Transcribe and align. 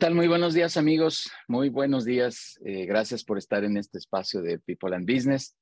tal? 0.00 0.14
Muy 0.14 0.28
buenos 0.28 0.54
días 0.54 0.78
amigos, 0.78 1.30
muy 1.46 1.68
buenos 1.68 2.06
días. 2.06 2.58
Eh, 2.64 2.86
gracias 2.86 3.22
por 3.22 3.36
estar 3.36 3.64
en 3.64 3.76
este 3.76 3.98
espacio 3.98 4.40
de 4.40 4.58
People 4.58 4.96
and 4.96 5.06
Business. 5.06 5.54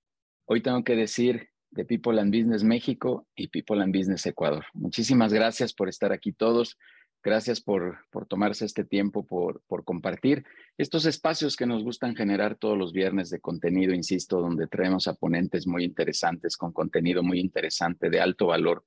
Hoy 0.44 0.62
tengo 0.62 0.84
que 0.84 0.94
decir 0.94 1.48
de 1.72 1.84
People 1.84 2.20
and 2.20 2.32
Business 2.32 2.62
México 2.62 3.26
y 3.34 3.48
People 3.48 3.82
and 3.82 3.92
Business 3.92 4.24
Ecuador. 4.26 4.64
Muchísimas 4.74 5.32
gracias 5.32 5.74
por 5.74 5.88
estar 5.88 6.12
aquí 6.12 6.30
todos. 6.32 6.78
Gracias 7.20 7.60
por, 7.60 7.98
por 8.12 8.26
tomarse 8.26 8.64
este 8.64 8.84
tiempo, 8.84 9.26
por, 9.26 9.60
por 9.66 9.82
compartir 9.82 10.44
estos 10.76 11.04
espacios 11.04 11.56
que 11.56 11.66
nos 11.66 11.82
gustan 11.82 12.14
generar 12.14 12.54
todos 12.54 12.78
los 12.78 12.92
viernes 12.92 13.30
de 13.30 13.40
contenido, 13.40 13.92
insisto, 13.92 14.40
donde 14.40 14.68
traemos 14.68 15.08
a 15.08 15.14
ponentes 15.14 15.66
muy 15.66 15.82
interesantes 15.82 16.56
con 16.56 16.72
contenido 16.72 17.24
muy 17.24 17.40
interesante 17.40 18.08
de 18.08 18.20
alto 18.20 18.46
valor 18.46 18.84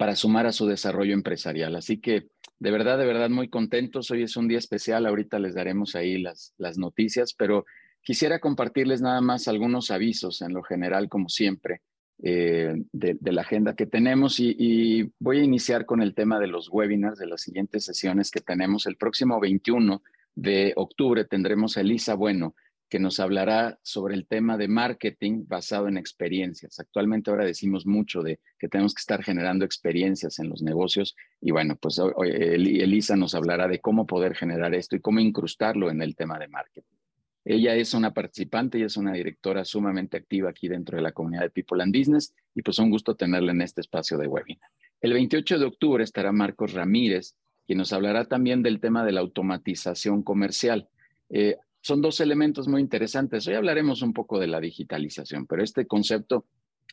para 0.00 0.16
sumar 0.16 0.46
a 0.46 0.52
su 0.52 0.66
desarrollo 0.66 1.12
empresarial. 1.12 1.76
Así 1.76 2.00
que 2.00 2.28
de 2.58 2.70
verdad, 2.70 2.96
de 2.96 3.04
verdad, 3.04 3.28
muy 3.28 3.50
contentos. 3.50 4.10
Hoy 4.10 4.22
es 4.22 4.34
un 4.34 4.48
día 4.48 4.56
especial. 4.56 5.04
Ahorita 5.04 5.38
les 5.38 5.54
daremos 5.54 5.94
ahí 5.94 6.16
las, 6.16 6.54
las 6.56 6.78
noticias, 6.78 7.34
pero 7.34 7.66
quisiera 8.00 8.38
compartirles 8.38 9.02
nada 9.02 9.20
más 9.20 9.46
algunos 9.46 9.90
avisos 9.90 10.40
en 10.40 10.54
lo 10.54 10.62
general, 10.62 11.10
como 11.10 11.28
siempre. 11.28 11.82
Eh, 12.22 12.82
de, 12.92 13.18
la 13.20 13.42
agenda 13.42 13.74
que 13.74 13.84
tenemos 13.84 14.40
y, 14.40 15.10
voy 15.18 15.40
a 15.40 15.44
iniciar 15.44 15.84
con 15.84 16.00
el 16.00 16.14
tema 16.14 16.38
de 16.38 16.46
los 16.46 16.70
webinars 16.70 17.18
de 17.18 17.26
las 17.26 17.42
siguientes 17.42 17.84
sesiones 17.84 18.30
que 18.30 18.40
tenemos. 18.40 18.86
El 18.86 18.96
próximo 18.96 19.38
21 19.38 20.02
de 20.34 20.72
octubre 20.76 21.26
tendremos 21.26 21.76
a 21.76 21.82
Elisa 21.82 22.14
Bueno, 22.14 22.54
que 22.90 22.98
nos 22.98 23.20
hablará 23.20 23.78
sobre 23.82 24.14
el 24.14 24.26
tema 24.26 24.58
de 24.58 24.66
marketing 24.66 25.44
basado 25.46 25.86
en 25.86 25.96
experiencias. 25.96 26.80
Actualmente 26.80 27.30
ahora 27.30 27.44
decimos 27.44 27.86
mucho 27.86 28.20
de 28.20 28.40
que 28.58 28.68
tenemos 28.68 28.94
que 28.94 29.00
estar 29.00 29.22
generando 29.22 29.64
experiencias 29.64 30.40
en 30.40 30.48
los 30.48 30.60
negocios 30.60 31.16
y 31.40 31.52
bueno, 31.52 31.76
pues 31.76 32.00
Elisa 32.20 33.14
nos 33.14 33.36
hablará 33.36 33.68
de 33.68 33.78
cómo 33.78 34.08
poder 34.08 34.34
generar 34.34 34.74
esto 34.74 34.96
y 34.96 35.00
cómo 35.00 35.20
incrustarlo 35.20 35.88
en 35.88 36.02
el 36.02 36.16
tema 36.16 36.36
de 36.38 36.48
marketing. 36.48 36.96
Ella 37.44 37.74
es 37.76 37.94
una 37.94 38.12
participante 38.12 38.78
y 38.78 38.82
es 38.82 38.96
una 38.96 39.12
directora 39.12 39.64
sumamente 39.64 40.16
activa 40.16 40.50
aquí 40.50 40.68
dentro 40.68 40.96
de 40.96 41.02
la 41.02 41.12
comunidad 41.12 41.42
de 41.42 41.50
People 41.50 41.82
and 41.82 41.96
Business 41.96 42.34
y 42.56 42.62
pues 42.62 42.78
un 42.80 42.90
gusto 42.90 43.14
tenerla 43.14 43.52
en 43.52 43.62
este 43.62 43.80
espacio 43.80 44.18
de 44.18 44.26
webinar. 44.26 44.68
El 45.00 45.12
28 45.12 45.60
de 45.60 45.64
octubre 45.64 46.02
estará 46.02 46.32
Marcos 46.32 46.74
Ramírez, 46.74 47.36
quien 47.66 47.78
nos 47.78 47.92
hablará 47.92 48.24
también 48.24 48.62
del 48.64 48.80
tema 48.80 49.04
de 49.04 49.12
la 49.12 49.20
automatización 49.20 50.22
comercial. 50.24 50.88
Eh, 51.30 51.56
son 51.80 52.02
dos 52.02 52.20
elementos 52.20 52.68
muy 52.68 52.80
interesantes. 52.80 53.46
Hoy 53.46 53.54
hablaremos 53.54 54.02
un 54.02 54.12
poco 54.12 54.38
de 54.38 54.46
la 54.46 54.60
digitalización, 54.60 55.46
pero 55.46 55.62
este 55.62 55.86
concepto 55.86 56.46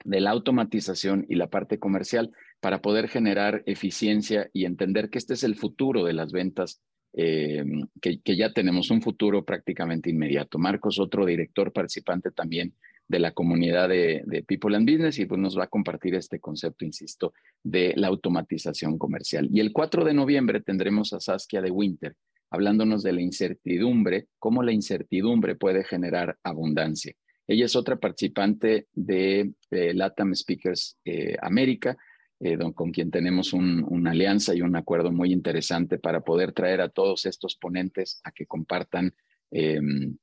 de 0.06 0.22
la 0.22 0.32
automatización 0.32 1.26
y 1.28 1.36
la 1.36 1.48
parte 1.48 1.80
comercial 1.80 2.32
para 2.60 2.82
poder 2.82 3.10
generar 3.10 3.64
eficiencia 3.66 4.50
y 4.54 4.66
entender 4.66 5.10
que 5.10 5.18
este 5.18 5.34
es 5.34 5.44
el 5.44 5.56
futuro 5.56 6.06
de 6.06 6.14
las 6.14 6.32
ventas 6.32 6.82
eh, 7.14 7.64
que, 8.00 8.20
ya 8.38 8.54
tenemos 8.54 8.92
un 8.92 9.02
futuro 9.02 9.44
prácticamente 9.44 10.10
inmediato. 10.10 10.60
Marcos, 10.60 11.00
otro 11.00 11.26
director 11.26 11.74
participante 11.74 12.32
también 12.32 12.74
de 13.08 13.20
la 13.20 13.32
comunidad 13.32 13.90
de, 13.90 14.44
People 14.48 14.76
and 14.76 14.88
Business 14.90 15.18
y 15.18 15.26
pues 15.26 15.40
nos 15.40 15.58
va 15.58 15.64
a 15.64 15.68
compartir 15.68 16.14
este 16.14 16.40
concepto, 16.40 16.86
insisto, 16.86 17.34
de 17.64 17.94
la 17.96 18.08
automatización 18.08 18.98
comercial. 18.98 19.50
Y 19.52 19.62
el 19.62 19.72
4 19.72 20.06
de 20.06 20.14
noviembre 20.14 20.62
tendremos 20.62 21.14
a 21.14 21.20
Saskia 21.20 21.62
de 21.62 21.72
Winter 21.72 22.16
hablándonos 22.50 23.04
de 23.04 23.14
la 23.14 23.22
incertidumbre, 23.22 24.28
cómo 24.40 24.64
la 24.64 24.72
incertidumbre 24.72 25.56
puede 25.56 25.84
generar 25.84 26.38
abundancia. 26.44 27.14
Ella 27.48 27.66
es 27.66 27.76
otra 27.76 27.96
participante 27.98 28.88
de 28.94 29.54
LATAM 29.70 30.36
Speakers 30.36 30.98
eh, 31.06 31.36
América 31.42 31.98
eh, 32.40 32.58
con 32.76 32.92
quien 32.92 33.10
tenemos 33.10 33.54
una 33.54 34.12
alianza 34.12 34.54
y 34.54 34.62
un 34.62 34.76
acuerdo 34.76 35.12
muy 35.12 35.34
interesante 35.34 35.98
para 35.98 36.22
poder 36.22 36.52
traer 36.52 36.82
a 36.82 36.90
todos 36.90 37.26
estos 37.26 37.56
ponentes 37.56 38.22
a 38.24 38.32
que 38.32 38.46
compartan 38.46 39.16
em, 39.50 40.18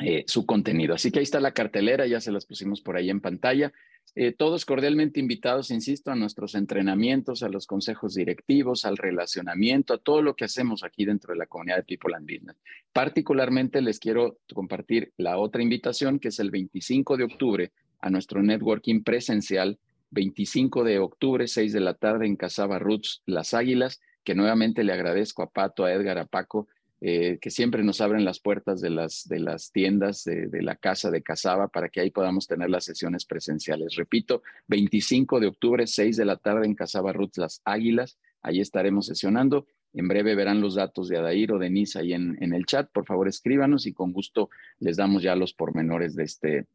eh, 0.00 0.24
su 0.26 0.46
contenido. 0.46 0.94
Así 0.94 1.10
que 1.10 1.18
ahí 1.18 1.24
está 1.24 1.38
la 1.38 1.52
cartelera, 1.52 2.06
ya 2.06 2.20
se 2.20 2.32
las 2.32 2.46
pusimos 2.46 2.80
por 2.80 2.96
ahí 2.96 3.10
en 3.10 3.20
pantalla. 3.20 3.72
Eh, 4.16 4.32
todos 4.32 4.64
cordialmente 4.64 5.20
invitados, 5.20 5.70
insisto, 5.70 6.10
a 6.10 6.16
nuestros 6.16 6.54
entrenamientos, 6.54 7.42
a 7.42 7.48
los 7.48 7.66
consejos 7.66 8.14
directivos, 8.14 8.84
al 8.84 8.96
relacionamiento, 8.96 9.94
a 9.94 9.98
todo 9.98 10.20
lo 10.22 10.34
que 10.34 10.44
hacemos 10.44 10.82
aquí 10.82 11.04
dentro 11.04 11.32
de 11.32 11.38
la 11.38 11.46
comunidad 11.46 11.76
de 11.76 11.84
People 11.84 12.14
and 12.16 12.30
Business. 12.30 12.56
Particularmente 12.92 13.80
les 13.80 14.00
quiero 14.00 14.38
compartir 14.52 15.12
la 15.16 15.38
otra 15.38 15.62
invitación, 15.62 16.18
que 16.18 16.28
es 16.28 16.40
el 16.40 16.50
25 16.50 17.16
de 17.16 17.24
octubre, 17.24 17.72
a 18.00 18.10
nuestro 18.10 18.42
networking 18.42 19.02
presencial 19.02 19.78
25 20.10 20.84
de 20.84 20.98
octubre, 20.98 21.46
6 21.46 21.72
de 21.72 21.80
la 21.80 21.94
tarde 21.94 22.26
en 22.26 22.36
Casaba 22.36 22.78
Roots, 22.78 23.22
Las 23.26 23.54
Águilas, 23.54 24.00
que 24.24 24.34
nuevamente 24.34 24.84
le 24.84 24.92
agradezco 24.92 25.42
a 25.42 25.50
Pato, 25.50 25.84
a 25.84 25.92
Edgar, 25.92 26.18
a 26.18 26.26
Paco, 26.26 26.68
eh, 27.00 27.38
que 27.40 27.50
siempre 27.50 27.82
nos 27.82 28.00
abren 28.00 28.24
las 28.24 28.40
puertas 28.40 28.80
de 28.80 28.90
las, 28.90 29.26
de 29.26 29.38
las 29.38 29.72
tiendas 29.72 30.24
de, 30.24 30.48
de, 30.48 30.62
la 30.62 30.76
casa 30.76 31.10
de 31.10 31.22
Casaba 31.22 31.68
para 31.68 31.88
que 31.88 32.00
ahí 32.00 32.10
podamos 32.10 32.46
tener 32.46 32.68
las 32.68 32.84
sesiones 32.84 33.24
presenciales. 33.24 33.96
Repito, 33.96 34.42
25 34.68 35.40
de 35.40 35.46
octubre, 35.46 35.86
6 35.86 36.16
de 36.16 36.24
la 36.24 36.36
tarde 36.36 36.66
en 36.66 36.74
Casaba 36.74 37.12
Roots, 37.12 37.38
Las 37.38 37.62
Águilas, 37.64 38.18
ahí 38.42 38.60
estaremos 38.60 39.06
sesionando. 39.06 39.66
En 39.92 40.08
breve 40.08 40.34
verán 40.34 40.60
los 40.60 40.76
datos 40.76 41.08
de 41.08 41.18
Adair 41.18 41.52
o 41.52 41.58
Denise 41.58 41.98
ahí 41.98 42.12
en, 42.12 42.36
en 42.40 42.52
el 42.52 42.66
chat. 42.66 42.90
Por 42.92 43.06
favor, 43.06 43.28
escríbanos 43.28 43.86
y 43.86 43.92
con 43.92 44.12
gusto 44.12 44.50
les 44.78 44.96
damos 44.96 45.22
ya 45.22 45.34
los 45.34 45.52
pormenores 45.52 46.14
de 46.14 46.24
este, 46.24 46.66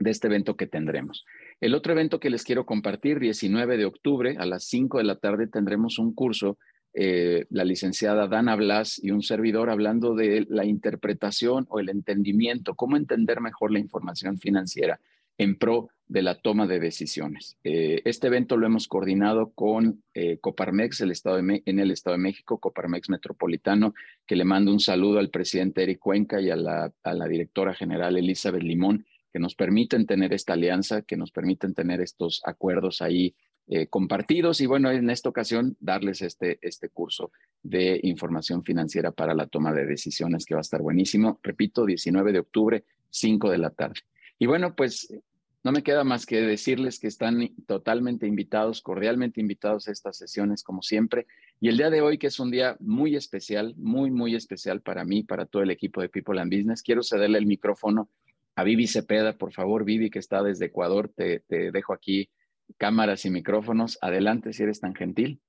de 0.00 0.10
este 0.10 0.26
evento 0.26 0.56
que 0.56 0.66
tendremos. 0.66 1.24
El 1.60 1.74
otro 1.74 1.92
evento 1.92 2.20
que 2.20 2.30
les 2.30 2.42
quiero 2.42 2.66
compartir, 2.66 3.20
19 3.20 3.76
de 3.76 3.84
octubre 3.84 4.36
a 4.38 4.46
las 4.46 4.64
5 4.64 4.98
de 4.98 5.04
la 5.04 5.16
tarde 5.16 5.46
tendremos 5.46 5.98
un 5.98 6.12
curso, 6.12 6.58
eh, 6.92 7.46
la 7.50 7.64
licenciada 7.64 8.26
Dana 8.26 8.56
Blas 8.56 9.00
y 9.02 9.12
un 9.12 9.22
servidor 9.22 9.70
hablando 9.70 10.14
de 10.14 10.46
la 10.48 10.64
interpretación 10.64 11.66
o 11.68 11.78
el 11.78 11.88
entendimiento, 11.88 12.74
cómo 12.74 12.96
entender 12.96 13.40
mejor 13.40 13.70
la 13.72 13.78
información 13.78 14.38
financiera 14.38 15.00
en 15.38 15.56
pro 15.56 15.88
de 16.08 16.22
la 16.22 16.34
toma 16.34 16.66
de 16.66 16.80
decisiones. 16.80 17.56
Eh, 17.62 18.02
este 18.04 18.26
evento 18.26 18.56
lo 18.56 18.66
hemos 18.66 18.88
coordinado 18.88 19.52
con 19.52 20.02
eh, 20.12 20.38
Coparmex 20.38 21.00
el 21.00 21.12
estado 21.12 21.38
en 21.38 21.78
el 21.78 21.90
Estado 21.92 22.16
de 22.16 22.22
México, 22.22 22.58
Coparmex 22.58 23.08
Metropolitano, 23.08 23.94
que 24.26 24.34
le 24.34 24.44
mando 24.44 24.72
un 24.72 24.80
saludo 24.80 25.20
al 25.20 25.30
presidente 25.30 25.84
Eric 25.84 26.00
Cuenca 26.00 26.40
y 26.40 26.50
a 26.50 26.56
la, 26.56 26.92
a 27.04 27.14
la 27.14 27.28
directora 27.28 27.72
general 27.72 28.16
Elizabeth 28.16 28.64
Limón, 28.64 29.06
que 29.32 29.38
nos 29.38 29.54
permiten 29.54 30.06
tener 30.06 30.32
esta 30.32 30.54
alianza, 30.54 31.02
que 31.02 31.16
nos 31.16 31.30
permiten 31.30 31.72
tener 31.72 32.00
estos 32.00 32.42
acuerdos 32.44 33.00
ahí 33.00 33.34
eh, 33.72 33.86
compartidos 33.86 34.60
y 34.60 34.66
bueno, 34.66 34.90
en 34.90 35.08
esta 35.10 35.28
ocasión 35.28 35.76
darles 35.78 36.22
este, 36.22 36.58
este 36.60 36.88
curso 36.88 37.30
de 37.62 38.00
información 38.02 38.64
financiera 38.64 39.12
para 39.12 39.32
la 39.32 39.46
toma 39.46 39.72
de 39.72 39.86
decisiones 39.86 40.44
que 40.44 40.54
va 40.54 40.60
a 40.60 40.62
estar 40.62 40.82
buenísimo. 40.82 41.38
Repito, 41.40 41.86
19 41.86 42.32
de 42.32 42.40
octubre, 42.40 42.84
5 43.10 43.48
de 43.48 43.58
la 43.58 43.70
tarde. 43.70 44.00
Y 44.40 44.46
bueno, 44.46 44.74
pues 44.74 45.14
no 45.62 45.70
me 45.70 45.84
queda 45.84 46.02
más 46.02 46.26
que 46.26 46.40
decirles 46.40 46.98
que 46.98 47.06
están 47.06 47.54
totalmente 47.68 48.26
invitados, 48.26 48.82
cordialmente 48.82 49.40
invitados 49.40 49.86
a 49.86 49.92
estas 49.92 50.16
sesiones 50.16 50.64
como 50.64 50.82
siempre. 50.82 51.28
Y 51.60 51.68
el 51.68 51.76
día 51.76 51.90
de 51.90 52.00
hoy, 52.00 52.18
que 52.18 52.26
es 52.26 52.40
un 52.40 52.50
día 52.50 52.76
muy 52.80 53.14
especial, 53.14 53.76
muy, 53.76 54.10
muy 54.10 54.34
especial 54.34 54.80
para 54.80 55.04
mí, 55.04 55.22
para 55.22 55.46
todo 55.46 55.62
el 55.62 55.70
equipo 55.70 56.00
de 56.00 56.08
People 56.08 56.40
and 56.40 56.52
Business, 56.52 56.82
quiero 56.82 57.04
cederle 57.04 57.38
el 57.38 57.46
micrófono 57.46 58.08
a 58.56 58.64
Vivi 58.64 58.86
Cepeda, 58.88 59.34
por 59.34 59.52
favor, 59.52 59.84
Vivi, 59.84 60.10
que 60.10 60.18
está 60.18 60.42
desde 60.42 60.66
Ecuador, 60.66 61.08
te, 61.14 61.44
dejo 61.48 61.92
aquí 61.92 62.30
cámaras 62.78 63.24
y 63.24 63.30
micrófonos. 63.30 63.98
Adelante, 64.00 64.52
si 64.52 64.62
eres 64.62 64.80
tan 64.80 64.94
gentil. 64.94 65.40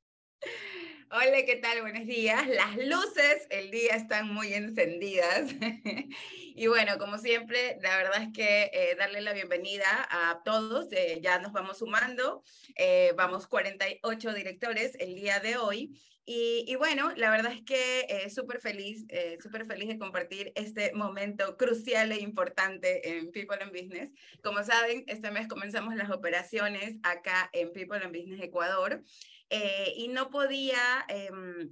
Hola, 1.14 1.44
¿qué 1.46 1.58
tal? 1.58 1.82
Buenos 1.82 2.08
días. 2.08 2.48
Las 2.48 2.78
luces 2.78 3.46
el 3.50 3.70
día 3.70 3.98
están 3.98 4.34
muy 4.34 4.54
encendidas. 4.54 5.52
y 6.56 6.68
bueno, 6.68 6.98
como 7.00 7.18
siempre, 7.18 7.78
la 7.82 7.98
verdad 7.98 8.24
es 8.24 8.30
que 8.34 8.72
eh, 8.72 8.96
darle 8.98 9.20
la 9.20 9.34
bienvenida 9.34 10.08
a 10.10 10.42
todos. 10.46 10.88
Eh, 10.94 11.20
ya 11.22 11.40
nos 11.40 11.52
vamos 11.52 11.80
sumando. 11.80 12.44
Eh, 12.78 13.12
vamos 13.18 13.46
48 13.48 14.34
directores 14.34 14.96
el 15.02 15.16
día 15.16 15.42
de 15.42 15.58
hoy. 15.58 16.00
Y, 16.24 16.76
bueno, 16.76 17.12
la 17.18 17.30
verdad 17.32 17.52
es 17.52 17.62
que 17.64 18.06
eh, 18.08 18.30
súper 18.30 18.62
feliz, 18.62 19.06
eh, 19.10 19.38
súper 19.42 19.66
feliz 19.66 19.90
de 19.90 19.98
compartir 19.98 20.54
este 20.56 20.94
momento 20.94 21.58
crucial 21.58 22.12
e 22.12 22.22
importante 22.22 23.18
en 23.18 23.32
People 23.32 23.58
and 23.60 23.74
Business. 23.74 24.12
Como 24.42 24.64
saben, 24.64 25.04
este 25.08 25.32
mes 25.32 25.48
comenzamos 25.48 25.96
las 25.96 26.12
operaciones 26.12 26.98
acá 27.04 27.50
en 27.54 27.74
People 27.74 27.98
and 27.98 28.16
Business 28.16 28.42
Ecuador 28.42 29.04
eh, 29.52 29.94
y 29.96 30.08
no 30.08 30.30
podía... 30.32 31.06
Em, 31.08 31.70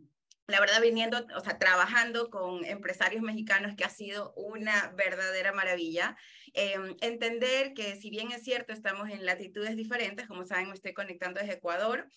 la 0.50 0.60
verdad, 0.60 0.82
viniendo, 0.82 1.28
o 1.36 1.42
sea, 1.42 1.60
trabajando 1.60 2.32
con 2.32 2.66
empresarios 2.66 3.22
mexicanos, 3.22 3.76
que 3.76 3.84
ha 3.84 3.90
sido 3.90 4.34
una 4.34 4.92
verdadera 4.98 5.52
maravilla. 5.52 6.18
Em, 6.54 6.98
entender 7.02 7.76
que 7.76 7.96
si 7.96 8.10
bien 8.10 8.32
es 8.32 8.44
cierto, 8.44 8.74
estamos 8.74 9.10
en 9.10 9.26
latitudes 9.26 9.76
diferentes, 9.76 10.28
como 10.28 10.46
saben, 10.46 10.70
me 10.70 10.74
estoy 10.74 10.94
conectando 10.94 11.40
desde 11.40 11.54
Ecuador, 11.54 12.08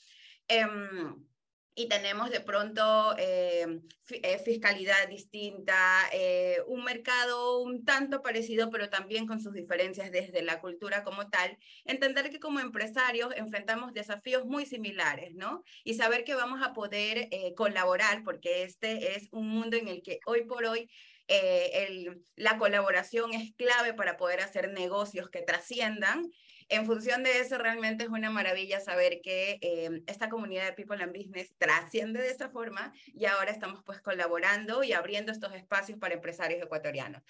em, 0.48 1.26
y 1.74 1.88
tenemos 1.88 2.30
de 2.30 2.40
pronto 2.40 3.14
eh, 3.16 3.80
eh, 4.10 4.38
fiscalidad 4.44 5.08
distinta, 5.08 5.76
eh, 6.12 6.58
un 6.66 6.84
mercado 6.84 7.60
un 7.60 7.84
tanto 7.84 8.20
parecido, 8.22 8.70
pero 8.70 8.90
también 8.90 9.26
con 9.26 9.40
sus 9.40 9.54
diferencias 9.54 10.10
desde 10.12 10.42
la 10.42 10.60
cultura 10.60 11.02
como 11.02 11.30
tal, 11.30 11.56
entender 11.84 12.30
que 12.30 12.40
como 12.40 12.60
empresarios 12.60 13.32
enfrentamos 13.36 13.94
desafíos 13.94 14.44
muy 14.44 14.66
similares, 14.66 15.34
¿no? 15.34 15.64
Y 15.84 15.94
saber 15.94 16.24
que 16.24 16.34
vamos 16.34 16.60
a 16.62 16.74
poder 16.74 17.28
colaborar, 17.56 18.22
porque 18.22 18.64
este 18.64 19.16
es 19.16 19.28
un 19.32 19.48
mundo 19.48 19.76
en 19.76 19.88
el 19.88 20.02
que 20.02 20.20
hoy 20.26 20.44
por 20.44 20.64
hoy 20.66 20.90
el, 21.32 22.22
la 22.36 22.58
colaboración 22.58 23.32
es 23.34 23.54
clave 23.54 23.94
para 23.94 24.16
poder 24.16 24.40
hacer 24.40 24.70
negocios 24.70 25.30
que 25.30 25.42
trasciendan 25.42 26.30
en 26.72 26.86
función 26.86 27.22
de 27.22 27.38
eso, 27.40 27.58
realmente 27.58 28.04
es 28.04 28.08
una 28.08 28.30
maravilla 28.30 28.80
saber 28.80 29.20
que 29.20 29.58
eh, 29.60 30.02
esta 30.06 30.30
comunidad 30.30 30.64
de 30.64 30.72
People 30.72 31.02
and 31.02 31.14
Business 31.14 31.52
trasciende 31.58 32.22
de 32.22 32.30
esa 32.30 32.48
forma 32.48 32.94
y 33.08 33.26
ahora 33.26 33.50
estamos 33.50 33.82
pues 33.84 34.00
colaborando 34.00 34.82
y 34.82 34.94
abriendo 34.94 35.32
estos 35.32 35.54
espacios 35.54 35.98
para 35.98 36.14
empresarios 36.14 36.62
ecuatorianos. 36.62 37.22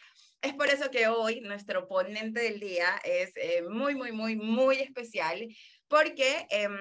Es 0.43 0.55
por 0.55 0.69
eso 0.69 0.93
que 0.93 1.09
hoy 1.09 1.41
nuestro 1.41 1.89
ponente 1.89 2.41
del 2.41 2.61
día 2.61 3.01
es 3.03 3.33
eh, 3.35 3.63
muy, 3.69 3.97
muy, 3.97 4.13
muy, 4.13 4.37
muy 4.37 4.77
especial 4.77 5.49
porque 5.89 6.47
em, 6.51 6.77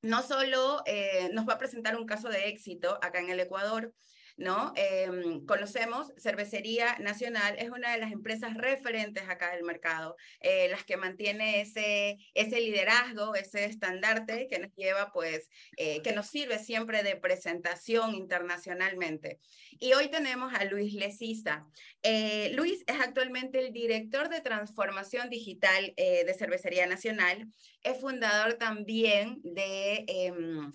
no 0.00 0.22
solo 0.22 0.82
eh, 0.86 1.28
nos 1.34 1.46
va 1.46 1.54
a 1.54 1.58
presentar 1.58 1.96
un 1.96 2.06
caso 2.06 2.30
de 2.30 2.48
éxito 2.48 2.98
acá 3.02 3.20
en 3.20 3.28
el 3.28 3.40
Ecuador, 3.40 3.92
¿no? 4.36 4.72
Em, 4.76 5.44
conocemos, 5.46 6.12
Cervecería 6.18 6.98
Nacional 6.98 7.56
es 7.58 7.70
una 7.70 7.92
de 7.92 7.98
las 7.98 8.12
empresas 8.12 8.54
referentes 8.54 9.28
acá 9.28 9.54
del 9.54 9.64
mercado, 9.64 10.16
eh, 10.40 10.68
las 10.70 10.84
que 10.84 10.96
mantiene 10.96 11.60
ese, 11.60 12.18
ese 12.34 12.60
liderazgo, 12.60 13.34
ese 13.34 13.64
estandarte 13.64 14.48
que 14.48 14.58
nos 14.58 14.74
lleva, 14.74 15.12
pues, 15.12 15.48
eh, 15.76 16.02
que 16.02 16.12
nos 16.12 16.26
sirve 16.26 16.58
siempre 16.58 17.02
de 17.02 17.16
presentación 17.16 18.14
internacionalmente. 18.14 19.38
Y 19.78 19.92
hoy 19.94 20.08
tenemos 20.08 20.52
a 20.54 20.64
Luis 20.64 20.94
Lecisa. 20.94 21.66
Eh, 22.02 22.52
Luis 22.54 22.84
es 22.86 23.00
actualmente 23.00 23.58
el 23.58 23.72
director 23.72 24.28
de 24.28 24.40
transformación 24.40 25.30
digital 25.30 25.94
de 25.96 26.34
Cervecería 26.38 26.86
Nacional, 26.86 27.48
es 27.82 28.00
fundador 28.00 28.54
también 28.54 29.40
de 29.42 30.04
em, 30.06 30.72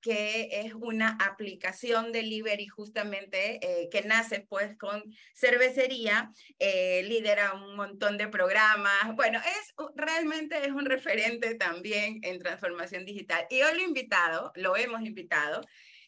Que 0.00 0.48
es 0.52 0.74
una 0.74 1.18
aplicación 1.20 2.12
delivery 2.12 2.68
justamente 2.68 3.58
eh, 3.62 3.88
que 3.90 4.02
nace 4.02 4.46
pues 4.48 4.76
con 4.76 5.02
cervecería, 5.34 6.32
eh, 6.58 7.02
lidera 7.04 7.54
un 7.54 7.74
montón 7.74 8.18
de 8.18 8.28
programas. 8.28 9.16
Bueno, 9.16 9.40
es 9.40 9.74
realmente 9.96 10.64
es 10.64 10.70
un 10.70 10.86
referente 10.86 11.56
también 11.56 12.20
en 12.22 12.38
transformación 12.38 13.04
digital. 13.04 13.46
Y 13.50 13.62
hoy 13.62 13.74
lo 13.74 13.82
invitado, 13.82 14.52
lo 14.54 14.76
hemos 14.76 15.02
invitado. 15.02 15.60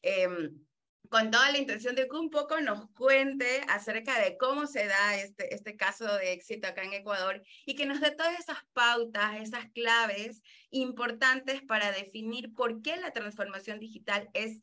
Em, 0.03 0.51
con 1.09 1.31
toda 1.31 1.51
la 1.51 1.59
intención 1.59 1.95
de 1.95 2.09
que 2.09 2.17
un 2.17 2.31
poco 2.31 2.61
nos 2.61 2.91
cuente 2.93 3.61
acerca 3.69 4.19
de 4.21 4.37
cómo 4.37 4.67
se 4.67 4.87
da 4.87 5.17
este, 5.17 5.55
este 5.55 5.77
caso 5.77 6.05
de 6.17 6.33
éxito 6.33 6.67
acá 6.67 6.83
en 6.83 6.95
Ecuador 6.95 7.43
y 7.67 7.75
que 7.75 7.87
nos 7.87 8.01
dé 8.01 8.11
todas 8.11 8.39
esas 8.39 8.59
pautas, 8.73 9.41
esas 9.41 9.67
claves 9.73 10.43
importantes 10.71 11.63
para 11.63 11.93
definir 11.93 12.55
por 12.55 12.83
qué 12.83 12.97
la 12.97 13.13
transformación 13.13 13.79
digital 13.79 14.29
es 14.33 14.61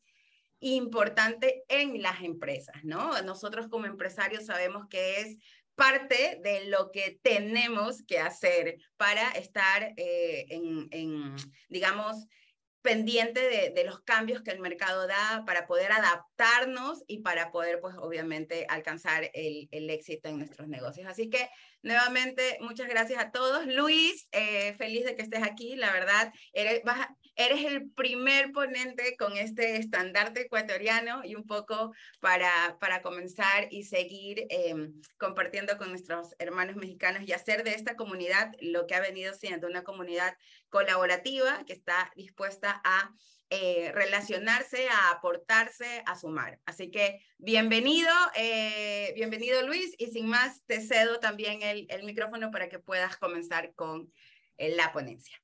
importante 0.60 1.64
en 1.68 2.02
las 2.02 2.22
empresas, 2.22 2.76
¿no? 2.84 3.20
Nosotros 3.22 3.68
como 3.68 3.86
empresarios 3.86 4.46
sabemos 4.46 4.86
que 4.88 5.20
es 5.20 5.36
parte 5.74 6.38
de 6.42 6.66
lo 6.66 6.90
que 6.92 7.18
tenemos 7.22 8.02
que 8.04 8.18
hacer 8.18 8.76
para 8.96 9.30
estar 9.30 9.92
eh, 9.96 10.46
en, 10.50 10.88
en, 10.90 11.34
digamos, 11.68 12.26
pendiente 12.82 13.40
de, 13.72 13.84
los 13.84 14.00
cambios 14.00 14.42
que 14.42 14.50
el 14.50 14.60
mercado 14.60 15.06
da 15.06 15.44
para 15.46 15.66
poder 15.66 15.92
adaptarnos 15.92 17.02
y 17.06 17.20
para 17.20 17.50
poder, 17.50 17.80
pues, 17.80 17.94
obviamente, 17.98 18.66
alcanzar 18.68 19.30
el, 19.34 19.68
el 19.70 19.88
éxito 19.90 20.28
en 20.28 20.38
nuestros 20.38 20.68
negocios. 20.68 21.08
Así 21.08 21.30
que, 21.30 21.48
nuevamente, 21.82 22.58
muchas 22.60 22.88
gracias 22.88 23.22
a 23.22 23.30
todos. 23.30 23.66
Luis, 23.66 24.28
eh, 24.32 24.74
feliz 24.74 25.04
de 25.04 25.16
que 25.16 25.22
estés 25.22 25.42
aquí. 25.42 25.76
La 25.76 25.92
verdad, 25.92 26.32
eres, 26.52 26.82
el 27.36 27.90
primer 27.90 28.52
ponente 28.52 29.16
con 29.16 29.36
este 29.36 29.76
estandarte 29.76 30.42
ecuatoriano 30.42 31.22
y 31.24 31.34
un 31.34 31.46
poco 31.46 31.92
para, 32.20 32.78
para 32.80 33.02
comenzar 33.02 33.68
y 33.70 33.84
seguir 33.84 34.46
em, 34.48 34.92
compartiendo 35.18 35.76
con 35.78 35.90
nuestros 35.90 36.34
hermanos 36.38 36.76
mexicanos 36.76 37.22
y 37.26 37.32
hacer 37.32 37.64
de 37.64 37.74
esta 37.74 37.96
comunidad 37.96 38.52
lo 38.60 38.86
que 38.86 38.94
ha 38.94 39.00
venido 39.00 39.34
siendo 39.34 39.66
una 39.66 39.82
comunidad 39.82 40.36
colaborativa 40.68 41.64
que 41.66 41.72
está 41.72 42.12
dispuesta 42.16 42.80
a 42.84 43.12
eh, 43.54 43.92
relacionarse, 43.92 44.88
a 44.88 45.10
aportarse, 45.10 46.02
a 46.06 46.18
sumar. 46.18 46.58
Así 46.64 46.90
que 46.90 47.20
bienvenido, 47.36 48.08
eh, 48.34 49.12
bienvenido 49.14 49.60
Luis, 49.66 49.94
y 49.98 50.06
sin 50.06 50.26
más 50.26 50.62
te 50.64 50.80
cedo 50.80 51.20
también 51.20 51.60
el, 51.60 51.86
micrófono 52.02 52.50
para 52.50 52.70
que 52.70 52.78
puedas 52.78 53.18
comenzar 53.18 53.74
con 53.74 54.10
eh, 54.56 54.74
la 54.74 54.90
ponencia. 54.90 55.36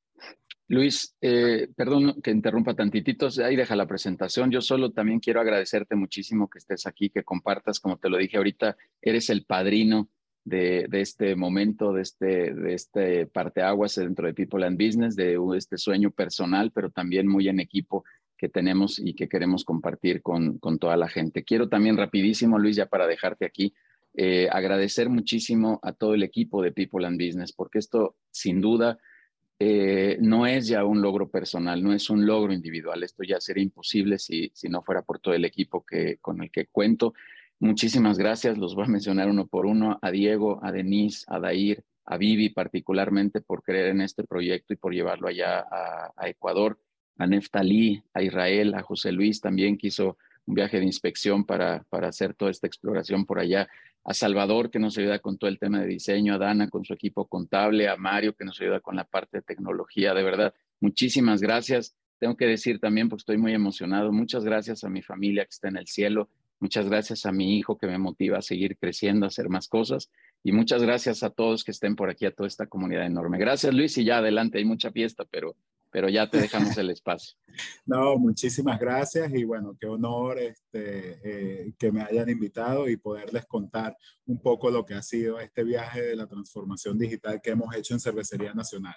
Luis, 0.69 1.19
perdón 1.20 2.22
que 2.22 2.31
interrumpa 2.31 2.72
tantitito, 2.72 3.28
ahí 3.44 3.56
deja 3.56 3.76
la 3.76 3.87
presentación. 3.87 4.50
Yo 4.50 4.62
solo 4.62 4.90
también 4.90 5.20
quiero 5.20 5.43
agradecerte 5.43 5.94
muchísimo 5.94 6.49
que 6.49 6.60
estés 6.60 6.87
aquí, 6.87 7.10
que 7.10 7.25
compartas, 7.25 7.78
como 7.78 7.99
te 7.99 8.08
lo 8.08 8.16
dije 8.16 8.38
ahorita, 8.38 8.75
eres 9.02 9.28
el 9.28 9.44
padrino 9.44 10.08
de, 10.48 10.88
este 10.92 11.36
momento, 11.36 11.92
de 11.92 12.02
este, 12.02 12.54
de 12.54 12.74
este 12.74 13.26
parteaguas 13.26 13.94
dentro 13.96 14.26
de 14.26 14.34
People 14.34 14.64
and 14.64 14.82
Business, 14.82 15.16
de 15.16 15.38
este 15.56 15.78
sueño 15.78 16.10
personal, 16.10 16.72
pero 16.72 16.90
también 16.90 17.26
muy 17.26 17.48
en 17.48 17.60
equipo 17.60 18.04
que 18.36 18.48
tenemos 18.48 18.98
y 18.98 19.14
que 19.14 19.28
queremos 19.28 19.64
compartir 19.64 20.22
con, 20.22 20.58
con 20.58 20.78
toda 20.78 20.96
la 20.96 21.08
gente. 21.08 21.44
Quiero 21.44 21.68
también 21.68 21.96
rapidísimo, 21.96 22.58
Luis, 22.58 22.76
ya 22.76 22.86
para 22.86 23.06
dejarte 23.06 23.44
aquí, 23.44 23.74
eh, 24.14 24.48
agradecer 24.50 25.08
muchísimo 25.08 25.80
a 25.82 25.92
todo 25.92 26.14
el 26.14 26.22
equipo 26.22 26.62
de 26.62 26.72
People 26.72 27.06
and 27.06 27.20
Business, 27.20 27.52
porque 27.52 27.78
esto 27.78 28.16
sin 28.30 28.60
duda 28.60 28.98
eh, 29.60 30.18
no 30.20 30.46
es 30.46 30.68
ya 30.68 30.84
un 30.84 31.02
logro 31.02 31.28
personal, 31.30 31.82
no 31.82 31.92
es 31.92 32.10
un 32.10 32.26
logro 32.26 32.52
individual. 32.52 33.02
Esto 33.02 33.24
ya 33.24 33.40
sería 33.40 33.64
imposible 33.64 34.18
si, 34.18 34.50
si 34.54 34.68
no 34.68 34.82
fuera 34.82 35.02
por 35.02 35.18
todo 35.18 35.34
el 35.34 35.44
equipo 35.44 35.84
que, 35.84 36.18
con 36.20 36.42
el 36.42 36.50
que 36.50 36.66
cuento. 36.66 37.14
Muchísimas 37.60 38.19
gracias, 38.19 38.56
los 38.56 38.75
voy 38.76 38.84
a 38.84 38.88
mencionar 38.88 39.28
uno 39.28 39.46
por 39.46 39.66
uno, 39.66 39.99
a 40.00 40.10
Diego, 40.12 40.60
a 40.62 40.70
Denise, 40.70 41.25
a 41.26 41.40
Dair, 41.40 41.82
a 42.05 42.16
Vivi 42.16 42.50
particularmente 42.50 43.40
por 43.40 43.62
creer 43.62 43.88
en 43.88 44.00
este 44.00 44.22
proyecto 44.22 44.72
y 44.72 44.76
por 44.76 44.94
llevarlo 44.94 45.26
allá 45.26 45.67
a, 45.70 46.29
Ecuador, 46.29 46.79
a 47.19 47.27
Neftalí, 47.27 48.03
a 48.15 48.22
Israel, 48.22 48.74
a 48.74 48.82
José 48.82 49.10
Luis 49.10 49.41
también 49.41 49.77
que 49.77 49.88
hizo 49.88 50.17
un 50.46 50.55
viaje 50.55 50.79
de 50.79 50.86
inspección 50.86 51.44
para, 51.44 51.84
para 51.91 52.08
hacer 52.08 52.32
toda 52.32 52.50
esta 52.50 52.67
exploración 52.69 53.27
por 53.27 53.41
allá, 53.41 53.69
a 54.05 54.15
Salvador, 54.15 54.70
que 54.70 54.79
nos 54.79 54.96
ayuda 54.96 55.19
con 55.19 55.36
todo 55.36 55.50
el 55.50 55.58
tema 55.58 55.81
de 55.81 55.86
diseño, 55.86 56.34
a 56.34 56.38
Dana 56.38 56.70
con 56.70 56.84
su 56.84 56.94
equipo 56.94 57.27
contable, 57.27 57.88
a 57.88 57.96
Mario, 57.96 58.34
que 58.34 58.44
nos 58.44 58.58
ayuda 58.58 58.81
con 58.81 58.96
la 58.96 59.05
parte 59.05 59.38
de 59.38 59.43
tecnología. 59.43 60.15
De 60.15 60.22
verdad, 60.22 60.55
muchísimas 60.81 61.43
gracias. 61.43 61.94
Tengo 62.19 62.34
que 62.34 62.46
decir 62.46 62.81
también, 62.81 63.10
porque 63.10 63.20
estoy 63.20 63.36
muy 63.36 63.53
emocionado, 63.53 64.10
muchas 64.10 64.44
gracias 64.44 64.82
a 64.82 64.88
mi 64.88 65.03
familia 65.03 65.44
que 65.44 65.50
está 65.50 65.69
en 65.69 65.77
el 65.77 65.86
cielo, 65.86 66.31
muchas 66.60 66.88
gracias 66.88 67.27
a 67.27 67.32
mi 67.32 67.58
hijo 67.58 67.79
que 67.79 67.86
me 67.86 67.98
motiva 67.98 68.38
a 68.38 68.43
seguir 68.43 68.77
creciendo, 68.79 69.27
a 69.27 69.29
hacer 69.29 69.48
más 69.48 69.69
cosas, 69.69 70.10
y 70.43 70.53
muchas 70.53 70.82
gracias 70.82 71.22
a 71.22 71.31
todos 71.31 71.65
que 71.65 71.70
estén 71.70 71.96
por 71.96 72.10
aquí, 72.10 72.27
a 72.27 72.34
toda 72.34 72.46
esta 72.46 72.67
comunidad 72.67 73.06
enorme. 73.06 73.38
Gracias, 73.38 73.74
Luis, 73.74 73.96
y 73.98 74.05
ya 74.05 74.19
adelante, 74.19 74.58
hay 74.58 74.65
mucha 74.65 74.91
fiesta, 74.91 75.24
pero 75.31 75.56
pero 75.91 76.08
ya 76.08 76.29
te 76.29 76.38
dejamos 76.38 76.77
el 76.79 76.91
espacio. 76.91 77.36
No, 77.86 78.17
muchísimas 78.19 78.79
gracias 78.79 79.32
y 79.34 79.43
bueno, 79.43 79.77
qué 79.81 79.86
honor 79.86 80.38
este, 80.38 81.19
eh, 81.24 81.72
que 81.77 81.91
me 81.91 82.03
hayan 82.03 82.29
invitado 82.29 82.88
y 82.88 82.96
poderles 82.96 83.46
contar 83.46 83.96
un 84.27 84.41
poco 84.41 84.70
lo 84.70 84.84
que 84.84 84.94
ha 84.94 85.03
sido 85.03 85.41
este 85.41 85.65
viaje 85.65 86.03
de 86.03 86.15
la 86.15 86.29
transformación 86.29 86.98
digital 86.98 87.41
que 87.43 87.50
hemos 87.50 87.74
hecho 87.74 87.94
en 87.94 88.00
Cervecería 88.00 88.55
Nacional. 88.55 88.94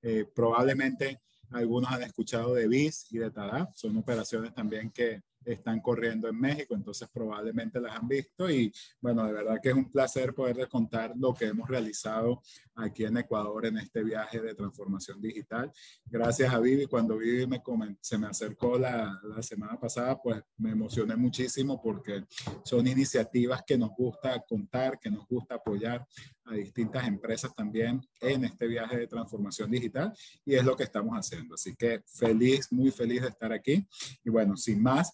Eh, 0.00 0.24
probablemente 0.34 1.20
algunos 1.50 1.92
han 1.92 2.02
escuchado 2.02 2.54
de 2.54 2.66
BIS 2.66 3.12
y 3.12 3.18
de 3.18 3.30
TADA, 3.30 3.70
son 3.76 3.96
operaciones 3.98 4.52
también 4.52 4.90
que 4.90 5.22
están 5.44 5.80
corriendo 5.80 6.28
en 6.28 6.38
México, 6.38 6.74
entonces 6.74 7.08
probablemente 7.12 7.80
las 7.80 7.96
han 7.96 8.08
visto 8.08 8.50
y 8.50 8.72
bueno, 9.00 9.26
de 9.26 9.32
verdad 9.32 9.60
que 9.62 9.70
es 9.70 9.74
un 9.74 9.90
placer 9.90 10.34
poderles 10.34 10.68
contar 10.68 11.12
lo 11.16 11.34
que 11.34 11.46
hemos 11.46 11.68
realizado 11.68 12.42
aquí 12.74 13.04
en 13.04 13.16
Ecuador 13.16 13.66
en 13.66 13.78
este 13.78 14.02
viaje 14.02 14.40
de 14.40 14.54
transformación 14.54 15.20
digital. 15.20 15.70
Gracias 16.04 16.52
a 16.52 16.58
Vivi, 16.58 16.86
cuando 16.86 17.18
Vivi 17.18 17.46
me 17.46 17.62
se 18.00 18.18
me 18.18 18.26
acercó 18.26 18.78
la, 18.78 19.20
la 19.22 19.42
semana 19.42 19.78
pasada, 19.78 20.20
pues 20.20 20.42
me 20.58 20.70
emocioné 20.70 21.16
muchísimo 21.16 21.80
porque 21.80 22.24
son 22.64 22.86
iniciativas 22.86 23.62
que 23.66 23.78
nos 23.78 23.90
gusta 23.90 24.40
contar, 24.40 24.98
que 24.98 25.10
nos 25.10 25.26
gusta 25.26 25.56
apoyar 25.56 26.06
a 26.44 26.54
distintas 26.54 27.06
empresas 27.06 27.54
también 27.54 28.00
en 28.20 28.44
este 28.44 28.66
viaje 28.66 28.98
de 28.98 29.06
transformación 29.06 29.70
digital 29.70 30.12
y 30.44 30.54
es 30.54 30.64
lo 30.64 30.76
que 30.76 30.84
estamos 30.84 31.14
haciendo. 31.16 31.54
Así 31.54 31.74
que 31.74 32.02
feliz, 32.06 32.72
muy 32.72 32.90
feliz 32.90 33.22
de 33.22 33.28
estar 33.28 33.52
aquí. 33.52 33.86
Y 34.24 34.30
bueno, 34.30 34.56
sin 34.56 34.82
más, 34.82 35.12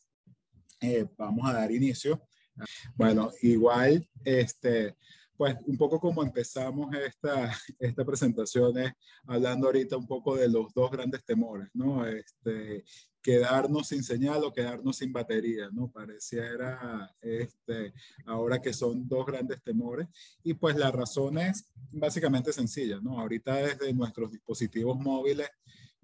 eh, 0.81 1.07
vamos 1.17 1.49
a 1.49 1.55
dar 1.55 1.71
inicio. 1.71 2.23
Bueno, 2.97 3.31
igual, 3.43 4.09
este, 4.25 4.97
pues 5.37 5.57
un 5.67 5.77
poco 5.79 6.01
como 6.01 6.23
empezamos 6.23 6.93
esta, 6.97 7.53
esta 7.79 8.05
presentación 8.05 8.77
es 8.79 8.93
hablando 9.27 9.69
ahorita 9.69 9.97
un 9.97 10.07
poco 10.07 10.37
de 10.37 10.49
los 10.49 10.75
dos 10.75 10.91
grandes 10.91 11.25
temores, 11.25 11.69
¿no? 11.75 12.05
Este, 12.05 12.85
quedarnos 13.23 13.89
sin 13.89 14.03
señal 14.03 14.43
o 14.45 14.53
quedarnos 14.53 14.97
sin 14.97 15.13
batería, 15.13 15.69
¿no? 15.73 15.91
Pareciera 15.91 17.15
este, 17.21 17.93
ahora 18.27 18.61
que 18.61 18.73
son 18.73 19.07
dos 19.07 19.27
grandes 19.27 19.63
temores. 19.63 20.09
Y 20.43 20.55
pues 20.55 20.77
la 20.77 20.91
razón 20.91 21.39
es 21.39 21.71
básicamente 21.91 22.53
sencilla, 22.53 22.99
¿no? 23.01 23.21
Ahorita 23.21 23.55
desde 23.57 23.93
nuestros 23.93 24.33
dispositivos 24.33 24.99
móviles 24.99 25.49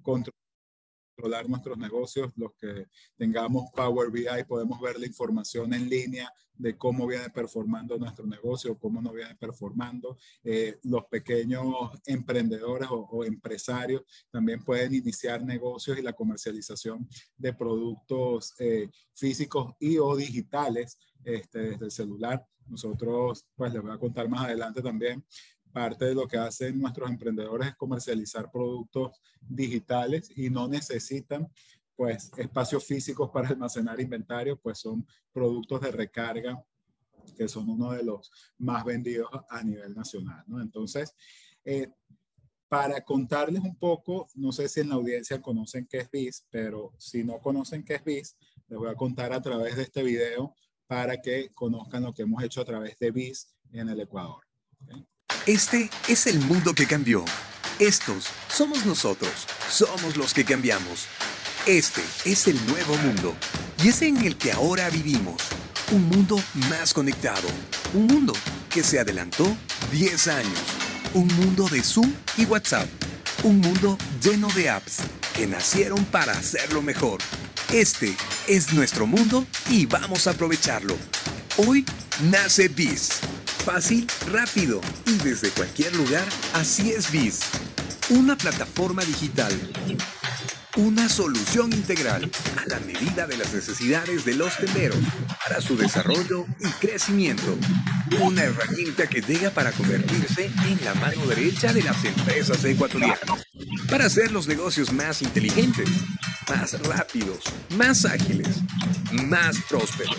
controlamos 0.02 0.43
controlar 1.14 1.48
nuestros 1.48 1.78
negocios, 1.78 2.32
los 2.36 2.52
que 2.60 2.88
tengamos 3.16 3.70
Power 3.74 4.10
BI, 4.10 4.26
podemos 4.46 4.80
ver 4.80 4.98
la 4.98 5.06
información 5.06 5.72
en 5.72 5.88
línea 5.88 6.32
de 6.56 6.76
cómo 6.76 7.06
viene 7.06 7.30
performando 7.30 7.98
nuestro 7.98 8.26
negocio, 8.26 8.78
cómo 8.78 9.00
no 9.00 9.12
viene 9.12 9.34
performando. 9.36 10.16
Eh, 10.42 10.78
los 10.84 11.04
pequeños 11.06 11.64
emprendedores 12.06 12.88
o, 12.90 13.24
empresarios 13.24 14.02
también 14.30 14.62
pueden 14.62 14.94
iniciar 14.94 15.42
negocios 15.44 15.98
y 15.98 16.02
la 16.02 16.12
comercialización 16.12 17.08
de 17.36 17.52
productos 17.52 18.54
eh, 18.58 18.88
físicos 19.14 19.74
y 19.80 19.98
o 19.98 20.14
digitales 20.16 20.98
este, 21.24 21.70
desde 21.70 21.84
el 21.86 21.90
celular. 21.90 22.44
Nosotros, 22.66 23.46
pues 23.54 23.72
les 23.72 23.82
voy 23.82 23.92
a 23.92 23.98
contar 23.98 24.28
más 24.28 24.44
adelante 24.46 24.80
también, 24.80 25.24
parte 25.74 26.04
de 26.04 26.14
lo 26.14 26.28
que 26.28 26.38
hacen 26.38 26.80
nuestros 26.80 27.10
emprendedores 27.10 27.68
es 27.68 27.74
comercializar 27.74 28.48
productos 28.50 29.20
digitales 29.40 30.30
y 30.36 30.48
no 30.48 30.68
necesitan 30.68 31.48
pues 31.96 32.30
espacios 32.36 32.84
físicos 32.84 33.30
para 33.30 33.48
almacenar 33.48 34.00
inventario, 34.00 34.56
pues 34.56 34.78
son 34.78 35.04
productos 35.32 35.80
de 35.80 35.90
recarga 35.90 36.64
que 37.36 37.48
son 37.48 37.68
uno 37.68 37.90
de 37.90 38.04
los 38.04 38.30
más 38.58 38.84
vendidos 38.84 39.28
a 39.48 39.62
nivel 39.62 39.94
nacional. 39.94 40.44
Entonces, 40.60 41.12
eh, 41.64 41.88
para 42.68 43.00
contarles 43.00 43.62
un 43.62 43.76
poco, 43.76 44.28
no 44.34 44.52
sé 44.52 44.68
si 44.68 44.80
en 44.80 44.90
la 44.90 44.96
audiencia 44.96 45.40
conocen 45.42 45.86
qué 45.86 45.98
es 45.98 46.10
BIS, 46.10 46.46
pero 46.50 46.92
si 46.98 47.24
no 47.24 47.40
conocen 47.40 47.84
qué 47.84 47.94
es 47.94 48.04
BIS, 48.04 48.36
les 48.68 48.78
voy 48.78 48.90
a 48.90 48.94
contar 48.94 49.32
a 49.32 49.42
través 49.42 49.76
de 49.76 49.82
este 49.82 50.02
video 50.02 50.54
para 50.86 51.20
que 51.20 51.50
conozcan 51.54 52.04
lo 52.04 52.12
que 52.12 52.22
hemos 52.22 52.42
hecho 52.42 52.60
a 52.60 52.64
través 52.64 52.96
de 52.98 53.10
BIS 53.10 53.54
en 53.72 53.88
el 53.88 54.00
Ecuador. 54.00 54.44
Este 55.46 55.90
es 56.08 56.26
el 56.26 56.40
mundo 56.40 56.74
que 56.74 56.86
cambió. 56.86 57.22
Estos 57.78 58.28
somos 58.48 58.86
nosotros. 58.86 59.30
Somos 59.68 60.16
los 60.16 60.32
que 60.32 60.42
cambiamos. 60.42 61.04
Este 61.66 62.00
es 62.24 62.48
el 62.48 62.58
nuevo 62.66 62.96
mundo. 62.96 63.36
Y 63.82 63.88
es 63.88 64.00
en 64.00 64.24
el 64.24 64.38
que 64.38 64.52
ahora 64.52 64.88
vivimos. 64.88 65.42
Un 65.92 66.08
mundo 66.08 66.42
más 66.70 66.94
conectado. 66.94 67.46
Un 67.92 68.06
mundo 68.06 68.32
que 68.70 68.82
se 68.82 68.98
adelantó 68.98 69.54
10 69.92 70.28
años. 70.28 70.58
Un 71.12 71.26
mundo 71.36 71.68
de 71.68 71.82
Zoom 71.82 72.10
y 72.38 72.46
WhatsApp. 72.46 72.88
Un 73.42 73.60
mundo 73.60 73.98
lleno 74.22 74.48
de 74.52 74.70
apps 74.70 75.00
que 75.34 75.46
nacieron 75.46 76.06
para 76.06 76.32
hacerlo 76.32 76.80
mejor. 76.80 77.20
Este 77.70 78.16
es 78.48 78.72
nuestro 78.72 79.06
mundo 79.06 79.46
y 79.68 79.84
vamos 79.84 80.26
a 80.26 80.30
aprovecharlo. 80.30 80.96
Hoy 81.58 81.84
nace 82.30 82.68
BIS 82.68 83.20
Fácil, 83.64 84.06
rápido 84.30 84.82
y 85.06 85.16
desde 85.24 85.48
cualquier 85.48 85.96
lugar, 85.96 86.24
así 86.52 86.90
es 86.90 87.10
Biz. 87.10 87.40
Una 88.10 88.36
plataforma 88.36 89.02
digital. 89.02 89.58
Una 90.76 91.08
solución 91.08 91.72
integral 91.72 92.30
a 92.58 92.68
la 92.68 92.78
medida 92.80 93.26
de 93.26 93.38
las 93.38 93.54
necesidades 93.54 94.26
de 94.26 94.34
los 94.34 94.58
tenderos 94.58 94.98
para 95.42 95.62
su 95.62 95.78
desarrollo 95.78 96.44
y 96.60 96.68
crecimiento. 96.86 97.56
Una 98.20 98.42
herramienta 98.42 99.06
que 99.06 99.22
llega 99.22 99.48
para 99.48 99.72
convertirse 99.72 100.50
en 100.66 100.84
la 100.84 100.92
mano 100.96 101.24
derecha 101.26 101.72
de 101.72 101.84
las 101.84 102.04
empresas 102.04 102.62
ecuatorianas. 102.66 103.46
Para 103.88 104.04
hacer 104.04 104.30
los 104.30 104.46
negocios 104.46 104.92
más 104.92 105.22
inteligentes, 105.22 105.88
más 106.48 106.80
rápidos, 106.86 107.38
más 107.76 108.04
ágiles, 108.04 108.48
más 109.12 109.56
prósperos. 109.68 110.16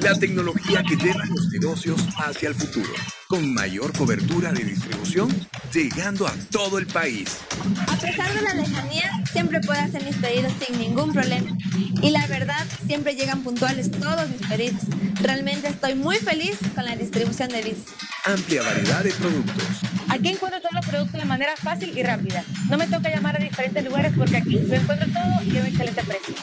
La 0.00 0.14
tecnología 0.14 0.82
que 0.82 0.96
lleva 0.96 1.24
los 1.26 1.48
negocios 1.48 2.00
hacia 2.18 2.48
el 2.48 2.54
futuro, 2.54 2.92
con 3.28 3.54
mayor 3.54 3.96
cobertura 3.96 4.52
de 4.52 4.64
distribución, 4.64 5.28
llegando 5.72 6.26
a 6.26 6.32
todo 6.50 6.78
el 6.78 6.86
país. 6.86 7.38
A 7.86 7.96
pesar 7.96 8.32
de 8.34 8.42
la 8.42 8.54
lejanía, 8.54 9.10
siempre 9.32 9.60
puedo 9.60 9.80
hacer 9.80 10.04
mis 10.04 10.16
pedidos 10.16 10.52
sin 10.64 10.78
ningún 10.78 11.12
problema. 11.12 11.56
Y 12.02 12.10
la 12.10 12.26
verdad, 12.26 12.66
siempre 12.86 13.14
llegan 13.14 13.42
puntuales 13.42 13.90
todos 13.90 14.28
mis 14.28 14.46
pedidos. 14.46 14.82
Realmente 15.20 15.68
estoy 15.68 15.94
muy 15.94 16.16
feliz 16.16 16.58
con 16.74 16.84
la 16.84 16.96
distribución 16.96 17.48
de 17.48 17.62
BIS. 17.62 17.78
Amplia 18.26 18.62
variedad 18.62 19.04
de 19.04 19.10
productos. 19.12 19.64
Aquí 20.08 20.28
encuentro 20.28 20.60
todos 20.60 20.74
los 20.74 20.86
productos 20.86 21.20
de 21.20 21.26
manera 21.26 21.56
fácil 21.56 21.96
y 21.96 22.02
rápida. 22.02 22.44
No 22.70 22.76
me 22.76 22.86
toca 22.86 23.10
llamar 23.10 23.36
a 23.36 23.44
diferentes 23.44 23.84
lugares 23.84 24.12
porque 24.16 24.36
aquí 24.36 24.58
lo 24.58 24.74
encuentro 24.74 25.06
todo 25.08 25.42
y 25.54 25.58
a 25.58 25.60
un 25.60 25.66
excelente 25.68 26.02
precio. 26.02 26.34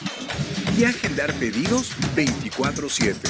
Y 0.78 0.84
agendar 0.84 1.32
pedidos 1.34 1.92
24/7. 2.16 3.28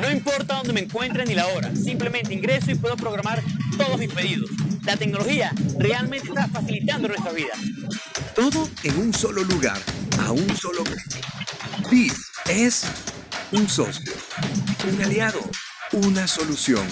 No 0.00 0.10
importa 0.10 0.56
dónde 0.56 0.74
me 0.74 0.80
encuentre 0.80 1.24
ni 1.24 1.34
la 1.34 1.46
hora, 1.46 1.74
simplemente 1.74 2.34
ingreso 2.34 2.70
y 2.70 2.74
puedo 2.74 2.96
programar 2.96 3.42
todos 3.78 3.98
mis 3.98 4.12
pedidos. 4.12 4.50
La 4.84 4.96
tecnología 4.96 5.52
realmente 5.78 6.28
está 6.28 6.48
facilitando 6.48 7.08
nuestra 7.08 7.32
vida. 7.32 7.54
Todo 8.34 8.68
en 8.82 8.98
un 8.98 9.14
solo 9.14 9.42
lugar, 9.42 9.80
a 10.20 10.32
un 10.32 10.56
solo 10.56 10.84
clic. 10.84 11.26
BIS 11.90 12.12
es 12.48 12.84
un 13.52 13.68
socio, 13.68 14.12
un 14.92 15.02
aliado, 15.02 15.40
una 15.92 16.26
solución 16.26 16.86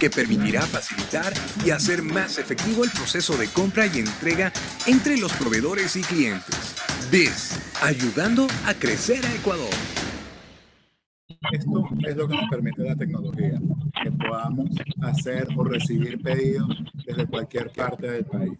que 0.00 0.10
permitirá 0.10 0.62
facilitar 0.62 1.32
y 1.64 1.70
hacer 1.70 2.02
más 2.02 2.38
efectivo 2.38 2.82
el 2.82 2.90
proceso 2.90 3.36
de 3.36 3.46
compra 3.48 3.86
y 3.86 4.00
entrega 4.00 4.52
entre 4.86 5.16
los 5.16 5.32
proveedores 5.32 5.94
y 5.96 6.02
clientes. 6.02 6.56
BIS, 7.10 7.50
ayudando 7.82 8.46
a 8.66 8.74
crecer 8.74 9.24
a 9.24 9.34
Ecuador. 9.34 9.70
Esto 11.52 11.88
es 12.06 12.16
lo 12.16 12.28
que 12.28 12.34
nos 12.34 12.50
permite 12.50 12.82
la 12.82 12.96
tecnología, 12.96 13.60
que 14.02 14.10
podamos 14.10 14.70
hacer 15.02 15.48
o 15.56 15.62
recibir 15.62 16.20
pedidos 16.20 16.68
desde 17.06 17.26
cualquier 17.26 17.70
parte 17.70 18.10
del 18.10 18.24
país. 18.24 18.58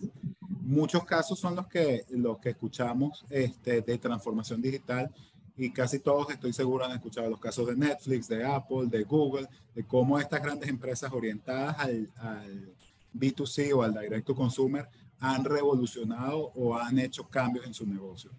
Muchos 0.48 1.04
casos 1.04 1.38
son 1.38 1.56
los 1.56 1.66
que, 1.66 2.04
los 2.10 2.38
que 2.38 2.50
escuchamos 2.50 3.24
este, 3.30 3.82
de 3.82 3.98
transformación 3.98 4.62
digital 4.62 5.10
y 5.56 5.70
casi 5.72 5.98
todos 5.98 6.30
estoy 6.30 6.52
seguro 6.52 6.84
han 6.84 6.92
escuchado 6.92 7.28
los 7.28 7.40
casos 7.40 7.66
de 7.66 7.74
Netflix, 7.74 8.28
de 8.28 8.44
Apple, 8.44 8.86
de 8.86 9.02
Google, 9.02 9.48
de 9.74 9.84
cómo 9.84 10.18
estas 10.18 10.40
grandes 10.40 10.68
empresas 10.68 11.10
orientadas 11.12 11.76
al, 11.78 12.08
al 12.18 12.72
B2C 13.12 13.74
o 13.74 13.82
al 13.82 13.92
direct 13.94 14.26
to 14.26 14.34
consumer 14.36 14.88
han 15.20 15.44
revolucionado 15.44 16.52
o 16.54 16.76
han 16.76 16.98
hecho 16.98 17.28
cambios 17.28 17.66
en 17.66 17.74
su 17.74 17.86
negocio. 17.86 18.30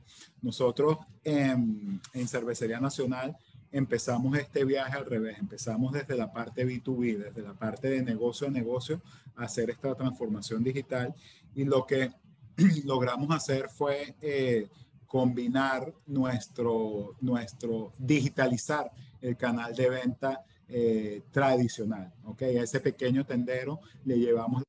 Nosotros 0.42 0.98
en, 1.24 2.02
en 2.14 2.28
Cervecería 2.28 2.80
Nacional 2.80 3.36
empezamos 3.72 4.38
este 4.38 4.66
viaje 4.66 4.98
al 4.98 5.06
revés, 5.06 5.38
empezamos 5.38 5.94
desde 5.94 6.16
la 6.16 6.32
parte 6.32 6.66
B2B, 6.66 7.18
desde 7.18 7.42
la 7.42 7.54
parte 7.54 7.90
de 7.90 8.02
negocio 8.02 8.48
a 8.48 8.52
negocio, 8.52 9.02
a 9.36 9.44
hacer 9.44 9.70
esta 9.70 9.94
transformación 9.96 10.64
digital 10.64 11.14
y 11.56 11.66
lo 11.66 11.86
que 11.86 12.12
logramos 12.86 13.36
hacer 13.36 13.70
fue 13.70 14.16
eh, 14.22 14.70
combinar 15.06 15.94
nuestro, 16.08 17.16
nuestro, 17.22 17.94
digitalizar 17.98 18.92
el 19.22 19.36
canal 19.36 19.76
de 19.76 19.90
venta 19.90 20.46
eh, 20.68 21.24
tradicional, 21.32 22.14
¿ok? 22.26 22.44
A 22.44 22.64
ese 22.64 22.80
pequeño 22.80 23.26
tendero 23.26 23.80
le 24.06 24.20
llevamos 24.20 24.64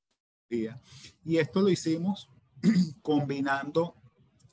día. 0.50 0.78
Y 1.25 1.38
esto 1.38 1.61
lo 1.61 1.71
hicimos 1.71 2.28
combinando 3.02 3.95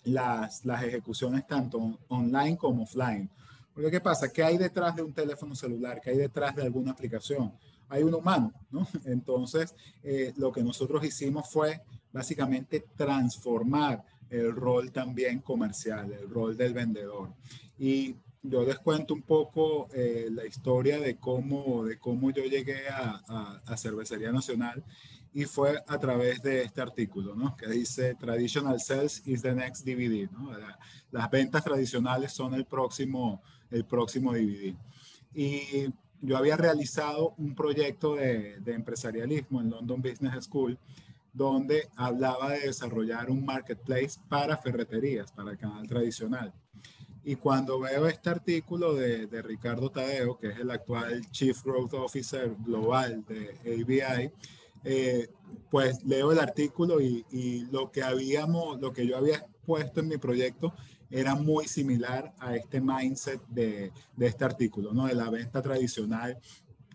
las, 0.04 0.64
las 0.64 0.84
ejecuciones 0.84 1.46
tanto 1.48 2.00
online 2.08 2.56
como 2.56 2.84
offline. 2.84 3.30
Porque 3.74 3.92
¿qué 3.92 4.00
pasa? 4.00 4.32
¿Qué 4.32 4.44
hay 4.44 4.58
detrás 4.58 4.96
de 4.96 5.02
un 5.02 5.14
teléfono 5.14 5.56
celular? 5.56 6.00
¿Qué 6.02 6.12
hay 6.12 6.18
detrás 6.18 6.56
de 6.56 6.64
alguna 6.64 6.92
aplicación? 6.92 7.54
Hay 7.90 8.04
un 8.04 8.14
humano, 8.14 8.54
¿no? 8.72 8.88
Entonces, 9.06 9.76
eh, 10.04 10.34
lo 10.38 10.52
que 10.52 10.64
nosotros 10.64 11.04
hicimos 11.04 11.50
fue 11.50 11.82
básicamente 12.14 12.86
transformar 12.96 14.04
el 14.30 14.56
rol 14.56 14.92
también 14.92 15.40
comercial, 15.40 16.12
el 16.12 16.30
rol 16.30 16.56
del 16.56 16.74
vendedor. 16.74 17.34
Y 17.78 18.16
yo 18.42 18.64
les 18.64 18.80
cuento 18.80 19.14
un 19.14 19.24
poco 19.24 19.88
eh, 19.94 20.28
la 20.32 20.46
historia 20.46 21.00
de 21.00 21.18
cómo, 21.18 21.86
de 21.86 21.98
cómo 21.98 22.32
yo 22.32 22.44
llegué 22.44 22.88
a, 22.90 23.62
a, 23.66 23.78
Cervecería 23.78 24.32
Nacional 24.32 24.84
y 25.38 25.46
fue 25.46 25.84
a 25.86 26.00
través 26.00 26.42
de 26.42 26.64
este 26.64 26.82
artículo, 26.82 27.36
¿no? 27.36 27.56
Que 27.56 27.68
dice 27.68 28.16
Traditional 28.16 28.80
Sales 28.80 29.22
is 29.28 29.44
the 29.44 29.54
next 29.54 29.86
DVD, 29.86 30.28
¿no? 30.32 30.50
Las 31.12 31.30
ventas 31.30 31.64
tradicionales 31.64 32.32
son 32.32 32.56
el 32.56 32.66
próximo 32.66 33.44
el 33.70 33.86
próximo 33.86 34.34
DVD. 34.34 34.74
Y 35.36 35.94
yo 36.22 36.38
había 36.38 36.58
realizado 36.58 37.36
un 37.38 37.54
proyecto 37.54 38.16
de, 38.16 38.60
de, 38.62 38.74
empresarialismo 38.74 39.62
en 39.62 39.70
London 39.70 40.02
Business 40.02 40.46
School 40.46 40.76
donde 41.32 41.88
hablaba 41.96 42.54
de 42.54 42.62
desarrollar 42.62 43.30
un 43.30 43.46
marketplace 43.46 44.20
para 44.28 44.58
ferreterías, 44.58 45.32
para 45.32 45.52
el 45.52 45.60
canal 45.60 45.88
tradicional. 45.88 46.52
Y 47.24 47.36
cuando 47.36 47.80
veo 47.80 48.08
este 48.08 48.32
artículo 48.32 48.96
de, 48.96 49.28
de 49.28 49.44
Ricardo 49.44 49.92
Tadeo, 49.92 50.40
que 50.40 50.48
es 50.48 50.58
el 50.58 50.72
actual 50.72 51.30
Chief 51.30 51.64
Growth 51.64 51.94
Officer 51.94 52.56
global 52.66 53.24
de 53.28 53.52
ABI, 53.62 54.32
eh, 54.84 55.28
pues 55.70 56.04
leo 56.04 56.32
el 56.32 56.40
artículo 56.40 57.02
y, 57.02 57.26
y, 57.32 57.66
lo 57.72 57.92
que 57.92 58.04
habíamos, 58.04 58.80
lo 58.80 58.94
que 58.94 59.06
yo 59.06 59.18
había 59.18 59.46
puesto 59.66 60.00
en 60.00 60.08
mi 60.08 60.18
proyecto 60.18 60.74
era 61.10 61.36
muy 61.36 61.68
similar 61.68 62.34
a 62.40 62.56
este 62.56 62.82
mindset 62.82 63.42
de, 63.48 63.92
de 64.16 64.28
este 64.28 64.46
artículo, 64.46 64.94
¿no? 64.94 65.08
De 65.08 65.16
la 65.16 65.30
venta 65.30 65.62
tradicional 65.62 66.38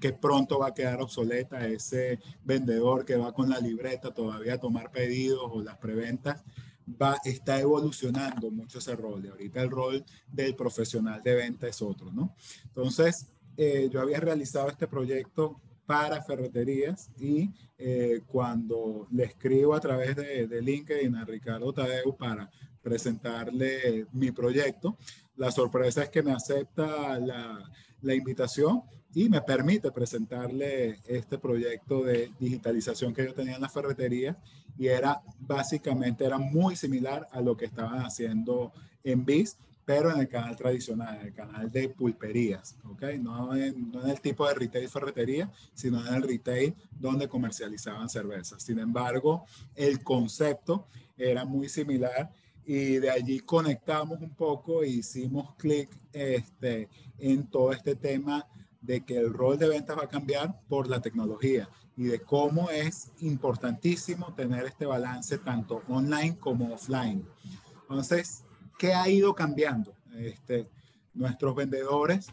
que 0.02 0.12
pronto 0.12 0.58
va 0.58 0.68
a 0.68 0.74
quedar 0.74 1.00
obsoleta, 1.00 1.64
ese 1.66 2.18
vendedor 2.44 3.04
que 3.04 3.16
va 3.16 3.32
con 3.32 3.48
la 3.48 3.60
libreta 3.60 4.12
todavía 4.12 4.54
a 4.54 4.58
tomar 4.58 4.90
pedidos 4.90 5.48
o 5.48 5.62
las 5.62 5.78
preventas, 5.78 6.42
va, 7.00 7.16
está 7.24 7.60
evolucionando 7.60 8.50
mucho 8.50 8.78
ese 8.80 8.96
rol. 8.96 9.24
Y 9.24 9.28
ahorita 9.28 9.62
el 9.62 9.70
rol 9.70 10.04
del 10.26 10.56
profesional 10.56 11.22
de 11.22 11.36
venta 11.36 11.68
es 11.68 11.80
otro, 11.80 12.10
¿no? 12.12 12.34
Entonces, 12.64 13.28
eh, 13.56 13.88
yo 13.92 14.00
había 14.00 14.18
realizado 14.18 14.68
este 14.68 14.88
proyecto 14.88 15.60
para 15.86 16.22
ferreterías 16.22 17.10
y 17.18 17.50
eh, 17.78 18.22
cuando 18.26 19.06
le 19.10 19.24
escribo 19.24 19.74
a 19.74 19.80
través 19.80 20.16
de, 20.16 20.46
de, 20.46 20.62
LinkedIn 20.62 21.16
a 21.16 21.24
Ricardo 21.24 21.72
Tadeu 21.72 22.16
para 22.16 22.50
presentarle 22.82 24.06
mi 24.12 24.30
proyecto, 24.30 24.96
la 25.36 25.50
sorpresa 25.50 26.04
es 26.04 26.08
que 26.10 26.22
me 26.22 26.32
acepta 26.32 27.18
la, 27.18 27.70
la 28.02 28.14
invitación 28.14 28.82
y 29.14 29.28
me 29.28 29.42
permite 29.42 29.90
presentarle 29.90 31.00
este 31.06 31.38
proyecto 31.38 32.02
de 32.02 32.30
digitalización 32.38 33.12
que 33.12 33.24
yo 33.24 33.34
tenía 33.34 33.56
en 33.56 33.60
la 33.60 33.68
ferretería 33.68 34.38
y 34.78 34.86
era 34.86 35.22
básicamente, 35.38 36.24
era 36.24 36.38
muy 36.38 36.76
similar 36.76 37.28
a 37.30 37.40
lo 37.40 37.56
que 37.56 37.66
estaban 37.66 38.00
haciendo 38.00 38.72
en 39.04 39.24
BIS, 39.24 39.58
pero 39.84 40.12
en 40.12 40.20
el 40.20 40.28
canal 40.28 40.56
tradicional, 40.56 41.16
en 41.20 41.26
el 41.26 41.34
canal 41.34 41.70
de 41.70 41.88
pulperías, 41.88 42.76
¿ok? 42.84 43.02
No 43.20 43.54
en, 43.56 43.90
no 43.90 44.02
en 44.04 44.10
el 44.10 44.20
tipo 44.20 44.46
de 44.46 44.54
retail 44.54 44.88
ferretería, 44.88 45.50
sino 45.74 46.06
en 46.06 46.14
el 46.14 46.22
retail 46.22 46.74
donde 46.98 47.28
comercializaban 47.28 48.08
cervezas. 48.08 48.62
Sin 48.62 48.78
embargo, 48.78 49.44
el 49.74 50.02
concepto 50.02 50.86
era 51.16 51.44
muy 51.44 51.68
similar 51.68 52.32
y 52.64 52.98
de 52.98 53.10
allí 53.10 53.40
conectamos 53.40 54.20
un 54.20 54.34
poco 54.34 54.82
e 54.82 54.88
hicimos 54.88 55.54
clic 55.56 55.90
este, 56.12 56.88
en 57.18 57.46
todo 57.48 57.72
este 57.72 57.96
tema 57.96 58.46
de 58.80 59.04
que 59.04 59.16
el 59.16 59.32
rol 59.32 59.58
de 59.58 59.68
ventas 59.68 59.96
va 59.96 60.04
a 60.04 60.08
cambiar 60.08 60.60
por 60.68 60.88
la 60.88 61.00
tecnología 61.00 61.68
y 61.96 62.04
de 62.04 62.20
cómo 62.20 62.70
es 62.70 63.10
importantísimo 63.20 64.32
tener 64.34 64.64
este 64.64 64.86
balance 64.86 65.38
tanto 65.38 65.82
online 65.88 66.36
como 66.38 66.74
offline. 66.74 67.24
Entonces, 67.82 68.44
¿qué 68.82 68.92
ha 68.92 69.08
ido 69.08 69.32
cambiando? 69.32 69.94
Este, 70.16 70.68
nuestros 71.14 71.54
vendedores 71.54 72.26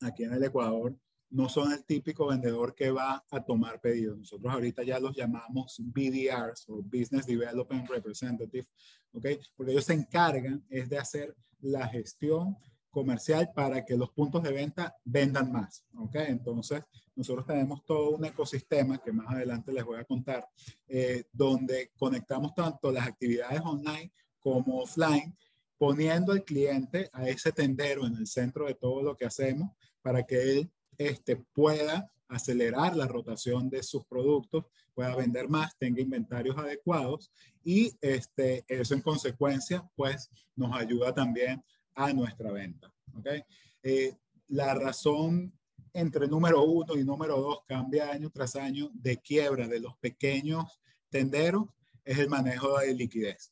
aquí 0.00 0.24
en 0.24 0.32
el 0.32 0.42
Ecuador 0.42 0.92
no 1.30 1.48
son 1.48 1.70
el 1.70 1.84
típico 1.84 2.26
vendedor 2.26 2.74
que 2.74 2.90
va 2.90 3.24
a 3.30 3.44
tomar 3.44 3.80
pedidos. 3.80 4.18
Nosotros 4.18 4.52
ahorita 4.52 4.82
ya 4.82 4.98
los 4.98 5.14
llamamos 5.16 5.76
BDRs 5.78 6.68
o 6.68 6.82
Business 6.82 7.26
Development 7.26 7.88
Representative, 7.88 8.66
¿ok? 9.12 9.26
Porque 9.54 9.70
ellos 9.70 9.84
se 9.84 9.94
encargan 9.94 10.64
es 10.68 10.88
de 10.88 10.98
hacer 10.98 11.32
la 11.60 11.86
gestión 11.86 12.56
comercial 12.90 13.52
para 13.54 13.84
que 13.84 13.96
los 13.96 14.10
puntos 14.10 14.42
de 14.42 14.50
venta 14.50 14.96
vendan 15.04 15.52
más. 15.52 15.84
Entonces, 16.12 16.82
nosotros 17.14 17.46
tenemos 17.46 17.84
todo 17.84 18.16
un 18.16 18.24
ecosistema 18.24 18.98
que 18.98 19.12
más 19.12 19.32
adelante 19.32 19.72
les 19.72 19.84
voy 19.84 20.00
a 20.00 20.04
contar, 20.04 20.44
eh, 20.88 21.22
donde 21.32 21.92
conectamos 21.96 22.52
tanto 22.52 22.90
las 22.90 23.06
actividades 23.06 23.60
online 23.60 24.12
como 24.40 24.80
offline, 24.80 25.36
poniendo 25.82 26.30
al 26.30 26.44
cliente 26.44 27.10
a 27.12 27.28
ese 27.28 27.50
tendero 27.50 28.06
en 28.06 28.14
el 28.14 28.28
centro 28.28 28.66
de 28.66 28.74
todo 28.76 29.02
lo 29.02 29.16
que 29.16 29.24
hacemos 29.24 29.72
para 30.00 30.22
que 30.22 30.40
él 30.40 30.70
este, 30.96 31.34
pueda 31.34 32.08
acelerar 32.28 32.94
la 32.94 33.08
rotación 33.08 33.68
de 33.68 33.82
sus 33.82 34.04
productos, 34.04 34.64
pueda 34.94 35.16
vender 35.16 35.48
más, 35.48 35.76
tenga 35.76 36.00
inventarios 36.00 36.56
adecuados 36.56 37.32
y 37.64 37.92
este, 38.00 38.64
eso 38.68 38.94
en 38.94 39.00
consecuencia 39.00 39.84
pues 39.96 40.30
nos 40.54 40.72
ayuda 40.72 41.12
también 41.12 41.64
a 41.96 42.12
nuestra 42.12 42.52
venta. 42.52 42.94
¿okay? 43.18 43.42
Eh, 43.82 44.14
la 44.46 44.74
razón 44.74 45.52
entre 45.92 46.28
número 46.28 46.62
uno 46.62 46.94
y 46.94 47.02
número 47.02 47.40
dos 47.40 47.64
cambia 47.66 48.12
año 48.12 48.30
tras 48.30 48.54
año 48.54 48.88
de 48.94 49.16
quiebra 49.16 49.66
de 49.66 49.80
los 49.80 49.96
pequeños 49.96 50.80
tenderos 51.10 51.64
es 52.04 52.18
el 52.18 52.28
manejo 52.28 52.78
de 52.78 52.94
liquidez. 52.94 53.51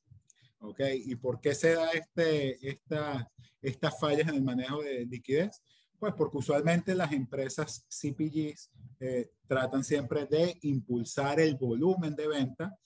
¿Ok? 0.61 0.81
¿Y 0.95 1.17
por 1.17 1.41
qué 1.41 1.55
se 1.55 1.75
da 1.75 1.91
este, 1.91 2.69
esta, 2.69 3.31
estas 3.61 3.99
fallas 3.99 4.29
en 4.29 4.37
el 4.37 4.43
manejo 4.43 4.83
de 4.83 5.07
liquidez? 5.07 5.63
Pues 5.99 6.15
porque 6.15 6.39
usualmente 6.39 6.95
las 6.95 7.13
empresas 7.13 7.87
CPGs 7.89 8.71
eh, 9.01 9.31
tratan 9.47 9.85
siempre 9.85 10.27
de 10.27 10.59
impulsar 10.63 11.41
el 11.41 11.57
volumen 11.57 12.17
de 12.17 12.29
venta 12.29 12.79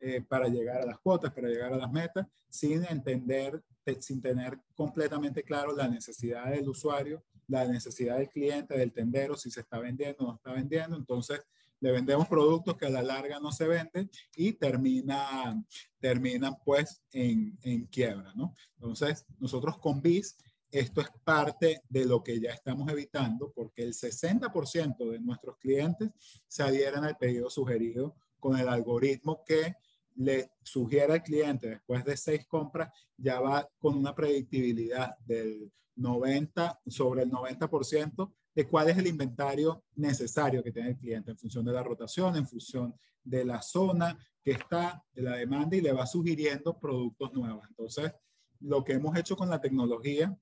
eh, 0.00 0.22
para 0.22 0.48
llegar 0.48 0.80
a 0.80 0.86
las 0.86 0.98
cuotas, 0.98 1.32
para 1.32 1.48
llegar 1.48 1.72
a 1.72 1.76
las 1.76 1.92
metas, 1.92 2.26
sin 2.48 2.84
entender 2.84 3.62
sin 4.00 4.20
tener 4.20 4.58
completamente 4.74 5.42
claro 5.42 5.74
la 5.74 5.88
necesidad 5.88 6.50
del 6.50 6.68
usuario, 6.68 7.24
la 7.48 7.66
necesidad 7.66 8.18
del 8.18 8.28
cliente, 8.28 8.76
del 8.76 8.92
tendero, 8.92 9.36
si 9.36 9.50
se 9.50 9.60
está 9.60 9.78
vendiendo 9.78 10.24
o 10.24 10.26
no 10.28 10.34
está 10.36 10.52
vendiendo. 10.52 10.96
Entonces, 10.96 11.40
le 11.82 11.90
vendemos 11.90 12.28
productos 12.28 12.76
que 12.76 12.86
a 12.86 12.90
la 12.90 13.02
larga 13.02 13.40
no 13.40 13.50
se 13.50 13.66
venden 13.66 14.08
y 14.36 14.52
terminan 14.52 15.66
termina 15.98 16.56
pues 16.64 17.02
en, 17.12 17.58
en 17.62 17.86
quiebra, 17.86 18.32
¿no? 18.36 18.54
Entonces, 18.76 19.26
nosotros 19.38 19.78
con 19.78 20.00
BIS, 20.00 20.36
esto 20.70 21.00
es 21.00 21.08
parte 21.24 21.82
de 21.88 22.06
lo 22.06 22.22
que 22.22 22.40
ya 22.40 22.50
estamos 22.50 22.88
evitando 22.90 23.52
porque 23.52 23.82
el 23.82 23.94
60% 23.94 25.10
de 25.10 25.20
nuestros 25.20 25.58
clientes 25.58 26.10
se 26.46 26.62
adhieren 26.62 27.02
al 27.02 27.18
pedido 27.18 27.50
sugerido 27.50 28.16
con 28.38 28.58
el 28.58 28.68
algoritmo 28.68 29.42
que 29.44 29.74
le 30.14 30.52
sugiere 30.62 31.14
al 31.14 31.22
cliente 31.22 31.68
después 31.68 32.04
de 32.04 32.16
seis 32.16 32.46
compras, 32.46 32.92
ya 33.16 33.40
va 33.40 33.68
con 33.78 33.96
una 33.96 34.14
predictibilidad 34.14 35.16
del 35.18 35.72
90 35.96 36.80
sobre 36.86 37.24
el 37.24 37.30
90% 37.30 38.32
de 38.54 38.68
cuál 38.68 38.90
es 38.90 38.98
el 38.98 39.06
inventario 39.06 39.84
necesario 39.94 40.62
que 40.62 40.72
tiene 40.72 40.90
el 40.90 40.98
cliente 40.98 41.30
en 41.30 41.38
función 41.38 41.64
de 41.64 41.72
la 41.72 41.82
rotación, 41.82 42.36
en 42.36 42.46
función 42.46 42.94
de 43.22 43.44
la 43.44 43.62
zona 43.62 44.18
que 44.42 44.52
está, 44.52 45.02
de 45.12 45.22
la 45.22 45.36
demanda 45.36 45.76
y 45.76 45.80
le 45.80 45.92
va 45.92 46.06
sugiriendo 46.06 46.78
productos 46.78 47.32
nuevos. 47.32 47.64
Entonces, 47.68 48.12
lo 48.60 48.84
que 48.84 48.94
hemos 48.94 49.16
hecho 49.16 49.36
con 49.36 49.48
la 49.48 49.60
tecnología 49.60 50.36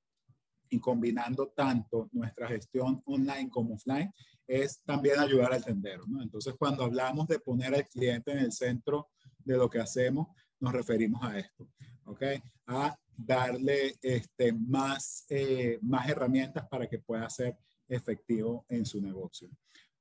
y 0.70 0.78
combinando 0.78 1.48
tanto 1.48 2.08
nuestra 2.12 2.48
gestión 2.48 3.02
online 3.04 3.50
como 3.50 3.74
offline 3.74 4.12
es 4.46 4.82
también 4.84 5.18
ayudar 5.18 5.52
al 5.52 5.64
tendero. 5.64 6.04
¿no? 6.06 6.22
Entonces, 6.22 6.54
cuando 6.58 6.84
hablamos 6.84 7.28
de 7.28 7.38
poner 7.38 7.74
al 7.74 7.88
cliente 7.88 8.32
en 8.32 8.38
el 8.38 8.52
centro 8.52 9.08
de 9.38 9.56
lo 9.56 9.68
que 9.68 9.80
hacemos, 9.80 10.28
nos 10.58 10.72
referimos 10.72 11.22
a 11.22 11.38
esto, 11.38 11.68
¿ok? 12.04 12.22
A 12.66 12.96
darle 13.16 13.96
este, 14.02 14.52
más, 14.52 15.24
eh, 15.28 15.78
más 15.82 16.08
herramientas 16.08 16.66
para 16.68 16.86
que 16.86 16.98
pueda 16.98 17.28
ser 17.30 17.56
efectivo 17.90 18.64
en 18.68 18.86
su 18.86 19.00
negocio. 19.00 19.48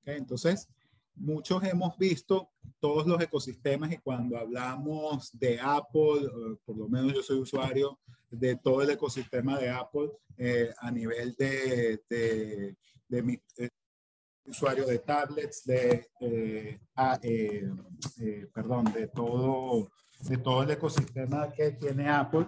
¿okay? 0.02 0.17
Entonces, 0.17 0.67
muchos 1.15 1.63
hemos 1.63 1.97
visto 1.97 2.49
todos 2.80 3.06
los 3.06 3.21
ecosistemas 3.21 3.91
y 3.91 3.97
cuando 3.97 4.38
hablamos 4.38 5.38
de 5.38 5.60
Apple, 5.60 6.30
por 6.65 6.78
lo 6.78 6.88
menos 6.88 7.13
yo 7.13 7.23
soy 7.23 7.39
usuario 7.39 7.99
de 8.30 8.56
todo 8.56 8.82
el 8.82 8.91
ecosistema 8.91 9.58
de 9.58 9.69
Apple 9.69 10.12
eh, 10.38 10.71
a 10.78 10.91
nivel 10.91 11.36
de, 11.38 12.02
de, 12.10 12.78
de 13.08 13.23
mi, 13.23 13.41
eh, 13.58 13.69
usuario 14.49 14.86
de 14.86 14.99
tablets, 14.99 15.63
de, 15.65 16.10
eh, 16.21 16.80
eh, 17.21 17.69
eh, 18.19 18.47
perdón, 18.54 18.86
de 18.93 19.08
todo, 19.08 19.91
de 20.21 20.38
todo 20.38 20.63
el 20.63 20.71
ecosistema 20.71 21.52
que 21.52 21.71
tiene 21.71 22.10
Apple 22.10 22.47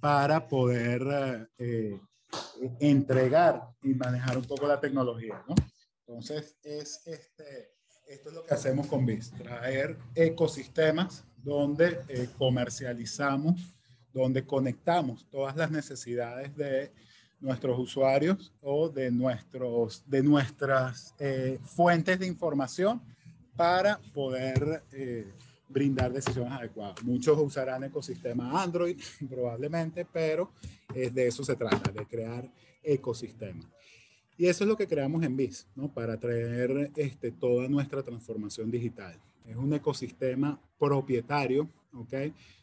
para 0.00 0.46
poder 0.46 1.48
entregar 2.80 3.68
y 3.82 3.94
manejar 3.94 4.36
un 4.36 4.44
poco 4.44 4.66
la 4.66 4.80
tecnología, 4.80 5.42
¿no? 5.48 5.54
Entonces, 6.06 6.56
es 6.62 7.02
este, 7.06 7.72
esto 8.06 8.30
es 8.30 8.34
lo 8.34 8.44
que 8.44 8.54
hacemos 8.54 8.86
con 8.86 9.04
BIS, 9.04 9.30
traer 9.32 9.96
ecosistemas 10.14 11.24
donde 11.36 12.30
comercializamos, 12.38 13.74
donde 14.12 14.44
conectamos 14.44 15.28
todas 15.30 15.56
las 15.56 15.70
necesidades 15.70 16.54
de 16.56 16.92
nuestros 17.40 17.78
usuarios 17.78 18.52
o 18.60 18.88
de, 18.88 19.10
nuestros, 19.10 20.02
de 20.06 20.22
nuestras 20.22 21.14
eh, 21.18 21.58
fuentes 21.62 22.18
de 22.18 22.26
información 22.26 23.00
para 23.56 23.98
poder 24.14 24.82
eh, 24.92 25.30
brindar 25.68 26.12
decisiones 26.12 26.52
adecuadas. 26.52 27.02
Muchos 27.04 27.38
usarán 27.38 27.84
ecosistema 27.84 28.62
Android 28.62 28.98
probablemente, 29.28 30.04
pero 30.04 30.52
es 30.94 31.14
de 31.14 31.26
eso 31.28 31.44
se 31.44 31.56
trata, 31.56 31.90
de 31.92 32.06
crear 32.06 32.50
ecosistemas. 32.82 33.66
Y 34.36 34.46
eso 34.46 34.64
es 34.64 34.68
lo 34.68 34.76
que 34.76 34.86
creamos 34.86 35.22
en 35.24 35.36
BIS, 35.36 35.66
¿no? 35.74 35.92
para 35.92 36.18
traer 36.18 36.92
este, 36.96 37.32
toda 37.32 37.68
nuestra 37.68 38.02
transformación 38.02 38.70
digital. 38.70 39.18
Es 39.44 39.56
un 39.56 39.72
ecosistema 39.72 40.60
propietario, 40.78 41.68
¿ok? 41.92 42.14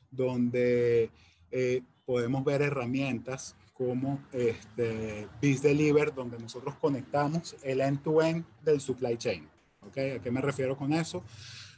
Donde 0.09 1.09
eh, 1.51 1.81
podemos 2.05 2.45
ver 2.45 2.61
herramientas 2.61 3.55
como 3.73 4.23
este, 4.31 5.27
Biz 5.41 5.61
Deliver, 5.63 6.13
donde 6.13 6.39
nosotros 6.39 6.75
conectamos 6.75 7.57
el 7.61 7.81
end-to-end 7.81 8.45
del 8.63 8.79
supply 8.79 9.17
chain. 9.17 9.49
¿okay? 9.85 10.11
¿A 10.11 10.19
qué 10.19 10.31
me 10.31 10.41
refiero 10.41 10.77
con 10.77 10.93
eso? 10.93 11.23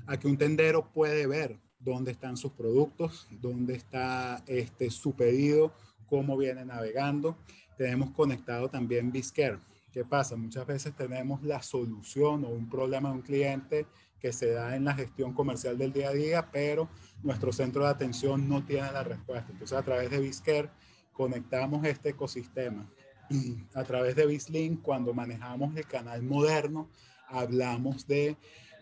A 0.08 0.18
que 0.18 0.28
un 0.28 0.38
tendero 0.38 0.92
puede 0.92 1.28
ver 1.28 1.60
dónde 1.80 2.12
están 2.12 2.38
sus 2.38 2.52
productos, 2.54 3.28
dónde 3.42 3.76
está 3.76 4.44
este, 4.48 4.90
su 4.90 5.14
pedido, 5.14 5.74
cómo 6.08 6.38
viene 6.38 6.66
navegando. 6.66 7.38
Tenemos 7.78 8.12
conectado 8.12 8.70
también 8.70 9.12
Biscare. 9.12 9.60
¿Qué 9.92 10.04
pasa? 10.04 10.36
Muchas 10.36 10.66
veces 10.66 10.96
tenemos 10.96 11.44
la 11.44 11.62
solución 11.62 12.44
o 12.46 12.50
un 12.50 12.70
problema 12.70 13.10
de 13.10 13.16
un 13.16 13.22
cliente 13.22 13.86
que 14.20 14.32
se 14.34 14.52
da 14.52 14.76
en 14.76 14.86
la 14.86 14.96
gestión 14.96 15.34
comercial 15.34 15.78
del 15.78 15.94
día 15.94 16.10
a 16.10 16.14
día, 16.14 16.50
pero 16.52 16.90
nuestro 17.24 17.52
centro 17.52 17.84
de 17.84 17.90
atención 17.90 18.50
no 18.50 18.66
tiene 18.66 18.92
la 18.92 19.04
respuesta. 19.04 19.52
Entonces, 19.52 19.78
a 19.78 19.84
través 19.84 20.10
de 20.10 20.20
Biscare 20.20 20.70
conectamos 21.14 21.86
este 21.86 22.10
ecosistema. 22.10 22.90
Y 23.30 23.58
a 23.74 23.84
través 23.84 24.16
de 24.16 24.26
Bislink, 24.26 24.82
cuando 24.82 25.14
manejamos 25.14 25.76
el 25.76 25.86
canal 25.86 26.24
moderno, 26.24 26.90
hablamos 27.28 28.08
de 28.08 28.38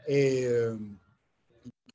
eh, 0.07 0.77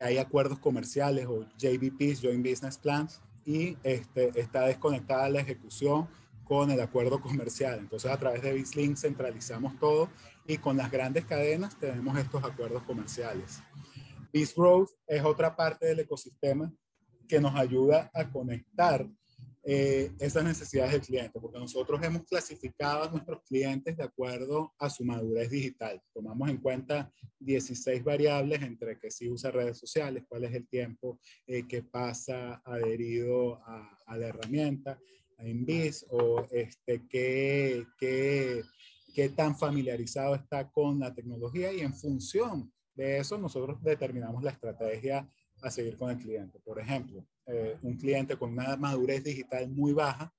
hay 0.00 0.18
acuerdos 0.18 0.58
comerciales 0.58 1.26
o 1.26 1.46
JBPs, 1.58 2.22
Joint 2.22 2.44
Business 2.46 2.78
Plans, 2.78 3.20
y 3.44 3.76
este, 3.82 4.38
está 4.40 4.66
desconectada 4.66 5.28
la 5.28 5.40
ejecución 5.40 6.08
con 6.44 6.70
el 6.70 6.80
acuerdo 6.80 7.20
comercial. 7.20 7.78
Entonces, 7.78 8.10
a 8.10 8.18
través 8.18 8.42
de 8.42 8.52
Bislink 8.52 8.96
centralizamos 8.96 9.78
todo 9.78 10.08
y 10.46 10.56
con 10.58 10.76
las 10.76 10.90
grandes 10.90 11.24
cadenas 11.24 11.78
tenemos 11.78 12.18
estos 12.18 12.42
acuerdos 12.42 12.82
comerciales. 12.82 13.62
BizGrowth 14.32 14.90
es 15.06 15.22
otra 15.22 15.54
parte 15.54 15.86
del 15.86 16.00
ecosistema 16.00 16.72
que 17.28 17.40
nos 17.40 17.54
ayuda 17.54 18.10
a 18.12 18.28
conectar 18.28 19.06
eh, 19.62 20.10
esas 20.18 20.42
necesidades 20.42 20.92
del 20.92 21.00
cliente, 21.02 21.38
porque 21.38 21.58
nosotros 21.58 22.02
hemos 22.02 22.24
clasificado 22.24 23.04
a 23.04 23.10
nuestros 23.10 23.42
clientes 23.42 23.96
de 23.96 24.04
acuerdo 24.04 24.72
a 24.78 24.88
su 24.88 25.04
madurez 25.04 25.50
digital. 25.50 26.00
Tomamos 26.14 26.48
en 26.48 26.56
cuenta 26.56 27.12
16 27.40 28.02
variables 28.02 28.62
entre 28.62 28.98
que 28.98 29.10
si 29.10 29.28
usa 29.28 29.50
redes 29.50 29.78
sociales, 29.78 30.24
cuál 30.26 30.44
es 30.44 30.54
el 30.54 30.66
tiempo 30.66 31.20
eh, 31.46 31.68
que 31.68 31.82
pasa 31.82 32.62
adherido 32.64 33.56
a, 33.66 33.98
a 34.06 34.16
la 34.16 34.28
herramienta, 34.28 34.98
a 35.36 35.46
Invis, 35.46 36.06
o 36.08 36.46
este, 36.50 37.06
qué, 37.06 37.84
qué, 37.98 38.62
qué 39.14 39.28
tan 39.28 39.56
familiarizado 39.58 40.34
está 40.34 40.70
con 40.70 41.00
la 41.00 41.14
tecnología 41.14 41.72
y 41.72 41.80
en 41.80 41.94
función 41.94 42.72
de 42.94 43.18
eso 43.18 43.38
nosotros 43.38 43.82
determinamos 43.82 44.42
la 44.42 44.50
estrategia 44.50 45.28
a 45.62 45.70
seguir 45.70 45.96
con 45.96 46.10
el 46.10 46.18
cliente. 46.18 46.58
Por 46.60 46.78
ejemplo, 46.80 47.26
eh, 47.46 47.76
un 47.82 47.96
cliente 47.96 48.36
con 48.36 48.52
una 48.52 48.76
madurez 48.76 49.24
digital 49.24 49.68
muy 49.68 49.92
baja, 49.92 50.32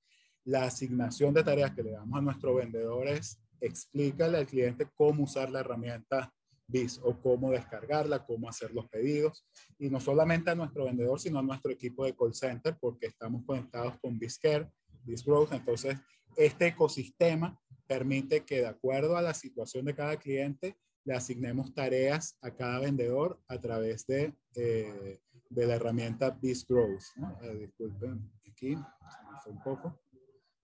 la 0.44 0.66
asignación 0.66 1.34
de 1.34 1.44
tareas 1.44 1.72
que 1.76 1.84
le 1.84 1.92
damos 1.92 2.18
a 2.18 2.22
nuestro 2.22 2.56
vendedor 2.56 3.08
es 3.08 3.40
explícale 3.60 4.40
al 4.40 4.48
cliente 4.48 4.88
cómo 4.96 5.24
usar 5.24 5.52
la 5.52 5.60
herramienta 5.60 6.34
BIS 6.68 7.00
o 7.04 7.22
cómo 7.22 7.52
descargarla, 7.52 8.26
cómo 8.26 8.50
hacer 8.50 8.74
los 8.74 8.88
pedidos. 8.90 9.46
Y 9.78 9.90
no 9.90 10.00
solamente 10.00 10.50
a 10.50 10.56
nuestro 10.56 10.86
vendedor, 10.86 11.20
sino 11.20 11.40
a 11.40 11.44
nuestro 11.44 11.72
equipo 11.72 12.06
de 12.06 12.16
call 12.16 12.34
center, 12.34 12.78
porque 12.80 13.08
estamos 13.08 13.44
conectados 13.46 14.00
con 14.02 14.18
BizCare, 14.18 14.70
BizGrowth. 15.04 15.54
Entonces, 15.54 15.98
este 16.36 16.68
ecosistema 16.68 17.60
permite 17.88 18.46
que 18.46 18.62
de 18.62 18.68
acuerdo 18.68 19.18
a 19.18 19.22
la 19.22 19.34
situación 19.34 19.86
de 19.86 19.96
cada 19.96 20.18
cliente, 20.18 20.78
le 21.04 21.16
asignemos 21.16 21.74
tareas 21.74 22.38
a 22.42 22.52
cada 22.52 22.80
vendedor 22.80 23.40
a 23.48 23.60
través 23.60 24.06
de, 24.06 24.34
eh, 24.56 25.20
de 25.52 25.68
la 25.68 25.76
herramienta 25.76 26.30
BizGrowth. 26.30 27.04
Eh, 27.42 27.56
disculpen, 27.60 28.32
aquí 28.50 28.76
se 28.76 28.76
me 28.76 29.40
fue 29.44 29.52
un 29.52 29.62
poco. 29.62 30.02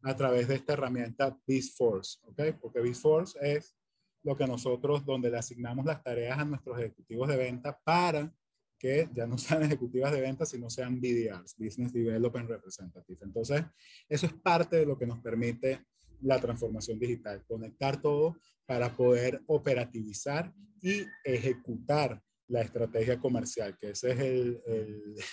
A 0.04 0.15
través 0.15 0.47
de 0.47 0.56
esta 0.56 0.73
herramienta 0.73 1.38
BizForce, 1.45 2.19
¿ok? 2.23 2.41
Porque 2.62 2.82
BizForce 2.82 3.38
es 3.41 3.76
lo 4.23 4.38
que 4.38 4.47
nosotros, 4.47 5.06
donde 5.06 5.30
le 5.30 5.38
asignamos 5.38 5.86
las 5.86 6.04
tareas 6.04 6.39
a 6.39 6.45
nuestros 6.45 6.80
ejecutivos 6.80 7.28
de 7.28 7.38
venta 7.38 7.78
para 7.84 8.32
que 8.78 9.10
ya 9.13 9.28
no 9.28 9.38
sean 9.38 9.63
ejecutivas 9.63 10.12
de 10.13 10.21
venta, 10.21 10.45
sino 10.45 10.69
sean 10.69 11.02
BDRs, 11.02 11.56
Business 11.58 11.91
Development 11.91 12.50
Representative. 12.50 13.19
Entonces, 13.21 13.65
eso 14.08 14.26
es 14.28 14.34
parte 14.34 14.78
de 14.78 14.86
lo 14.86 14.97
que 14.97 15.08
nos 15.08 15.19
permite 15.19 15.86
la 16.21 16.39
transformación 16.39 16.97
digital, 16.97 17.43
conectar 17.45 18.02
todo 18.02 18.38
para 18.65 18.95
poder 18.95 19.41
operativizar 19.47 20.54
y 20.82 21.06
ejecutar 21.23 22.21
la 22.49 22.62
estrategia 22.62 23.19
comercial, 23.19 23.77
que 23.77 23.91
ese 23.91 24.12
es 24.12 24.19
el, 24.19 24.62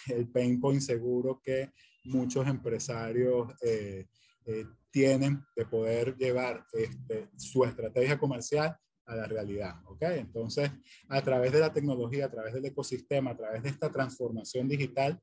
el, 0.09 0.29
pain 0.33 0.61
point 0.61 0.81
seguro 0.81 1.41
que 1.43 1.71
muchos 2.05 2.47
empresarios 2.47 3.53
eh, 3.63 4.07
eh, 4.47 4.67
tienen 4.91 5.45
de 5.57 5.67
poder 5.67 6.17
llevar 6.17 6.65
este, 6.73 7.29
su 7.37 7.65
estrategia 7.65 8.19
comercial 8.19 8.77
a 9.07 9.17
la 9.17 9.27
realidad, 9.27 9.75
¿ok? 9.87 10.03
Entonces, 10.03 10.71
a 11.09 11.23
través 11.23 11.53
de 11.53 11.61
la 11.61 11.73
tecnología, 11.73 12.27
a 12.27 12.31
través 12.31 12.55
del 12.55 12.65
ecosistema, 12.65 13.33
a 13.33 13.37
través 13.37 13.63
de 13.63 13.69
esta 13.69 13.91
transformación 13.91 14.69
digital, 14.69 15.21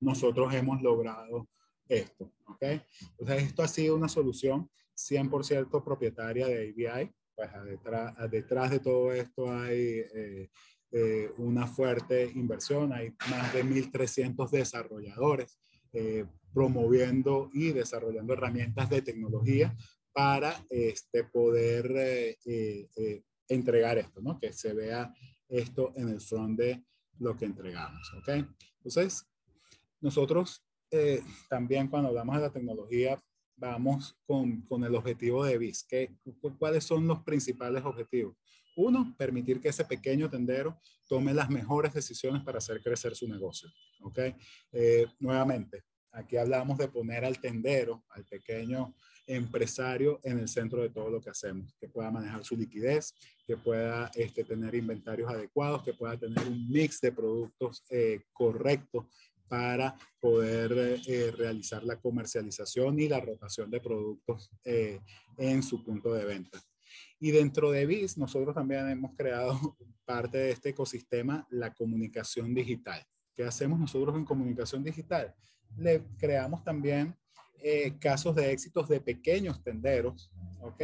nosotros 0.00 0.52
hemos 0.54 0.82
logrado 0.82 1.48
esto, 1.88 2.32
¿ok? 2.46 2.62
Entonces, 3.18 3.42
esto 3.44 3.62
ha 3.62 3.68
sido 3.68 3.96
una 3.96 4.08
solución 4.08 4.70
100% 4.96 5.84
propietaria 5.84 6.46
de 6.46 6.68
ABI, 6.68 7.12
pues 7.34 7.50
detrás, 7.64 8.30
detrás 8.30 8.70
de 8.70 8.80
todo 8.80 9.12
esto 9.12 9.50
hay 9.50 10.04
eh, 10.14 10.50
eh, 10.92 11.32
una 11.38 11.66
fuerte 11.66 12.30
inversión, 12.34 12.92
hay 12.92 13.14
más 13.30 13.52
de 13.52 13.64
1.300 13.64 14.50
desarrolladores 14.50 15.58
eh, 15.92 16.26
promoviendo 16.52 17.50
y 17.52 17.72
desarrollando 17.72 18.34
herramientas 18.34 18.90
de 18.90 19.02
tecnología 19.02 19.74
para 20.12 20.54
este, 20.68 21.24
poder 21.24 22.36
entregar 23.48 23.96
esto, 23.96 24.20
¿no? 24.20 24.38
Que 24.38 24.52
se 24.52 24.74
vea 24.74 25.14
esto 25.48 25.94
en 25.96 26.10
el 26.10 26.20
front 26.20 26.58
de 26.58 26.84
lo 27.18 27.36
que 27.36 27.46
entregamos, 27.46 28.12
¿ok? 28.18 28.46
Entonces, 28.76 29.26
nosotros 30.00 30.62
también 31.48 31.88
cuando 31.88 32.10
hablamos 32.10 32.36
de 32.36 32.42
la 32.42 32.52
tecnología, 32.52 33.18
vamos 33.56 34.18
con, 34.26 34.62
con 34.62 34.82
el 34.84 34.94
objetivo 34.94 35.44
de 35.44 35.56
BIS. 35.56 35.84
¿Qué, 35.88 36.16
¿Cuáles 36.58 36.84
son 36.84 37.06
los 37.06 37.22
principales 37.22 37.84
objetivos? 37.84 38.36
Uno, 38.76 39.14
permitir 39.18 39.60
que 39.60 39.68
ese 39.68 39.84
pequeño 39.84 40.30
tendero 40.30 40.80
tome 41.08 41.34
las 41.34 41.50
mejores 41.50 41.92
decisiones 41.92 42.42
para 42.42 42.58
hacer 42.58 42.82
crecer 42.82 43.14
su 43.14 43.28
negocio. 43.28 43.70
¿Ok? 44.00 44.18
Eh, 44.72 45.06
nuevamente, 45.20 45.84
aquí 46.12 46.36
hablamos 46.36 46.78
de 46.78 46.88
poner 46.88 47.24
al 47.24 47.38
tendero, 47.38 48.04
al 48.10 48.24
pequeño 48.24 48.94
empresario 49.26 50.20
en 50.24 50.38
el 50.38 50.48
centro 50.48 50.82
de 50.82 50.90
todo 50.90 51.10
lo 51.10 51.20
que 51.20 51.30
hacemos, 51.30 51.74
que 51.80 51.88
pueda 51.88 52.10
manejar 52.10 52.44
su 52.44 52.56
liquidez, 52.56 53.14
que 53.46 53.56
pueda 53.56 54.10
este, 54.14 54.44
tener 54.44 54.74
inventarios 54.74 55.30
adecuados, 55.30 55.82
que 55.82 55.94
pueda 55.94 56.18
tener 56.18 56.46
un 56.46 56.68
mix 56.70 57.00
de 57.00 57.12
productos 57.12 57.84
eh, 57.90 58.22
correcto 58.32 59.08
para 59.48 59.94
poder 60.18 61.00
eh, 61.06 61.30
realizar 61.36 61.84
la 61.84 62.00
comercialización 62.00 62.98
y 62.98 63.08
la 63.08 63.20
rotación 63.20 63.70
de 63.70 63.80
productos 63.80 64.50
eh, 64.64 65.00
en 65.36 65.62
su 65.62 65.84
punto 65.84 66.14
de 66.14 66.24
venta. 66.24 66.58
Y 67.22 67.30
dentro 67.30 67.70
de 67.70 67.86
BIS, 67.86 68.18
nosotros 68.18 68.52
también 68.52 68.88
hemos 68.88 69.14
creado 69.14 69.52
parte 70.04 70.38
de 70.38 70.50
este 70.50 70.70
ecosistema, 70.70 71.46
la 71.50 71.72
comunicación 71.72 72.52
digital. 72.52 73.00
¿Qué 73.36 73.44
hacemos 73.44 73.78
nosotros 73.78 74.16
en 74.16 74.24
comunicación 74.24 74.82
digital? 74.82 75.32
Le 75.76 76.02
creamos 76.18 76.64
también 76.64 77.16
eh, 77.62 77.96
casos 78.00 78.34
de 78.34 78.50
éxitos 78.50 78.88
de 78.88 79.00
pequeños 79.00 79.62
tenderos, 79.62 80.32
¿ok? 80.62 80.82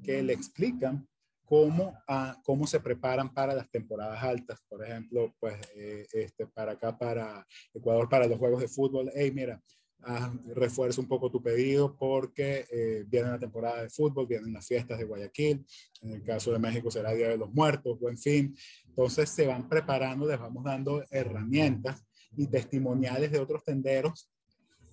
Que 0.00 0.22
le 0.22 0.32
explican 0.32 1.08
cómo, 1.44 1.98
ah, 2.06 2.40
cómo 2.44 2.68
se 2.68 2.78
preparan 2.78 3.34
para 3.34 3.52
las 3.52 3.68
temporadas 3.68 4.22
altas. 4.22 4.62
Por 4.68 4.84
ejemplo, 4.84 5.34
pues 5.40 5.56
eh, 5.74 6.06
este, 6.12 6.46
para 6.46 6.70
acá, 6.70 6.96
para 6.96 7.44
Ecuador, 7.74 8.08
para 8.08 8.28
los 8.28 8.38
juegos 8.38 8.60
de 8.60 8.68
fútbol. 8.68 9.10
Hey, 9.12 9.32
mira, 9.34 9.60
ah, 10.04 10.32
refuerza 10.54 11.00
un 11.00 11.08
poco 11.08 11.30
tu 11.30 11.42
pedido 11.42 11.96
porque 11.96 12.66
eh, 12.70 13.04
viene 13.06 13.30
la 13.30 13.38
temporada 13.38 13.82
de 13.82 13.90
fútbol, 13.90 14.26
vienen 14.26 14.52
las 14.52 14.66
fiestas 14.66 14.98
de 14.98 15.04
Guayaquil. 15.04 15.64
En 16.02 16.12
el 16.12 16.22
caso 16.22 16.52
de 16.52 16.58
México 16.58 16.90
será 16.90 17.12
Día 17.12 17.28
de 17.28 17.38
los 17.38 17.52
Muertos, 17.52 17.98
buen 17.98 18.18
fin. 18.18 18.54
Entonces 18.86 19.30
se 19.30 19.46
van 19.46 19.68
preparando, 19.68 20.26
les 20.26 20.38
vamos 20.38 20.64
dando 20.64 21.04
herramientas 21.10 22.04
y 22.36 22.46
testimoniales 22.46 23.30
de 23.32 23.38
otros 23.38 23.64
tenderos 23.64 24.30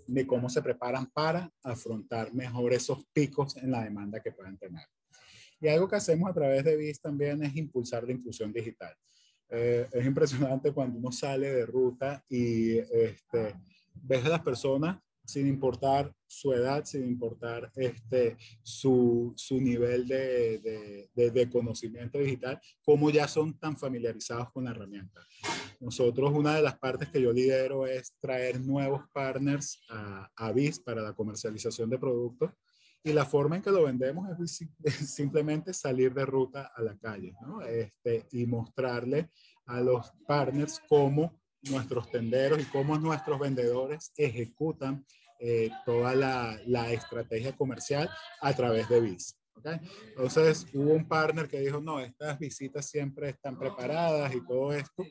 de 0.08 0.26
cómo 0.26 0.50
se 0.50 0.62
preparan 0.62 1.06
para 1.08 1.52
afrontar 1.64 2.34
mejor 2.34 2.74
esos 2.74 3.06
picos 3.14 3.58
en 3.58 3.72
la 3.72 3.84
demanda 3.84 4.22
que 4.22 4.32
puedan 4.32 4.58
tener. 4.58 4.86
Y 5.60 5.68
algo 5.68 5.88
que 5.88 5.96
hacemos 5.96 6.30
a 6.30 6.34
través 6.34 6.64
de 6.64 6.78
BIS 6.78 7.02
también 7.02 7.44
es 7.44 7.56
impulsar 7.56 8.04
la 8.04 8.14
inclusión 8.14 8.54
digital. 8.54 8.96
Eh, 9.50 9.88
es 9.92 10.06
impresionante 10.06 10.72
cuando 10.72 11.00
uno 11.00 11.12
sale 11.12 11.52
de 11.52 11.66
ruta 11.66 12.24
y 12.30 12.78
este, 12.78 13.56
ves 14.04 14.26
a 14.26 14.30
las 14.30 14.42
personas 14.42 14.98
sin 15.28 15.46
importar 15.46 16.14
su 16.26 16.54
edad, 16.54 16.86
sin 16.86 17.06
importar 17.06 17.70
este, 17.76 18.38
su, 18.64 19.34
su 19.36 19.60
nivel 19.60 20.08
de, 20.08 21.10
de, 21.14 21.32
de, 21.32 21.50
conocimiento 21.50 22.18
digital, 22.18 22.62
cómo 22.82 23.10
ya 23.10 23.28
son 23.28 23.58
tan 23.60 23.76
familiarizados 23.76 24.52
con 24.52 24.64
la 24.64 24.72
herramienta. 24.72 25.22
Nosotros, 25.82 26.32
una 26.34 26.56
de 26.56 26.62
las 26.62 26.78
partes 26.78 27.10
que 27.10 27.22
yo 27.22 27.34
lidero 27.34 27.86
es 27.86 28.14
traer 28.20 28.62
nuevos 28.62 29.02
partners 29.12 29.82
a, 29.90 30.30
a 30.36 30.52
BIS 30.54 30.80
para 30.80 31.02
la 31.02 31.14
comercialización 31.14 31.90
de 31.90 32.00
productos 32.00 32.52
y 33.04 33.14
la 33.14 33.26
forma 33.26 33.56
en 33.56 33.62
que 33.62 33.72
lo 33.72 33.84
vendemos 33.84 34.28
es 34.40 34.68
simplemente 35.14 35.74
salir 35.74 36.14
de 36.14 36.26
ruta 36.26 36.72
a 36.76 36.82
la 36.82 36.98
calle 36.98 37.36
¿no? 37.42 37.62
este, 37.62 38.28
y 38.32 38.46
mostrarle 38.46 39.30
a 39.66 39.82
los 39.82 40.12
partners 40.28 40.82
cómo 40.88 41.40
nuestros 41.70 42.10
tenderos 42.12 42.62
y 42.62 42.66
cómo 42.66 42.98
nuestros 42.98 43.40
vendedores 43.40 44.12
ejecutan 44.18 45.06
eh, 45.40 45.70
toda 45.86 46.16
la, 46.16 46.60
la, 46.66 46.92
estrategia 46.92 47.56
comercial 47.56 48.10
a 48.42 48.54
través 48.56 48.90
de 48.90 49.00
BIS. 49.00 49.38
¿okay? 49.54 49.80
Entonces 50.10 50.66
hubo 50.74 50.94
un 50.94 51.08
partner 51.08 51.48
que 51.48 51.60
dijo, 51.60 51.80
no, 51.80 52.00
estas 52.00 52.40
visitas 52.40 52.90
siempre 52.90 53.30
están 53.30 53.58
preparadas 53.58 54.34
y 54.34 54.44
todo 54.46 54.74
esto. 54.74 55.06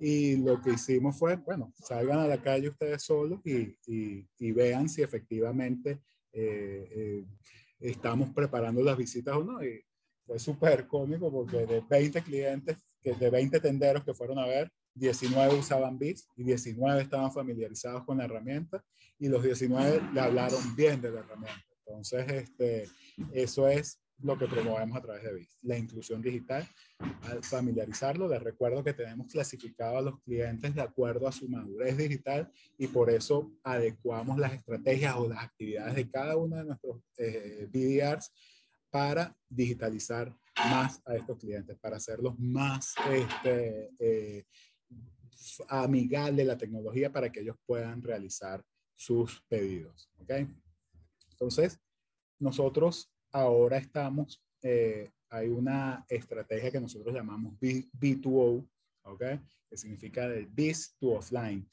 Y 0.00 0.36
lo 0.36 0.62
que 0.62 0.72
hicimos 0.72 1.18
fue, 1.18 1.36
bueno, 1.36 1.74
salgan 1.76 2.20
a 2.20 2.26
la 2.26 2.40
calle 2.40 2.70
ustedes 2.70 3.02
solos 3.02 3.40
y, 3.44 3.76
y, 3.86 4.26
y 4.38 4.52
vean 4.52 4.88
si 4.88 5.02
efectivamente 5.02 6.00
eh, 6.32 6.88
eh, 6.90 7.24
estamos 7.80 8.30
preparando 8.30 8.82
las 8.82 8.96
visitas 8.96 9.36
o 9.36 9.44
no. 9.44 9.62
Y 9.62 9.82
fue 10.26 10.38
súper 10.38 10.86
cómico 10.86 11.30
porque 11.30 11.66
de 11.66 11.82
20 11.88 12.22
clientes, 12.22 12.76
de 13.02 13.30
20 13.30 13.60
tenderos 13.60 14.04
que 14.04 14.14
fueron 14.14 14.38
a 14.38 14.46
ver, 14.46 14.70
19 14.96 15.58
usaban 15.58 15.98
BIS 15.98 16.28
y 16.36 16.44
19 16.44 17.02
estaban 17.02 17.30
familiarizados 17.30 18.04
con 18.04 18.18
la 18.18 18.24
herramienta 18.24 18.82
y 19.18 19.28
los 19.28 19.42
19 19.42 20.02
le 20.12 20.20
hablaron 20.20 20.74
bien 20.74 21.00
de 21.00 21.10
la 21.10 21.20
herramienta. 21.20 21.62
Entonces, 21.86 22.26
este, 22.32 22.88
eso 23.32 23.68
es 23.68 24.00
lo 24.22 24.38
que 24.38 24.46
promovemos 24.46 24.96
a 24.96 25.02
través 25.02 25.22
de 25.22 25.34
BIS, 25.34 25.58
la 25.62 25.76
inclusión 25.76 26.22
digital. 26.22 26.66
Al 27.22 27.44
familiarizarlo, 27.44 28.26
les 28.26 28.42
recuerdo 28.42 28.82
que 28.82 28.94
tenemos 28.94 29.30
clasificado 29.30 29.98
a 29.98 30.02
los 30.02 30.20
clientes 30.22 30.74
de 30.74 30.80
acuerdo 30.80 31.28
a 31.28 31.32
su 31.32 31.46
madurez 31.48 31.98
digital 31.98 32.50
y 32.78 32.86
por 32.86 33.10
eso 33.10 33.52
adecuamos 33.62 34.38
las 34.38 34.54
estrategias 34.54 35.14
o 35.16 35.28
las 35.28 35.44
actividades 35.44 35.94
de 35.94 36.10
cada 36.10 36.36
uno 36.36 36.56
de 36.56 36.64
nuestros 36.64 37.02
eh, 37.18 37.68
BDRs 37.70 38.32
para 38.90 39.36
digitalizar 39.48 40.34
más 40.56 41.02
a 41.04 41.14
estos 41.14 41.38
clientes, 41.38 41.76
para 41.78 41.98
hacerlos 41.98 42.38
más 42.38 42.94
este, 43.10 43.90
eh, 43.98 44.44
amigables 45.68 46.36
de 46.36 46.44
la 46.44 46.58
tecnología 46.58 47.12
para 47.12 47.30
que 47.30 47.40
ellos 47.40 47.56
puedan 47.66 48.02
realizar 48.02 48.64
sus 48.94 49.42
pedidos. 49.48 50.10
¿okay? 50.18 50.48
Entonces, 51.32 51.78
nosotros 52.38 53.12
ahora 53.32 53.78
estamos, 53.78 54.42
eh, 54.62 55.10
hay 55.28 55.48
una 55.48 56.04
estrategia 56.08 56.70
que 56.70 56.80
nosotros 56.80 57.14
llamamos 57.14 57.58
B, 57.60 57.86
2 57.92 58.26
o 58.26 58.64
¿okay? 59.04 59.40
que 59.68 59.76
significa 59.76 60.28
del 60.28 60.46
BIS 60.46 60.96
to 60.98 61.12
offline. 61.12 61.68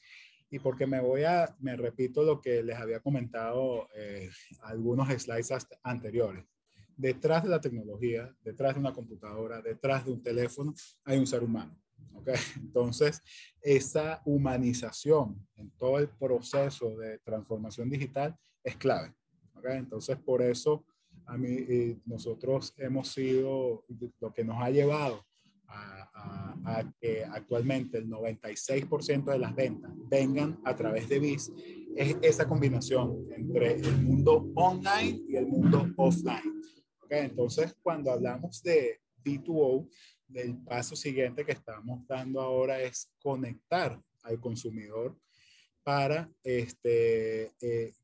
Y 0.50 0.58
porque 0.58 0.86
me 0.86 1.00
voy 1.00 1.24
a, 1.24 1.54
me 1.58 1.74
repito 1.76 2.22
lo 2.22 2.40
que 2.40 2.62
les 2.62 2.76
había 2.76 3.00
comentado 3.00 3.88
eh, 3.94 4.30
algunos 4.62 5.08
slides 5.20 5.66
anteriores. 5.82 6.44
Detrás 6.96 7.42
de 7.42 7.48
la 7.48 7.60
tecnología, 7.60 8.32
detrás 8.42 8.74
de 8.74 8.80
una 8.80 8.92
computadora, 8.92 9.60
detrás 9.60 10.04
de 10.04 10.12
un 10.12 10.22
teléfono, 10.22 10.72
hay 11.04 11.18
un 11.18 11.26
ser 11.26 11.42
humano. 11.42 11.76
¿Okay? 12.12 12.34
Entonces, 12.56 13.22
esa 13.62 14.20
humanización 14.24 15.46
en 15.56 15.70
todo 15.78 15.98
el 15.98 16.08
proceso 16.08 16.96
de 16.96 17.18
transformación 17.18 17.88
digital 17.88 18.36
es 18.62 18.76
clave. 18.76 19.14
¿okay? 19.54 19.78
Entonces, 19.78 20.16
por 20.18 20.42
eso 20.42 20.84
a 21.26 21.38
mí, 21.38 21.96
nosotros 22.04 22.74
hemos 22.76 23.08
sido 23.08 23.84
lo 24.20 24.32
que 24.32 24.44
nos 24.44 24.62
ha 24.62 24.70
llevado 24.70 25.24
a, 25.66 26.54
a, 26.64 26.92
que 27.00 27.24
actualmente 27.24 27.98
el 27.98 28.08
96% 28.08 29.24
de 29.24 29.38
las 29.38 29.54
ventas 29.54 29.90
vengan 30.08 30.60
a 30.64 30.76
través 30.76 31.08
de 31.08 31.18
BIS, 31.18 31.52
es 31.96 32.16
esa 32.22 32.46
combinación 32.46 33.26
entre 33.30 33.74
el 33.74 34.02
mundo 34.02 34.50
online 34.54 35.22
y 35.28 35.36
el 35.36 35.46
mundo 35.46 35.86
offline. 35.96 36.62
¿okay? 37.00 37.26
Entonces, 37.26 37.74
cuando 37.82 38.12
hablamos 38.12 38.62
de 38.62 39.00
B2O, 39.24 39.88
el 40.34 40.56
paso 40.58 40.96
siguiente 40.96 41.44
que 41.44 41.52
estamos 41.52 42.06
dando 42.06 42.40
ahora 42.40 42.80
es 42.80 43.12
conectar 43.20 44.00
al 44.22 44.40
consumidor 44.40 45.16
para 45.82 46.30
este, 46.42 47.52
eh, 47.60 47.94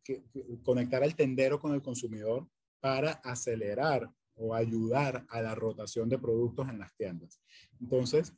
conectar 0.62 1.02
al 1.02 1.16
tendero 1.16 1.58
con 1.58 1.74
el 1.74 1.82
consumidor 1.82 2.46
para 2.78 3.12
acelerar 3.12 4.08
o 4.34 4.54
ayudar 4.54 5.24
a 5.28 5.42
la 5.42 5.54
rotación 5.54 6.08
de 6.08 6.18
productos 6.18 6.68
en 6.68 6.78
las 6.78 6.94
tiendas. 6.94 7.42
Entonces, 7.80 8.34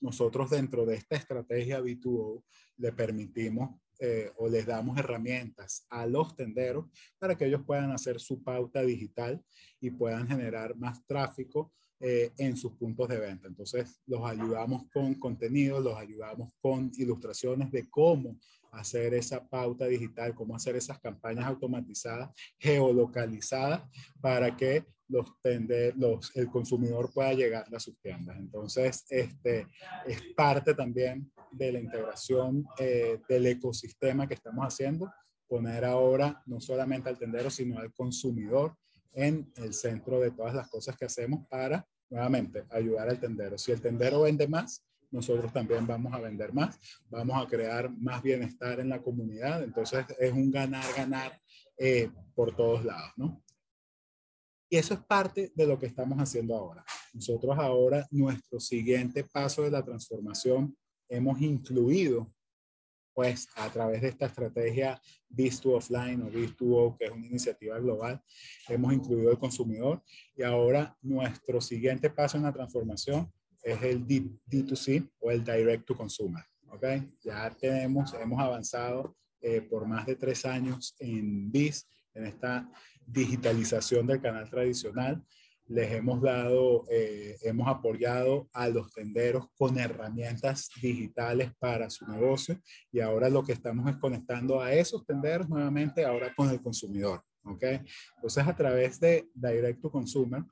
nosotros 0.00 0.50
dentro 0.50 0.84
de 0.84 0.96
esta 0.96 1.16
estrategia 1.16 1.80
B2O 1.80 2.44
le 2.76 2.92
permitimos 2.92 3.80
eh, 3.98 4.30
o 4.36 4.48
les 4.48 4.66
damos 4.66 4.98
herramientas 4.98 5.86
a 5.88 6.04
los 6.06 6.36
tenderos 6.36 6.86
para 7.18 7.34
que 7.36 7.46
ellos 7.46 7.62
puedan 7.64 7.90
hacer 7.92 8.20
su 8.20 8.42
pauta 8.42 8.82
digital 8.82 9.42
y 9.80 9.90
puedan 9.90 10.28
generar 10.28 10.76
más 10.76 11.04
tráfico 11.06 11.72
eh, 12.00 12.32
en 12.38 12.56
sus 12.56 12.72
puntos 12.72 13.08
de 13.08 13.18
venta. 13.18 13.48
Entonces, 13.48 14.00
los 14.06 14.22
ayudamos 14.24 14.84
con 14.92 15.14
contenido, 15.14 15.80
los 15.80 15.96
ayudamos 15.96 16.52
con 16.60 16.90
ilustraciones 16.96 17.70
de 17.72 17.88
cómo 17.88 18.38
hacer 18.72 19.14
esa 19.14 19.46
pauta 19.48 19.86
digital, 19.86 20.34
cómo 20.34 20.54
hacer 20.54 20.76
esas 20.76 21.00
campañas 21.00 21.46
automatizadas, 21.46 22.30
geolocalizadas, 22.58 23.82
para 24.20 24.54
que 24.56 24.84
los 25.08 25.26
los, 25.96 26.36
el 26.36 26.50
consumidor 26.50 27.12
pueda 27.12 27.32
llegar 27.32 27.64
a 27.74 27.80
sus 27.80 27.98
tiendas. 28.00 28.36
Entonces, 28.38 29.04
este 29.08 29.66
es 30.06 30.20
parte 30.36 30.74
también 30.74 31.30
de 31.52 31.72
la 31.72 31.80
integración 31.80 32.66
eh, 32.78 33.20
del 33.28 33.46
ecosistema 33.46 34.26
que 34.26 34.34
estamos 34.34 34.66
haciendo, 34.66 35.10
poner 35.48 35.84
ahora 35.84 36.42
no 36.46 36.60
solamente 36.60 37.08
al 37.08 37.18
tendero, 37.18 37.50
sino 37.50 37.78
al 37.78 37.92
consumidor 37.94 38.76
en 39.16 39.50
el 39.56 39.72
centro 39.72 40.20
de 40.20 40.30
todas 40.30 40.54
las 40.54 40.68
cosas 40.68 40.96
que 40.96 41.06
hacemos 41.06 41.46
para, 41.48 41.84
nuevamente, 42.10 42.64
ayudar 42.70 43.08
al 43.08 43.18
tendero. 43.18 43.56
Si 43.56 43.72
el 43.72 43.80
tendero 43.80 44.22
vende 44.22 44.46
más, 44.46 44.84
nosotros 45.10 45.52
también 45.52 45.86
vamos 45.86 46.12
a 46.12 46.20
vender 46.20 46.52
más, 46.52 46.78
vamos 47.08 47.42
a 47.42 47.48
crear 47.48 47.90
más 47.98 48.22
bienestar 48.22 48.78
en 48.78 48.90
la 48.90 49.02
comunidad. 49.02 49.62
Entonces 49.62 50.04
es 50.18 50.32
un 50.32 50.50
ganar-ganar 50.50 51.40
eh, 51.78 52.10
por 52.34 52.54
todos 52.54 52.84
lados, 52.84 53.12
¿no? 53.16 53.42
Y 54.68 54.76
eso 54.76 54.94
es 54.94 55.00
parte 55.00 55.52
de 55.54 55.66
lo 55.66 55.78
que 55.78 55.86
estamos 55.86 56.18
haciendo 56.18 56.54
ahora. 56.54 56.84
Nosotros 57.14 57.56
ahora, 57.58 58.06
nuestro 58.10 58.60
siguiente 58.60 59.24
paso 59.24 59.62
de 59.62 59.70
la 59.70 59.82
transformación, 59.82 60.76
hemos 61.08 61.40
incluido 61.40 62.30
pues 63.16 63.48
a 63.56 63.70
través 63.70 64.02
de 64.02 64.08
esta 64.08 64.26
estrategia 64.26 65.00
Biz2 65.34 65.76
Offline 65.76 66.20
o 66.20 66.30
Biz2O, 66.30 66.98
que 66.98 67.06
es 67.06 67.10
una 67.10 67.26
iniciativa 67.26 67.78
global, 67.78 68.22
hemos 68.68 68.92
incluido 68.92 69.30
el 69.30 69.38
consumidor 69.38 70.02
y 70.36 70.42
ahora 70.42 70.94
nuestro 71.00 71.62
siguiente 71.62 72.10
paso 72.10 72.36
en 72.36 72.42
la 72.42 72.52
transformación 72.52 73.32
es 73.62 73.82
el 73.82 74.06
D, 74.06 74.28
2 74.44 74.78
c 74.78 75.02
o 75.18 75.30
el 75.30 75.42
Direct 75.42 75.86
to 75.86 75.96
Consumer. 75.96 76.44
¿okay? 76.68 77.10
Ya 77.22 77.48
tenemos, 77.58 78.12
hemos 78.12 78.38
avanzado 78.38 79.16
eh, 79.40 79.62
por 79.62 79.86
más 79.86 80.04
de 80.04 80.16
tres 80.16 80.44
años 80.44 80.94
en 80.98 81.50
BIS, 81.50 81.88
en 82.12 82.26
esta 82.26 82.70
digitalización 83.06 84.06
del 84.06 84.20
canal 84.20 84.50
tradicional 84.50 85.24
les 85.68 85.92
hemos 85.92 86.22
dado, 86.22 86.84
eh, 86.90 87.36
hemos 87.42 87.66
apoyado 87.68 88.48
a 88.52 88.68
los 88.68 88.92
tenderos 88.92 89.46
con 89.56 89.78
herramientas 89.78 90.70
digitales 90.80 91.50
para 91.58 91.90
su 91.90 92.06
negocio 92.06 92.60
y 92.92 93.00
ahora 93.00 93.28
lo 93.28 93.42
que 93.42 93.52
estamos 93.52 93.88
es 93.90 93.96
conectando 93.96 94.60
a 94.60 94.72
esos 94.72 95.04
tenderos 95.04 95.48
nuevamente 95.48 96.04
ahora 96.04 96.32
con 96.34 96.50
el 96.50 96.62
consumidor. 96.62 97.22
¿ok? 97.44 97.62
Entonces 98.16 98.46
a 98.46 98.56
través 98.56 99.00
de 99.00 99.28
Direct 99.34 99.80
to 99.80 99.90
Consumer 99.90 100.42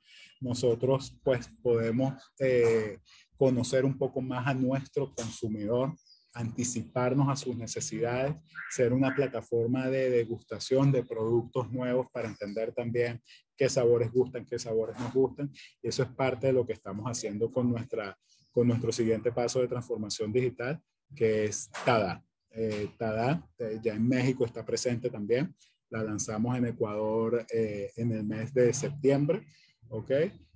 nosotros 0.41 1.17
pues 1.23 1.49
podemos 1.63 2.15
eh, 2.39 2.99
conocer 3.37 3.85
un 3.85 3.97
poco 3.97 4.21
más 4.21 4.47
a 4.47 4.55
nuestro 4.55 5.13
consumidor 5.15 5.95
anticiparnos 6.35 7.29
a 7.29 7.37
sus 7.37 7.57
necesidades, 7.57 8.35
ser 8.71 8.93
una 8.93 9.15
plataforma 9.15 9.89
de 9.89 10.11
degustación 10.11 10.91
de 10.93 11.05
productos 11.05 11.71
nuevos 11.71 12.09
para 12.13 12.29
entender 12.29 12.73
también 12.73 13.23
qué 13.57 13.69
sabores 13.69 14.13
gustan, 14.13 14.45
qué 14.45 14.59
sabores 14.59 14.99
nos 14.99 15.13
gustan. 15.13 15.51
Y 15.83 15.89
eso 15.89 16.03
es 16.03 16.09
parte 16.11 16.49
de 16.49 16.53
lo 16.53 16.67
que 16.67 16.73
estamos 16.73 17.07
haciendo 17.07 17.51
con, 17.51 17.71
nuestra, 17.71 18.19
con 18.51 18.67
nuestro 18.67 18.93
siguiente 18.93 19.33
paso 19.33 19.61
de 19.61 19.69
transformación 19.69 20.33
digital, 20.33 20.81
que 21.15 21.45
es 21.45 21.71
TADA. 21.85 22.25
Eh, 22.51 22.89
TADA 22.99 23.49
eh, 23.59 23.79
ya 23.83 23.95
en 23.95 24.07
México 24.07 24.45
está 24.45 24.65
presente 24.65 25.11
también. 25.11 25.55
La 25.91 26.03
lanzamos 26.03 26.57
en 26.57 26.67
Ecuador 26.67 27.47
eh, 27.53 27.93
en 27.97 28.13
el 28.13 28.25
mes 28.25 28.53
de 28.53 28.73
septiembre. 28.73 29.47
¿ok? 29.89 30.11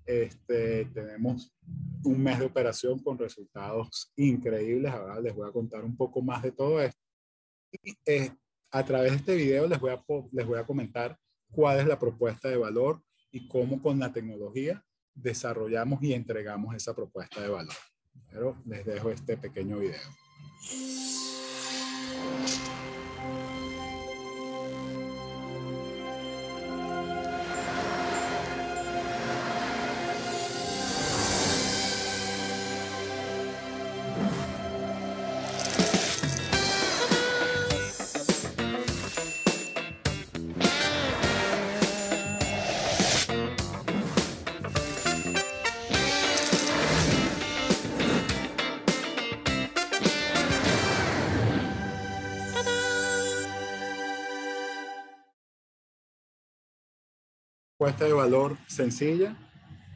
Este, 0.09 0.87
tenemos 0.87 1.55
un 2.03 2.23
mes 2.23 2.38
de 2.38 2.47
operación 2.47 2.99
con 2.99 3.18
resultados 3.18 4.11
increíbles. 4.16 4.90
Ahora 4.90 5.21
les 5.21 5.35
voy 5.35 5.47
a 5.47 5.53
contar 5.53 5.85
un 5.85 5.94
poco 5.94 6.23
más 6.23 6.42
de 6.42 6.51
todo 6.51 6.81
esto. 6.81 6.99
Y 7.71 7.94
eh, 8.07 8.33
a 8.71 8.83
través 8.87 9.11
de 9.11 9.16
este 9.18 9.35
video 9.35 9.66
les 9.66 9.79
voy, 9.79 9.90
a, 9.90 10.03
les 10.33 10.47
voy 10.47 10.59
a 10.59 10.64
comentar 10.64 11.14
cuál 11.51 11.81
es 11.81 11.87
la 11.87 11.99
propuesta 11.99 12.49
de 12.49 12.57
valor 12.57 13.03
y 13.31 13.47
cómo 13.49 13.83
con 13.83 13.99
la 13.99 14.11
tecnología 14.11 14.83
desarrollamos 15.14 16.03
y 16.03 16.14
entregamos 16.14 16.75
esa 16.75 16.94
propuesta 16.94 17.42
de 17.42 17.51
valor. 17.51 17.75
Pero 18.31 18.57
les 18.64 18.87
dejo 18.87 19.11
este 19.11 19.37
pequeño 19.37 19.79
video. 19.79 20.01
Propuesta 57.88 58.05
de 58.05 58.12
valor 58.12 58.59
sencilla, 58.66 59.35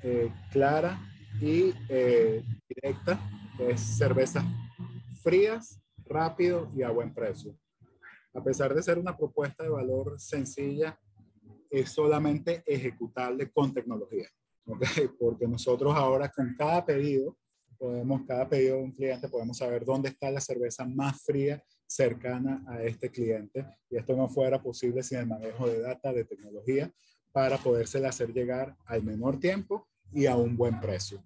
eh, 0.02 0.32
clara 0.50 0.98
y 1.38 1.74
eh, 1.90 2.42
directa, 2.66 3.20
es 3.58 3.80
cervezas 3.82 4.44
frías, 5.22 5.78
rápido 6.06 6.70
y 6.74 6.80
a 6.80 6.88
buen 6.88 7.12
precio. 7.12 7.54
A 8.32 8.42
pesar 8.42 8.74
de 8.74 8.82
ser 8.82 8.98
una 8.98 9.14
propuesta 9.14 9.62
de 9.62 9.68
valor 9.68 10.18
sencilla, 10.18 10.98
es 11.68 11.90
solamente 11.90 12.62
ejecutable 12.64 13.50
con 13.50 13.74
tecnología. 13.74 14.28
¿okay? 14.64 15.10
Porque 15.20 15.46
nosotros 15.46 15.94
ahora 15.94 16.30
con 16.30 16.54
cada 16.56 16.86
pedido, 16.86 17.36
podemos, 17.76 18.22
cada 18.26 18.48
pedido 18.48 18.76
de 18.78 18.84
un 18.84 18.92
cliente, 18.92 19.28
podemos 19.28 19.58
saber 19.58 19.84
dónde 19.84 20.08
está 20.08 20.30
la 20.30 20.40
cerveza 20.40 20.86
más 20.86 21.22
fría 21.22 21.62
cercana 21.86 22.64
a 22.68 22.82
este 22.84 23.10
cliente. 23.10 23.66
Y 23.90 23.98
esto 23.98 24.16
no 24.16 24.30
fuera 24.30 24.62
posible 24.62 25.02
sin 25.02 25.18
el 25.18 25.26
manejo 25.26 25.68
de 25.68 25.80
data, 25.80 26.10
de 26.10 26.24
tecnología, 26.24 26.90
para 27.32 27.58
podérsela 27.58 28.10
hacer 28.10 28.32
llegar 28.32 28.76
al 28.86 29.02
menor 29.02 29.40
tiempo 29.40 29.88
y 30.12 30.26
a 30.26 30.36
un 30.36 30.56
buen 30.56 30.78
precio. 30.80 31.24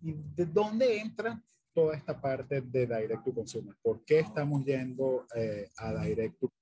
¿Y 0.00 0.12
de 0.12 0.46
dónde 0.46 1.00
entra 1.00 1.42
toda 1.74 1.96
esta 1.96 2.20
parte 2.20 2.60
de 2.60 2.86
Direct 2.86 3.24
to 3.24 3.34
Consumer? 3.34 3.74
¿Por 3.82 4.04
qué 4.04 4.20
estamos 4.20 4.64
yendo 4.64 5.26
eh, 5.34 5.68
a 5.76 6.04
Direct 6.04 6.38
to 6.38 6.52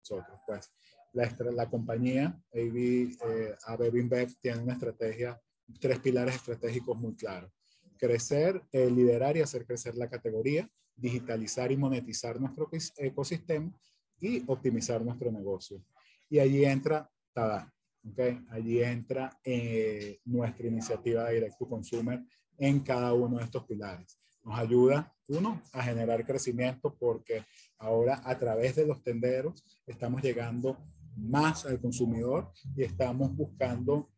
nosotros? 0.00 0.40
Pues 0.46 0.72
la, 1.12 1.32
la 1.52 1.70
compañía 1.70 2.36
AB, 2.52 2.76
eh, 2.76 3.56
AB 3.66 3.96
InBev 3.96 4.34
tiene 4.40 4.62
una 4.62 4.72
estrategia, 4.72 5.40
tres 5.80 6.00
pilares 6.00 6.34
estratégicos 6.34 6.98
muy 6.98 7.14
claros. 7.14 7.52
Crecer, 7.96 8.60
eh, 8.72 8.90
liderar 8.90 9.36
y 9.36 9.40
hacer 9.40 9.64
crecer 9.64 9.94
la 9.94 10.10
categoría, 10.10 10.68
digitalizar 10.96 11.70
y 11.70 11.76
monetizar 11.76 12.40
nuestro 12.40 12.68
ecosistema 12.96 13.72
y 14.20 14.42
optimizar 14.46 15.04
nuestro 15.04 15.30
negocio. 15.30 15.84
Y 16.28 16.40
allí 16.40 16.64
entra 16.64 17.08
Tada. 17.34 17.73
Okay? 18.10 18.44
Allí 18.50 18.82
entra 18.82 19.38
eh, 19.44 20.20
nuestra 20.24 20.66
iniciativa 20.66 21.24
de 21.24 21.34
Direct 21.34 21.58
to 21.58 21.68
Consumer 21.68 22.22
en 22.58 22.80
cada 22.80 23.12
uno 23.12 23.38
de 23.38 23.44
estos 23.44 23.64
pilares. 23.64 24.18
Nos 24.44 24.58
ayuda, 24.58 25.12
uno, 25.28 25.62
a 25.72 25.82
generar 25.82 26.24
crecimiento 26.26 26.94
porque 26.94 27.44
ahora 27.78 28.20
a 28.24 28.38
través 28.38 28.76
de 28.76 28.86
los 28.86 29.02
tenderos 29.02 29.64
estamos 29.86 30.22
llegando 30.22 30.78
más 31.16 31.64
al 31.64 31.80
consumidor 31.80 32.52
y 32.76 32.82
estamos 32.82 33.34
buscando 33.34 34.10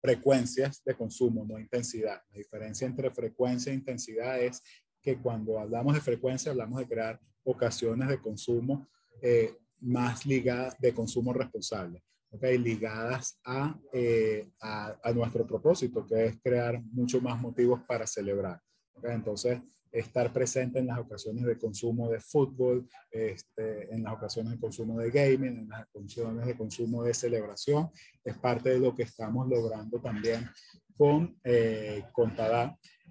frecuencias 0.00 0.82
de 0.84 0.94
consumo, 0.94 1.44
no 1.44 1.58
intensidad. 1.58 2.22
La 2.30 2.38
diferencia 2.38 2.86
entre 2.86 3.10
frecuencia 3.10 3.70
e 3.70 3.76
intensidad 3.76 4.40
es 4.40 4.62
que 5.00 5.18
cuando 5.18 5.58
hablamos 5.58 5.94
de 5.94 6.00
frecuencia 6.00 6.50
hablamos 6.50 6.78
de 6.78 6.86
crear 6.86 7.20
ocasiones 7.44 8.08
de 8.08 8.20
consumo 8.20 8.88
eh, 9.22 9.54
más 9.80 10.26
ligadas 10.26 10.78
de 10.78 10.92
consumo 10.92 11.32
responsable, 11.32 12.02
okay, 12.30 12.58
ligadas 12.58 13.38
a, 13.44 13.78
eh, 13.92 14.48
a, 14.60 14.96
a, 15.02 15.12
nuestro 15.12 15.46
propósito, 15.46 16.06
que 16.06 16.26
es 16.26 16.38
crear 16.42 16.82
mucho 16.92 17.20
más 17.20 17.40
motivos 17.40 17.80
para 17.86 18.06
celebrar. 18.06 18.60
Okay. 18.94 19.14
Entonces, 19.14 19.60
estar 19.92 20.32
presente 20.32 20.78
en 20.78 20.86
las 20.86 20.98
ocasiones 20.98 21.44
de 21.44 21.58
consumo 21.58 22.08
de 22.08 22.20
fútbol, 22.20 22.88
este, 23.10 23.92
en 23.92 24.04
las 24.04 24.14
ocasiones 24.14 24.52
de 24.52 24.60
consumo 24.60 24.98
de 24.98 25.10
gaming, 25.10 25.58
en 25.58 25.68
las 25.68 25.86
ocasiones 25.92 26.46
de 26.46 26.56
consumo 26.56 27.02
de 27.02 27.14
celebración. 27.14 27.90
Es 28.24 28.38
parte 28.38 28.70
de 28.70 28.78
lo 28.78 28.94
que 28.94 29.02
estamos 29.02 29.48
logrando 29.48 30.00
también 30.00 30.48
con, 30.96 31.36
eh. 31.44 32.04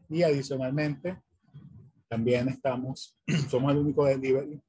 Y 0.10 0.24
adicionalmente, 0.24 1.22
también 2.08 2.48
estamos, 2.48 3.18
somos 3.50 3.72
el 3.72 3.80
único 3.80 4.06
delivery 4.06 4.62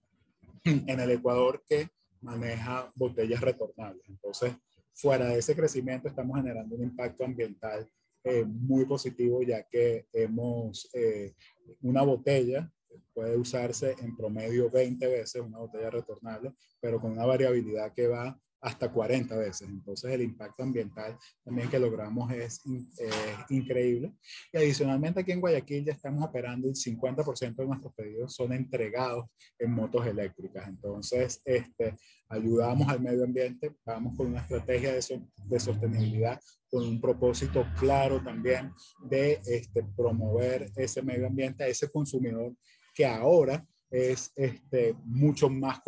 en 0.65 1.01
el 1.01 1.11
Ecuador 1.11 1.63
que 1.67 1.89
maneja 2.21 2.91
botellas 2.95 3.41
retornables. 3.41 4.09
Entonces, 4.09 4.55
fuera 4.93 5.27
de 5.27 5.39
ese 5.39 5.55
crecimiento, 5.55 6.09
estamos 6.09 6.37
generando 6.37 6.77
un 6.77 6.83
impacto 6.83 7.25
ambiental 7.25 7.89
eh, 8.23 8.45
muy 8.45 8.85
positivo, 8.85 9.43
ya 9.43 9.63
que 9.63 10.07
hemos, 10.13 10.91
eh, 10.93 11.35
una 11.83 12.03
botella 12.03 12.71
puede 13.15 13.37
usarse 13.37 13.95
en 14.01 14.17
promedio 14.17 14.71
20 14.71 15.07
veces, 15.07 15.43
una 15.43 15.59
botella 15.59 15.91
retornable, 15.91 16.53
pero 16.81 17.01
con 17.01 17.13
una 17.13 17.25
variabilidad 17.25 17.93
que 17.93 18.09
va 18.09 18.39
hasta 18.61 18.91
40 18.91 19.37
veces. 19.37 19.69
Entonces 19.69 20.11
el 20.13 20.23
impacto 20.23 20.63
ambiental 20.63 21.17
también 21.45 21.69
que 21.69 21.79
logramos 21.79 22.31
es 22.33 22.61
eh, 22.99 23.11
increíble. 23.51 24.13
Y 24.53 24.59
adicionalmente 24.59 25.21
aquí 25.21 25.33
en 25.33 25.41
Guayaquil 25.41 25.85
ya 25.85 25.93
estamos 25.93 26.23
operando 26.25 26.69
el 26.69 26.75
50% 26.75 27.57
de 27.57 27.67
nuestros 27.67 27.95
pedidos 27.95 28.35
son 28.35 28.53
entregados 28.53 29.27
en 29.59 29.73
motos 29.73 30.07
eléctricas. 30.07 30.69
Entonces 30.69 31.41
este, 31.45 31.97
ayudamos 32.29 32.89
al 32.89 33.01
medio 33.01 33.25
ambiente, 33.25 33.75
vamos 33.85 34.17
con 34.17 34.29
una 34.29 34.41
estrategia 34.41 34.93
de, 34.93 35.23
de 35.47 35.61
sostenibilidad 35.61 36.41
con 36.71 36.85
un 36.87 37.01
propósito 37.01 37.67
claro 37.79 38.23
también 38.23 38.73
de 39.03 39.41
este, 39.45 39.83
promover 39.97 40.71
ese 40.77 41.03
medio 41.03 41.27
ambiente 41.27 41.65
a 41.65 41.67
ese 41.67 41.91
consumidor 41.91 42.55
que 42.95 43.05
ahora 43.05 43.67
es 43.91 44.33
este, 44.37 44.95
mucho 45.05 45.49
más. 45.51 45.81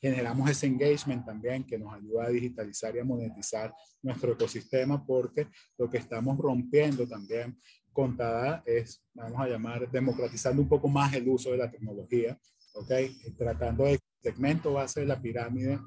Generamos 0.00 0.50
ese 0.50 0.66
engagement 0.66 1.24
también 1.24 1.64
que 1.64 1.78
nos 1.78 1.92
ayuda 1.92 2.24
a 2.24 2.30
digitalizar 2.30 2.94
y 2.94 2.98
a 2.98 3.04
monetizar 3.04 3.74
nuestro 4.02 4.32
ecosistema 4.32 5.04
porque 5.04 5.48
lo 5.78 5.88
que 5.88 5.98
estamos 5.98 6.38
rompiendo 6.38 7.06
también 7.06 7.58
con 7.92 8.16
TADA 8.16 8.62
es, 8.66 9.02
vamos 9.14 9.40
a 9.40 9.48
llamar, 9.48 9.90
democratizando 9.90 10.60
un 10.60 10.68
poco 10.68 10.88
más 10.88 11.14
el 11.14 11.28
uso 11.28 11.52
de 11.52 11.58
la 11.58 11.70
tecnología, 11.70 12.38
¿ok? 12.74 12.90
Tratando 13.38 13.84
de 13.84 13.98
que 13.98 14.04
el 14.22 14.34
segmento 14.34 14.72
base 14.72 15.00
de 15.00 15.06
la 15.06 15.20
pirámide 15.20 15.78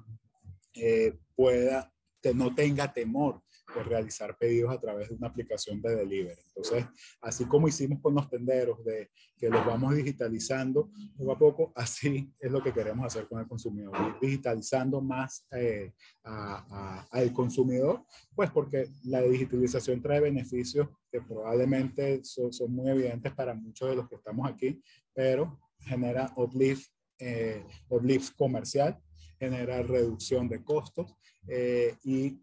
eh, 0.73 1.17
pueda, 1.35 1.91
que 2.21 2.33
no 2.33 2.55
tenga 2.55 2.91
temor 2.93 3.41
de 3.75 3.83
realizar 3.83 4.37
pedidos 4.37 4.73
a 4.73 4.79
través 4.79 5.09
de 5.09 5.15
una 5.15 5.27
aplicación 5.27 5.81
de 5.81 5.95
delivery. 5.95 6.39
Entonces, 6.47 6.85
así 7.21 7.45
como 7.45 7.67
hicimos 7.67 7.99
con 8.01 8.15
los 8.15 8.29
tenderos, 8.29 8.83
de 8.83 9.09
que 9.37 9.49
los 9.49 9.65
vamos 9.65 9.95
digitalizando 9.95 10.89
poco 11.17 11.31
a 11.31 11.37
poco, 11.37 11.73
así 11.75 12.33
es 12.39 12.51
lo 12.51 12.61
que 12.61 12.73
queremos 12.73 13.05
hacer 13.05 13.27
con 13.27 13.39
el 13.39 13.47
consumidor, 13.47 13.95
ir 13.97 14.15
digitalizando 14.21 15.01
más 15.01 15.45
eh, 15.51 15.91
al 16.23 17.33
consumidor, 17.33 18.03
pues 18.35 18.49
porque 18.51 18.89
la 19.03 19.21
digitalización 19.21 20.01
trae 20.01 20.19
beneficios 20.19 20.87
que 21.11 21.21
probablemente 21.21 22.23
son, 22.23 22.51
son, 22.51 22.71
muy 22.71 22.89
evidentes 22.89 23.33
para 23.33 23.53
muchos 23.53 23.89
de 23.89 23.95
los 23.95 24.09
que 24.09 24.15
estamos 24.15 24.49
aquí, 24.49 24.81
pero 25.13 25.59
genera 25.79 26.31
uplift, 26.35 26.91
eh, 27.19 27.63
uplift 27.89 28.35
comercial, 28.35 28.99
genera 29.39 29.81
reducción 29.83 30.49
de 30.49 30.63
costos 30.63 31.15
eh, 31.47 31.95
y 32.03 32.39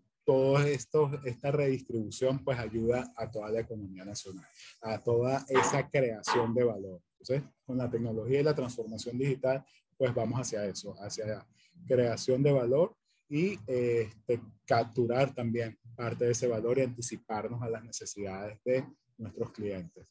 esto, 0.65 1.11
esta 1.25 1.51
redistribución 1.51 2.43
pues 2.43 2.59
ayuda 2.59 3.13
a 3.17 3.31
toda 3.31 3.51
la 3.51 3.61
economía 3.61 4.05
nacional, 4.05 4.47
a 4.83 4.99
toda 4.99 5.45
esa 5.49 5.89
creación 5.89 6.55
de 6.55 6.65
valor. 6.65 7.01
Entonces, 7.21 7.43
con 7.65 7.79
la 7.79 7.91
tecnología 7.91 8.41
y 8.41 8.43
la 8.43 8.55
transformación 8.55 9.19
digital, 9.19 9.65
pues 9.97 10.15
vamos 10.15 10.41
hacia 10.41 10.65
eso, 10.65 10.95
hacia 10.99 11.47
creación 11.87 12.43
de 12.43 12.53
valor 12.53 12.97
y 13.29 13.59
este, 13.67 14.41
capturar 14.67 15.35
también 15.35 15.79
parte 15.97 16.25
de 16.25 16.33
ese 16.33 16.47
valor 16.47 16.79
y 16.79 16.83
anticiparnos 16.83 17.63
a 17.63 17.69
las 17.69 17.85
necesidades 17.85 18.59
de 18.65 18.85
nuestros 19.19 19.51
clientes. 19.53 20.07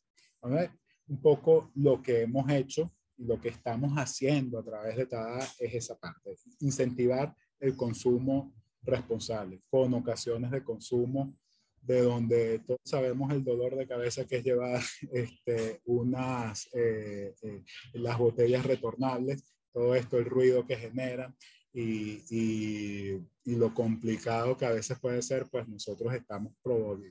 un 1.08 1.22
poco 1.22 1.72
lo 1.76 2.02
que 2.02 2.22
hemos 2.22 2.50
hecho 2.50 2.92
y 3.18 3.26
lo 3.26 3.40
que 3.40 3.50
estamos 3.50 3.94
haciendo 3.98 4.60
a 4.60 4.64
través 4.64 4.96
de 4.96 5.06
TADA 5.06 5.40
es 5.60 5.74
esa 5.74 5.98
parte, 5.98 6.36
incentivar 6.60 7.36
el 7.60 7.76
consumo 7.76 8.54
responsable, 8.84 9.62
con 9.70 9.94
ocasiones 9.94 10.52
de 10.52 10.64
consumo 10.64 11.36
de 11.84 12.02
donde 12.02 12.60
todos 12.60 12.80
sabemos 12.86 13.32
el 13.32 13.44
dolor 13.44 13.76
de 13.76 13.88
cabeza 13.88 14.26
que 14.26 14.38
es 14.38 14.44
llevar 14.44 14.82
este, 15.12 15.82
unas, 15.86 16.70
eh, 16.74 17.34
eh, 17.42 17.64
las 17.94 18.18
botellas 18.18 18.66
retornables, 18.66 19.44
todo 19.72 19.96
esto, 19.96 20.18
el 20.18 20.26
ruido 20.26 20.66
que 20.66 20.78
generan 20.78 21.36
y, 21.74 22.22
y, 22.30 23.20
y, 23.44 23.56
lo 23.56 23.74
complicado 23.74 24.56
que 24.56 24.66
a 24.66 24.72
veces 24.72 25.00
puede 25.00 25.24
ser, 25.24 25.48
pues 25.50 25.68
nosotros 25.68 26.14
estamos 26.14 26.54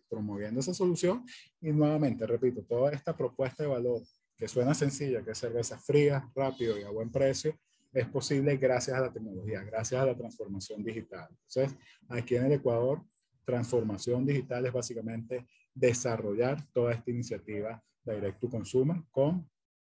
promoviendo 0.08 0.60
esa 0.60 0.72
solución. 0.72 1.24
Y 1.60 1.72
nuevamente, 1.72 2.24
repito, 2.28 2.62
toda 2.62 2.92
esta 2.92 3.16
propuesta 3.16 3.64
de 3.64 3.68
valor 3.68 4.02
que 4.36 4.46
suena 4.46 4.72
sencilla, 4.72 5.24
que 5.24 5.32
es 5.32 5.38
cerveza 5.38 5.80
fría, 5.80 6.30
rápido 6.36 6.78
y 6.78 6.84
a 6.84 6.90
buen 6.90 7.10
precio, 7.10 7.58
es 7.92 8.06
posible 8.08 8.56
gracias 8.56 8.96
a 8.96 9.00
la 9.00 9.12
tecnología, 9.12 9.62
gracias 9.62 10.00
a 10.00 10.06
la 10.06 10.16
transformación 10.16 10.82
digital. 10.82 11.28
Entonces, 11.30 11.78
aquí 12.08 12.36
en 12.36 12.46
el 12.46 12.52
Ecuador, 12.52 13.02
transformación 13.44 14.24
digital 14.24 14.64
es 14.66 14.72
básicamente 14.72 15.46
desarrollar 15.74 16.64
toda 16.72 16.92
esta 16.92 17.10
iniciativa 17.10 17.82
de 18.04 18.14
Direct 18.14 18.40
to 18.40 18.48
Consumer 18.48 19.02
con 19.10 19.48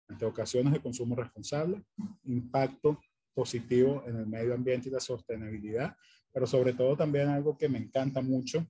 ante 0.08 0.24
ocasiones 0.24 0.72
de 0.72 0.80
consumo 0.80 1.14
responsable, 1.14 1.84
impacto 2.24 2.98
positivo 3.34 4.02
en 4.06 4.16
el 4.16 4.26
medio 4.26 4.54
ambiente 4.54 4.88
y 4.88 4.92
la 4.92 5.00
sostenibilidad, 5.00 5.94
pero 6.32 6.46
sobre 6.46 6.72
todo 6.72 6.96
también 6.96 7.28
algo 7.28 7.56
que 7.58 7.68
me 7.68 7.78
encanta 7.78 8.22
mucho 8.22 8.66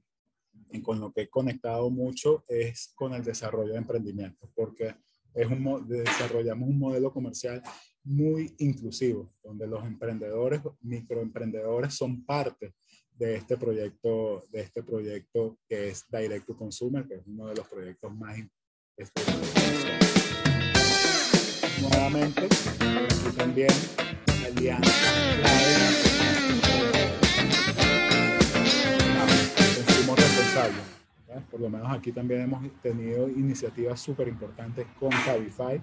y 0.71 0.83
con 0.83 1.01
lo 1.01 1.13
que 1.13 1.23
he 1.23 1.29
conectado 1.29 1.91
mucho 1.91 2.45
es 2.49 2.93
con 2.95 3.15
el 3.15 3.23
desarrollo 3.23 3.73
de 3.73 3.79
emprendimiento, 3.79 4.51
porque 4.55 4.97
es 5.33 5.47
un, 5.47 5.87
desarrollamos 5.89 6.69
un 6.69 6.79
modelo 6.79 7.13
comercial 7.13 7.63
muy 8.09 8.55
inclusivo, 8.59 9.31
donde 9.43 9.67
los 9.67 9.85
emprendedores, 9.85 10.63
microemprendedores 10.81 11.95
son 11.95 12.25
parte 12.25 12.73
de 13.13 13.37
este 13.37 13.59
proyecto, 13.59 14.45
de 14.51 14.61
este 14.63 14.83
proyecto 14.83 15.59
que 15.69 15.91
es 15.91 16.07
Direct 16.11 16.47
to 16.47 16.57
Consumer, 16.57 17.07
que 17.07 17.17
es 17.17 17.23
uno 17.27 17.49
de 17.49 17.57
los 17.57 17.69
proyectos 17.69 18.15
más 18.17 18.39
este, 18.97 19.23
nuevamente 21.83 22.47
aquí 22.47 23.37
también 23.37 23.71
alianza 24.47 24.93
consumo 29.85 30.17
responsable. 30.17 30.79
Por 31.51 31.61
lo 31.61 31.69
menos 31.69 31.93
aquí 31.93 32.11
también 32.13 32.41
hemos 32.41 32.81
tenido 32.81 33.29
iniciativas 33.29 34.01
súper 34.01 34.29
importantes 34.29 34.87
con 34.99 35.11
Cabify, 35.11 35.81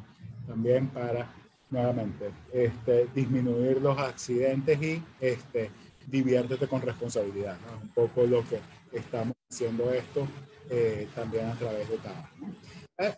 también 0.47 0.89
para 0.89 1.44
nuevamente 1.69 2.31
este, 2.53 3.07
disminuir 3.13 3.81
los 3.81 3.97
accidentes 3.97 4.81
y 4.81 5.03
este, 5.19 5.71
diviértete 6.07 6.67
con 6.67 6.81
responsabilidad. 6.81 7.57
¿no? 7.65 7.81
Un 7.81 7.89
poco 7.89 8.23
lo 8.25 8.43
que 8.43 8.59
estamos 8.91 9.35
haciendo 9.49 9.91
esto 9.91 10.27
eh, 10.69 11.07
también 11.15 11.45
a 11.45 11.55
través 11.55 11.89
de 11.89 11.97
TABA. 11.97 12.31
Eh, 12.99 13.15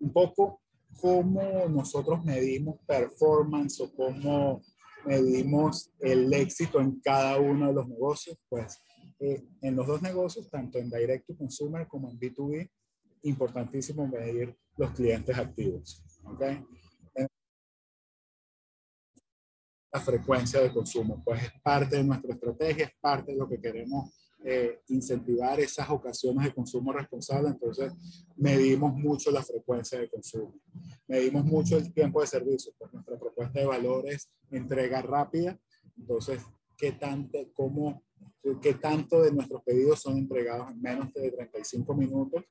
un 0.00 0.12
poco 0.12 0.60
cómo 1.00 1.68
nosotros 1.68 2.24
medimos 2.24 2.76
performance 2.86 3.80
o 3.80 3.92
cómo 3.94 4.62
medimos 5.04 5.90
el 6.00 6.32
éxito 6.32 6.80
en 6.80 7.00
cada 7.00 7.38
uno 7.38 7.68
de 7.68 7.74
los 7.74 7.88
negocios, 7.88 8.38
pues 8.48 8.78
eh, 9.20 9.42
en 9.60 9.76
los 9.76 9.86
dos 9.86 10.02
negocios, 10.02 10.48
tanto 10.50 10.78
en 10.78 10.90
Direct 10.90 11.26
to 11.26 11.36
Consumer 11.36 11.86
como 11.86 12.10
en 12.10 12.18
B2B, 12.18 12.70
importantísimo 13.22 14.06
medir 14.06 14.56
los 14.76 14.90
clientes 14.90 15.36
activos. 15.36 16.02
¿okay? 16.24 16.64
La 19.94 20.00
frecuencia 20.00 20.60
de 20.60 20.72
consumo, 20.72 21.22
pues 21.24 21.44
es 21.44 21.52
parte 21.62 21.96
de 21.96 22.02
nuestra 22.02 22.34
estrategia, 22.34 22.86
es 22.86 22.92
parte 23.00 23.30
de 23.30 23.38
lo 23.38 23.48
que 23.48 23.60
queremos 23.60 24.10
eh, 24.44 24.80
incentivar 24.88 25.60
esas 25.60 25.88
ocasiones 25.88 26.46
de 26.46 26.52
consumo 26.52 26.92
responsable, 26.92 27.50
entonces 27.50 27.92
medimos 28.36 28.92
mucho 28.92 29.30
la 29.30 29.42
frecuencia 29.44 30.00
de 30.00 30.10
consumo, 30.10 30.52
medimos 31.06 31.44
mucho 31.44 31.78
el 31.78 31.94
tiempo 31.94 32.20
de 32.20 32.26
servicio, 32.26 32.72
pues 32.76 32.92
nuestra 32.92 33.16
propuesta 33.16 33.60
de 33.60 33.66
valores 33.66 34.28
entrega 34.50 35.00
rápida, 35.00 35.56
entonces 35.96 36.42
qué 36.76 36.90
tanto, 36.90 37.38
cómo, 37.54 38.02
qué 38.60 38.74
tanto 38.74 39.22
de 39.22 39.32
nuestros 39.32 39.62
pedidos 39.62 40.02
son 40.02 40.18
entregados 40.18 40.72
en 40.72 40.82
menos 40.82 41.14
de 41.14 41.30
35 41.30 41.94
minutos, 41.94 42.42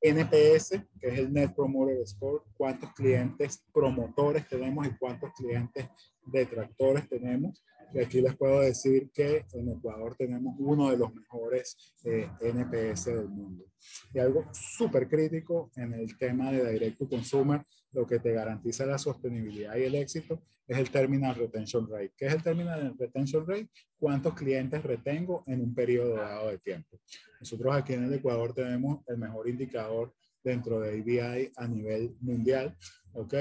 NPS, 0.00 0.82
que 1.00 1.08
es 1.08 1.18
el 1.18 1.32
Net 1.32 1.54
Promoter 1.54 2.06
Score, 2.06 2.42
cuántos 2.56 2.92
clientes 2.92 3.64
promotores 3.72 4.46
tenemos 4.48 4.86
y 4.86 4.96
cuántos 4.96 5.32
clientes 5.32 5.88
detractores 6.24 7.08
tenemos 7.08 7.62
y 7.92 8.00
aquí 8.00 8.20
les 8.20 8.36
puedo 8.36 8.60
decir 8.60 9.10
que 9.12 9.46
en 9.52 9.70
Ecuador 9.70 10.14
tenemos 10.16 10.54
uno 10.58 10.90
de 10.90 10.98
los 10.98 11.14
mejores 11.14 11.94
eh, 12.04 12.28
NPS 12.40 13.06
del 13.06 13.28
mundo. 13.28 13.64
Y 14.12 14.18
algo 14.18 14.44
súper 14.52 15.08
crítico 15.08 15.70
en 15.76 15.94
el 15.94 16.16
tema 16.18 16.50
de 16.50 16.72
Direct 16.72 16.98
to 16.98 17.08
Consumer, 17.08 17.64
lo 17.92 18.06
que 18.06 18.18
te 18.18 18.32
garantiza 18.32 18.86
la 18.86 18.98
sostenibilidad 18.98 19.76
y 19.76 19.84
el 19.84 19.94
éxito, 19.94 20.42
es 20.66 20.78
el 20.78 20.90
Terminal 20.90 21.34
Retention 21.36 21.88
Rate. 21.88 22.12
¿Qué 22.16 22.26
es 22.26 22.34
el 22.34 22.42
Terminal 22.42 22.94
Retention 22.98 23.46
Rate? 23.46 23.68
¿Cuántos 23.98 24.34
clientes 24.34 24.82
retengo 24.82 25.44
en 25.46 25.60
un 25.60 25.74
periodo 25.74 26.16
dado 26.16 26.50
de 26.50 26.58
tiempo? 26.58 27.00
Nosotros 27.40 27.74
aquí 27.74 27.92
en 27.92 28.04
el 28.04 28.14
Ecuador 28.14 28.52
tenemos 28.52 29.00
el 29.06 29.18
mejor 29.18 29.48
indicador 29.48 30.12
dentro 30.42 30.80
de 30.80 31.00
ABI 31.00 31.52
a 31.56 31.68
nivel 31.68 32.16
mundial, 32.20 32.76
¿ok? 33.12 33.34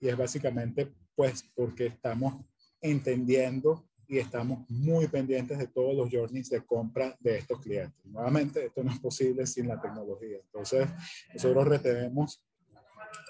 Y 0.00 0.08
es 0.08 0.16
básicamente 0.16 0.92
pues 1.14 1.44
porque 1.54 1.86
estamos 1.86 2.44
entendiendo 2.80 3.88
y 4.12 4.18
estamos 4.18 4.68
muy 4.68 5.08
pendientes 5.08 5.56
de 5.56 5.68
todos 5.68 5.96
los 5.96 6.10
journeys 6.10 6.50
de 6.50 6.60
compra 6.60 7.16
de 7.18 7.38
estos 7.38 7.58
clientes. 7.60 7.98
Nuevamente, 8.04 8.66
esto 8.66 8.84
no 8.84 8.92
es 8.92 8.98
posible 8.98 9.46
sin 9.46 9.66
la 9.66 9.80
tecnología. 9.80 10.36
Entonces, 10.36 10.86
nosotros 11.32 11.66
retenemos 11.66 12.44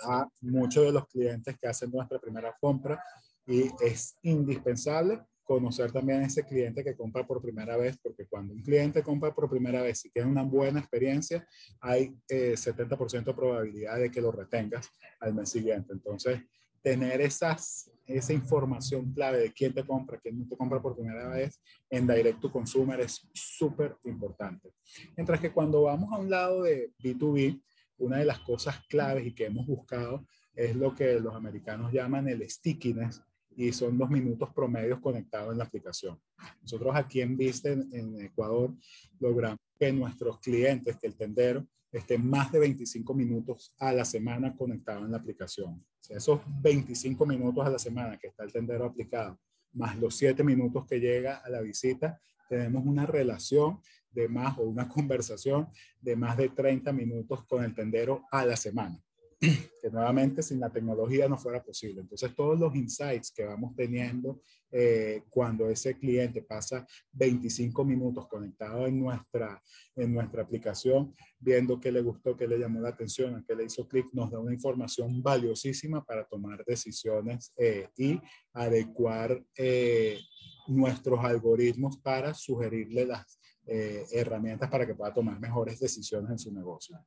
a 0.02 0.26
muchos 0.40 0.84
de 0.86 0.90
los 0.90 1.06
clientes 1.06 1.56
que 1.56 1.68
hacen 1.68 1.88
nuestra 1.92 2.18
primera 2.18 2.56
compra 2.60 3.00
y 3.46 3.70
es 3.80 4.18
indispensable 4.22 5.20
conocer 5.44 5.92
también 5.92 6.22
a 6.22 6.26
ese 6.26 6.44
cliente 6.44 6.82
que 6.82 6.96
compra 6.96 7.24
por 7.24 7.40
primera 7.40 7.76
vez, 7.76 7.96
porque 8.02 8.26
cuando 8.26 8.52
un 8.52 8.62
cliente 8.62 9.04
compra 9.04 9.32
por 9.32 9.48
primera 9.48 9.82
vez 9.82 10.04
y 10.04 10.10
tiene 10.10 10.28
una 10.28 10.42
buena 10.42 10.80
experiencia, 10.80 11.46
hay 11.78 12.12
70% 12.28 13.20
eh, 13.20 13.24
de 13.24 13.34
probabilidad 13.34 13.98
de 13.98 14.10
que 14.10 14.20
lo 14.20 14.32
retengas 14.32 14.90
al 15.20 15.32
mes 15.32 15.48
siguiente. 15.48 15.92
Entonces, 15.92 16.40
tener 16.82 17.20
esas, 17.20 17.90
esa 18.06 18.32
información 18.32 19.12
clave 19.12 19.38
de 19.38 19.52
quién 19.52 19.72
te 19.72 19.84
compra, 19.86 20.18
quién 20.18 20.38
no 20.38 20.48
te 20.48 20.56
compra 20.56 20.82
por 20.82 20.96
primera 20.96 21.28
vez 21.28 21.60
en 21.88 22.06
Direct 22.06 22.40
to 22.40 22.50
Consumer 22.50 23.00
es 23.00 23.28
súper 23.32 23.96
importante. 24.04 24.70
Mientras 25.16 25.40
que 25.40 25.52
cuando 25.52 25.82
vamos 25.82 26.12
a 26.12 26.18
un 26.18 26.28
lado 26.28 26.62
de 26.62 26.92
B2B, 27.02 27.62
una 27.98 28.18
de 28.18 28.24
las 28.24 28.40
cosas 28.40 28.80
claves 28.88 29.26
y 29.26 29.32
que 29.32 29.46
hemos 29.46 29.66
buscado 29.66 30.26
es 30.54 30.74
lo 30.74 30.94
que 30.94 31.20
los 31.20 31.34
americanos 31.34 31.92
llaman 31.92 32.28
el 32.28 32.48
stickiness 32.48 33.22
y 33.56 33.72
son 33.72 33.96
los 33.98 34.10
minutos 34.10 34.50
promedios 34.54 35.00
conectados 35.00 35.52
en 35.52 35.58
la 35.58 35.64
aplicación. 35.64 36.18
Nosotros 36.62 36.94
aquí 36.96 37.20
en 37.20 37.36
Viste, 37.36 37.72
en 37.72 38.20
Ecuador, 38.20 38.74
logramos 39.20 39.58
que 39.82 39.92
nuestros 39.92 40.38
clientes, 40.38 40.96
que 40.96 41.08
el 41.08 41.16
tendero, 41.16 41.66
esté 41.90 42.16
más 42.16 42.52
de 42.52 42.60
25 42.60 43.14
minutos 43.14 43.74
a 43.80 43.92
la 43.92 44.04
semana 44.04 44.54
conectado 44.54 45.04
en 45.04 45.10
la 45.10 45.16
aplicación. 45.16 45.72
O 45.74 46.04
sea, 46.04 46.18
esos 46.18 46.40
25 46.62 47.26
minutos 47.26 47.66
a 47.66 47.70
la 47.70 47.80
semana 47.80 48.16
que 48.16 48.28
está 48.28 48.44
el 48.44 48.52
tendero 48.52 48.84
aplicado, 48.84 49.40
más 49.72 49.98
los 49.98 50.14
7 50.14 50.44
minutos 50.44 50.86
que 50.86 51.00
llega 51.00 51.38
a 51.38 51.50
la 51.50 51.60
visita, 51.60 52.20
tenemos 52.48 52.86
una 52.86 53.06
relación 53.06 53.80
de 54.12 54.28
más 54.28 54.56
o 54.56 54.62
una 54.62 54.88
conversación 54.96 55.66
de 56.00 56.14
más 56.14 56.36
de 56.36 56.50
30 56.50 56.92
minutos 56.92 57.44
con 57.46 57.64
el 57.64 57.74
tendero 57.74 58.24
a 58.30 58.46
la 58.46 58.54
semana 58.54 59.02
que 59.42 59.90
nuevamente 59.90 60.40
sin 60.40 60.60
la 60.60 60.70
tecnología 60.70 61.28
no 61.28 61.36
fuera 61.36 61.62
posible. 61.62 62.00
Entonces, 62.00 62.32
todos 62.34 62.58
los 62.58 62.74
insights 62.76 63.32
que 63.32 63.44
vamos 63.44 63.74
teniendo 63.74 64.40
eh, 64.70 65.22
cuando 65.28 65.68
ese 65.68 65.98
cliente 65.98 66.42
pasa 66.42 66.86
25 67.12 67.84
minutos 67.84 68.28
conectado 68.28 68.86
en 68.86 69.00
nuestra, 69.00 69.60
en 69.96 70.14
nuestra 70.14 70.42
aplicación, 70.42 71.12
viendo 71.40 71.80
qué 71.80 71.90
le 71.90 72.02
gustó, 72.02 72.36
qué 72.36 72.46
le 72.46 72.58
llamó 72.58 72.80
la 72.80 72.90
atención, 72.90 73.44
qué 73.46 73.56
le 73.56 73.64
hizo 73.64 73.88
clic, 73.88 74.06
nos 74.12 74.30
da 74.30 74.38
una 74.38 74.54
información 74.54 75.20
valiosísima 75.20 76.04
para 76.04 76.24
tomar 76.24 76.64
decisiones 76.64 77.52
eh, 77.56 77.88
y 77.96 78.20
adecuar 78.52 79.42
eh, 79.56 80.20
nuestros 80.68 81.18
algoritmos 81.24 81.96
para 81.98 82.32
sugerirle 82.32 83.06
las 83.06 83.38
herramientas 83.64 84.68
para 84.68 84.84
que 84.84 84.94
pueda 84.96 85.14
tomar 85.14 85.38
mejores 85.38 85.78
decisiones 85.78 86.32
en 86.32 86.38
su 86.38 86.52
negocio. 86.52 86.98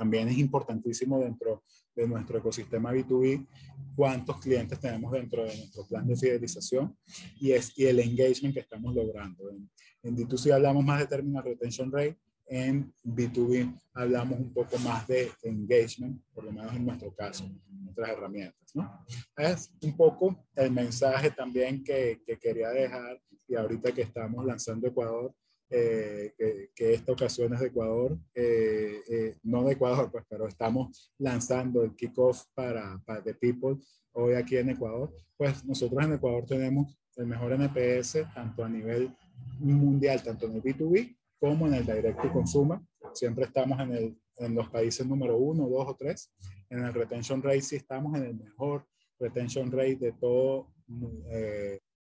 También 0.00 0.30
es 0.30 0.38
importantísimo 0.38 1.18
dentro 1.18 1.62
de 1.94 2.08
nuestro 2.08 2.38
ecosistema 2.38 2.90
B2B 2.90 3.46
cuántos 3.94 4.40
clientes 4.40 4.80
tenemos 4.80 5.12
dentro 5.12 5.44
de 5.44 5.54
nuestro 5.54 5.86
plan 5.86 6.06
de 6.06 6.16
fidelización 6.16 6.96
y, 7.38 7.52
es, 7.52 7.76
y 7.76 7.84
el 7.84 8.00
engagement 8.00 8.54
que 8.54 8.60
estamos 8.60 8.94
logrando. 8.94 9.50
En, 9.50 9.70
en 10.02 10.16
D2C 10.16 10.54
hablamos 10.54 10.82
más 10.86 11.00
de 11.00 11.06
Terminal 11.06 11.44
Retention 11.44 11.92
Rate, 11.92 12.16
en 12.46 12.90
B2B 13.04 13.78
hablamos 13.92 14.40
un 14.40 14.54
poco 14.54 14.78
más 14.78 15.06
de 15.06 15.30
engagement, 15.42 16.18
por 16.32 16.44
lo 16.44 16.52
menos 16.52 16.74
en 16.74 16.86
nuestro 16.86 17.14
caso, 17.14 17.44
en 17.44 17.84
nuestras 17.84 18.08
herramientas. 18.08 18.74
¿no? 18.74 19.04
Es 19.36 19.70
un 19.82 19.94
poco 19.98 20.46
el 20.56 20.70
mensaje 20.70 21.30
también 21.30 21.84
que, 21.84 22.22
que 22.24 22.38
quería 22.38 22.70
dejar 22.70 23.20
y 23.46 23.54
ahorita 23.54 23.92
que 23.92 24.00
estamos 24.00 24.46
lanzando 24.46 24.88
Ecuador, 24.88 25.34
eh, 25.72 26.34
que, 26.74 26.94
esta 26.94 27.12
ocasión 27.12 27.54
es 27.54 27.60
de 27.60 27.68
Ecuador, 27.68 28.18
eh, 28.34 29.02
eh, 29.08 29.36
no 29.44 29.62
de 29.62 29.74
Ecuador, 29.74 30.10
pues, 30.10 30.24
pero 30.28 30.48
estamos 30.48 31.12
lanzando 31.18 31.84
el 31.84 31.94
kickoff 31.94 32.46
para, 32.54 33.00
para 33.06 33.22
The 33.22 33.34
People 33.34 33.76
hoy 34.12 34.34
aquí 34.34 34.56
en 34.56 34.70
Ecuador. 34.70 35.14
Pues 35.36 35.64
nosotros 35.64 36.04
en 36.04 36.14
Ecuador 36.14 36.44
tenemos 36.44 36.98
el 37.16 37.26
mejor 37.26 37.52
NPS 37.52 38.24
tanto 38.34 38.64
a 38.64 38.68
nivel 38.68 39.14
mundial, 39.60 40.20
tanto 40.22 40.46
en 40.46 40.56
el 40.56 40.62
B2B 40.62 41.16
como 41.38 41.68
en 41.68 41.74
el 41.74 41.86
Direct 41.86 42.20
to 42.20 42.32
Consumer. 42.32 42.80
Siempre 43.14 43.44
estamos 43.44 43.78
en, 43.78 43.92
el, 43.92 44.18
en 44.38 44.54
los 44.54 44.68
países 44.70 45.06
número 45.06 45.36
uno, 45.36 45.68
dos 45.68 45.86
o 45.88 45.94
tres. 45.94 46.32
En 46.68 46.84
el 46.84 46.92
Retention 46.92 47.42
Rate 47.42 47.62
sí 47.62 47.76
estamos 47.76 48.16
en 48.16 48.24
el 48.24 48.34
mejor 48.34 48.86
Retention 49.20 49.70
Rate 49.70 49.96
de 49.96 50.12
todo 50.12 50.74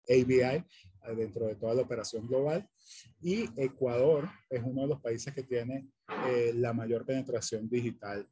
ABI 0.09 0.63
dentro 1.15 1.47
de 1.47 1.55
toda 1.55 1.73
la 1.73 1.81
operación 1.81 2.27
global. 2.27 2.67
Y 3.21 3.49
Ecuador 3.61 4.29
es 4.49 4.61
uno 4.63 4.81
de 4.81 4.87
los 4.87 5.01
países 5.01 5.33
que 5.33 5.43
tiene 5.43 5.89
eh, 6.27 6.53
la 6.55 6.73
mayor 6.73 7.05
penetración 7.05 7.69
digital 7.69 8.27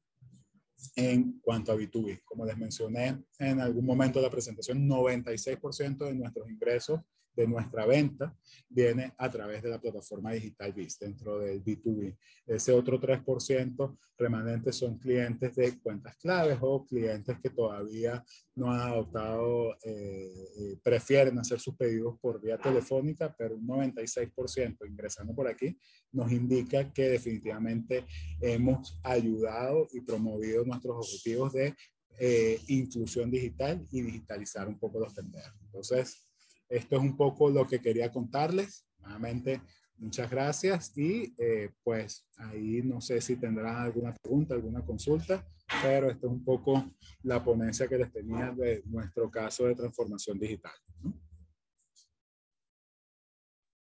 en 0.95 1.39
cuanto 1.41 1.71
a 1.71 1.75
B2B. 1.75 2.21
Como 2.23 2.45
les 2.45 2.57
mencioné 2.57 3.23
en 3.37 3.59
algún 3.59 3.85
momento 3.85 4.19
de 4.19 4.25
la 4.25 4.31
presentación, 4.31 4.87
96% 4.87 5.97
de 6.05 6.15
nuestros 6.15 6.49
ingresos 6.49 7.01
de 7.39 7.47
nuestra 7.47 7.85
venta 7.85 8.35
viene 8.67 9.13
a 9.17 9.31
través 9.31 9.63
de 9.63 9.69
la 9.69 9.79
plataforma 9.79 10.33
digital 10.33 10.73
BIS 10.73 10.99
dentro 10.99 11.39
del 11.39 11.63
B2B. 11.63 12.17
Ese 12.45 12.73
otro 12.73 12.99
3% 12.99 13.97
remanente 14.17 14.73
son 14.73 14.99
clientes 14.99 15.55
de 15.55 15.79
cuentas 15.79 16.17
claves 16.17 16.57
o 16.61 16.85
clientes 16.85 17.37
que 17.41 17.49
todavía 17.49 18.21
no 18.55 18.71
han 18.73 18.81
adoptado, 18.81 19.73
eh, 19.85 20.49
eh, 20.57 20.77
prefieren 20.83 21.39
hacer 21.39 21.61
sus 21.61 21.77
pedidos 21.77 22.19
por 22.19 22.41
vía 22.41 22.57
telefónica, 22.57 23.33
pero 23.37 23.55
un 23.55 23.65
96% 23.65 24.85
ingresando 24.85 25.33
por 25.33 25.47
aquí 25.47 25.77
nos 26.11 26.29
indica 26.33 26.91
que 26.91 27.07
definitivamente 27.09 28.05
hemos 28.41 28.99
ayudado 29.01 29.87
y 29.93 30.01
promovido 30.01 30.65
nuestros 30.65 30.97
objetivos 30.97 31.53
de 31.53 31.73
eh, 32.21 32.59
inclusión 32.67 33.31
digital 33.31 33.81
y 33.91 34.01
digitalizar 34.01 34.67
un 34.67 34.77
poco 34.77 34.99
los 34.99 35.13
tenderos. 35.13 35.53
Entonces, 35.63 36.28
esto 36.69 36.95
es 36.95 37.01
un 37.01 37.17
poco 37.17 37.49
lo 37.49 37.65
que 37.67 37.79
quería 37.79 38.11
contarles. 38.11 38.85
Nuevamente, 39.01 39.61
muchas 39.97 40.29
gracias 40.29 40.97
y 40.97 41.33
eh, 41.37 41.71
pues 41.83 42.27
ahí 42.37 42.81
no 42.83 43.01
sé 43.01 43.19
si 43.21 43.35
tendrán 43.35 43.77
alguna 43.77 44.13
pregunta, 44.21 44.53
alguna 44.53 44.85
consulta, 44.85 45.45
pero 45.81 46.09
esto 46.09 46.27
es 46.27 46.33
un 46.33 46.43
poco 46.43 46.91
la 47.23 47.43
ponencia 47.43 47.87
que 47.87 47.97
les 47.97 48.11
tenía 48.11 48.51
de 48.51 48.83
nuestro 48.85 49.29
caso 49.29 49.65
de 49.65 49.75
transformación 49.75 50.39
digital. 50.39 50.73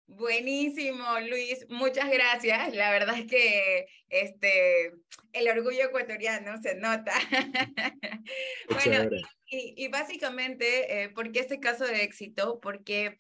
Buenísimo, 0.08 1.04
Luis. 1.30 1.66
Muchas 1.70 2.10
gracias. 2.10 2.74
La 2.74 2.92
verdad 2.92 3.18
es 3.18 3.28
que 3.28 3.88
este, 4.10 4.94
el 5.34 5.50
orgullo 5.50 5.86
ecuatoriano 5.86 6.62
se 6.62 6.76
nota. 6.76 7.12
bueno, 8.70 9.10
y, 9.50 9.88
básicamente, 9.90 11.04
eh, 11.04 11.10
¿por 11.10 11.32
qué 11.32 11.40
este 11.40 11.60
caso 11.60 11.86
de 11.86 12.04
éxito? 12.04 12.60
Porque 12.62 13.18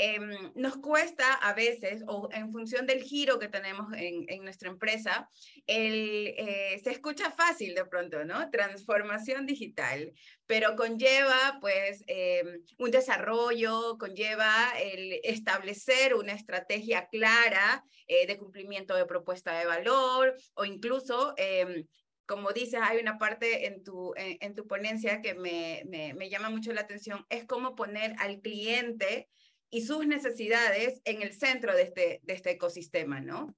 Em, 0.00 0.52
nos 0.54 0.76
cuesta 0.76 1.34
a 1.34 1.54
veces, 1.54 2.04
o 2.06 2.28
en 2.32 2.52
función 2.52 2.86
del 2.86 3.02
giro 3.02 3.40
que 3.40 3.48
tenemos 3.48 3.88
en, 3.96 4.44
nuestra 4.44 4.68
empresa, 4.68 5.28
el, 5.66 6.34
eh, 6.38 6.80
se 6.84 6.92
escucha 6.92 7.32
fácil 7.32 7.74
de 7.74 7.84
pronto, 7.84 8.24
¿no? 8.24 8.48
Transformación 8.48 9.44
digital, 9.44 10.12
pero 10.46 10.76
conlleva 10.76 11.58
pues 11.60 12.04
em, 12.06 12.62
un 12.78 12.92
desarrollo, 12.92 13.98
conlleva 13.98 14.70
el 14.80 15.18
establecer 15.24 16.14
una 16.14 16.32
estrategia 16.34 17.08
clara 17.08 17.82
eh, 18.06 18.28
de 18.28 18.38
cumplimiento 18.38 18.94
de 18.94 19.04
propuesta 19.04 19.58
de 19.58 19.66
valor 19.66 20.36
o 20.54 20.64
incluso 20.64 21.34
em, 21.36 21.88
como 22.24 22.52
dices, 22.52 22.78
hay 22.82 22.98
una 22.98 23.18
parte 23.18 23.66
en 23.66 23.82
tu, 23.82 24.12
en, 24.16 24.54
tu 24.54 24.66
ponencia 24.66 25.22
que 25.22 25.34
me, 25.34 25.82
me, 25.86 26.12
me, 26.12 26.28
llama 26.28 26.50
mucho 26.50 26.74
la 26.74 26.82
atención, 26.82 27.24
es 27.30 27.46
cómo 27.46 27.74
poner 27.74 28.14
al 28.18 28.42
cliente 28.42 29.28
y 29.70 29.82
sus 29.82 30.06
necesidades 30.06 31.00
en 31.04 31.22
el 31.22 31.32
centro 31.32 31.74
de 31.74 31.82
este, 31.82 32.20
de 32.22 32.34
este 32.34 32.50
ecosistema, 32.50 33.20
¿no? 33.20 33.54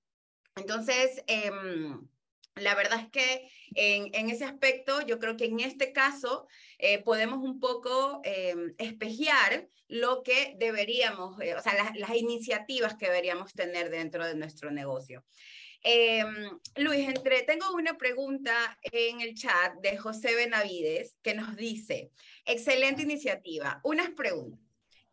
Entonces, 0.56 1.22
em, 1.26 2.08
la 2.56 2.74
verdad 2.74 3.00
es 3.00 3.11
que 3.11 3.50
en, 3.74 4.30
ese 4.30 4.44
aspecto, 4.44 5.00
yo 5.06 5.18
creo 5.18 5.36
que 5.36 5.46
en 5.46 5.61
este 5.61 5.92
caso 5.92 6.46
eh, 6.78 7.02
podemos 7.02 7.38
un 7.38 7.61
poco 7.61 8.20
eh, 8.24 8.54
espejear 8.78 9.68
lo 9.88 10.22
que 10.22 10.56
deberíamos, 10.58 11.40
eh, 11.40 11.54
o 11.54 11.62
sea, 11.62 11.74
las, 11.74 11.96
las, 11.96 12.16
iniciativas 12.16 12.96
que 12.96 13.06
deberíamos 13.06 13.52
tener 13.54 13.90
dentro 13.90 14.26
de 14.26 14.34
nuestro 14.34 14.70
negocio. 14.70 15.24
Em, 15.82 16.58
Luis, 16.76 17.08
entre, 17.08 17.42
tengo 17.42 17.72
una 17.72 17.96
pregunta 17.96 18.78
en 18.82 19.20
el 19.20 19.34
chat 19.34 19.74
de 19.80 19.96
José 19.96 20.34
Benavides 20.34 21.16
que 21.22 21.34
nos 21.34 21.56
dice, 21.56 22.11
excelente 22.44 23.02
iniciativa, 23.02 23.80
unas 23.84 24.11
preguntas. 24.11 24.70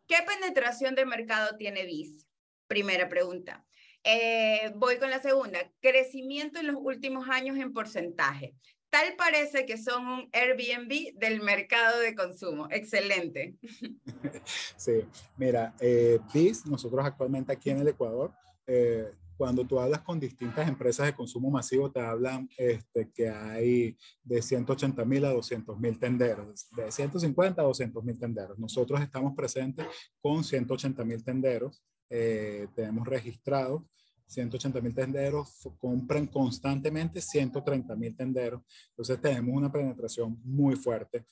¿Qué 0.08 0.16
penetración 0.26 0.94
de 0.94 1.04
mercado 1.04 1.56
tiene 1.58 1.84
BIS? 1.84 2.26
Primera 2.66 3.10
pregunta. 3.10 3.64
Eh, 4.02 4.72
voy 4.74 4.98
con 4.98 5.10
la 5.10 5.20
segunda. 5.20 5.58
Crecimiento 5.80 6.58
en 6.58 6.68
los 6.68 6.76
últimos 6.78 7.28
años 7.28 7.58
en 7.58 7.74
porcentaje. 7.74 8.54
Tal 8.88 9.16
parece 9.16 9.66
que 9.66 9.76
son 9.76 10.06
un 10.06 10.30
Airbnb 10.32 11.12
del 11.18 11.42
mercado 11.42 12.00
de 12.00 12.14
consumo. 12.14 12.66
Excelente. 12.70 13.56
Sí, 14.76 15.04
mira, 15.36 15.74
eh, 15.80 16.18
BIS, 16.32 16.64
nosotros 16.66 17.04
actualmente 17.04 17.52
aquí 17.52 17.68
en 17.68 17.80
el 17.80 17.88
Ecuador, 17.88 18.32
eh, 18.66 19.12
cuando 19.38 19.64
tú 19.64 19.78
hablas 19.78 20.00
con 20.00 20.18
distintas 20.18 20.68
empresas 20.68 21.06
de 21.06 21.14
consumo 21.14 21.48
masivo, 21.48 21.92
te 21.92 22.00
hablan 22.00 22.48
este, 22.58 23.08
que 23.12 23.30
hay 23.30 23.96
de 24.24 24.42
180 24.42 25.04
mil 25.04 25.24
a 25.24 25.32
200 25.32 25.78
mil 25.78 25.96
tenderos, 25.96 26.68
de 26.76 26.90
150 26.90 27.62
a 27.62 27.64
200 27.64 28.04
mil 28.04 28.18
tenderos. 28.18 28.58
Nosotros 28.58 29.00
estamos 29.00 29.34
presentes 29.36 29.86
con 30.20 30.42
180 30.42 31.04
mil 31.04 31.22
tenderos, 31.22 31.84
eh, 32.10 32.66
tenemos 32.74 33.06
registrados 33.06 33.84
180 34.28 34.80
mil 34.82 34.94
tenderos, 34.94 35.68
compran 35.78 36.26
constantemente 36.26 37.20
130 37.20 37.96
mil 37.96 38.14
tenderos. 38.14 38.62
Entonces 38.90 39.20
tenemos 39.20 39.56
una 39.56 39.72
penetración 39.72 40.38
muy 40.44 40.76
fuerte, 40.76 41.24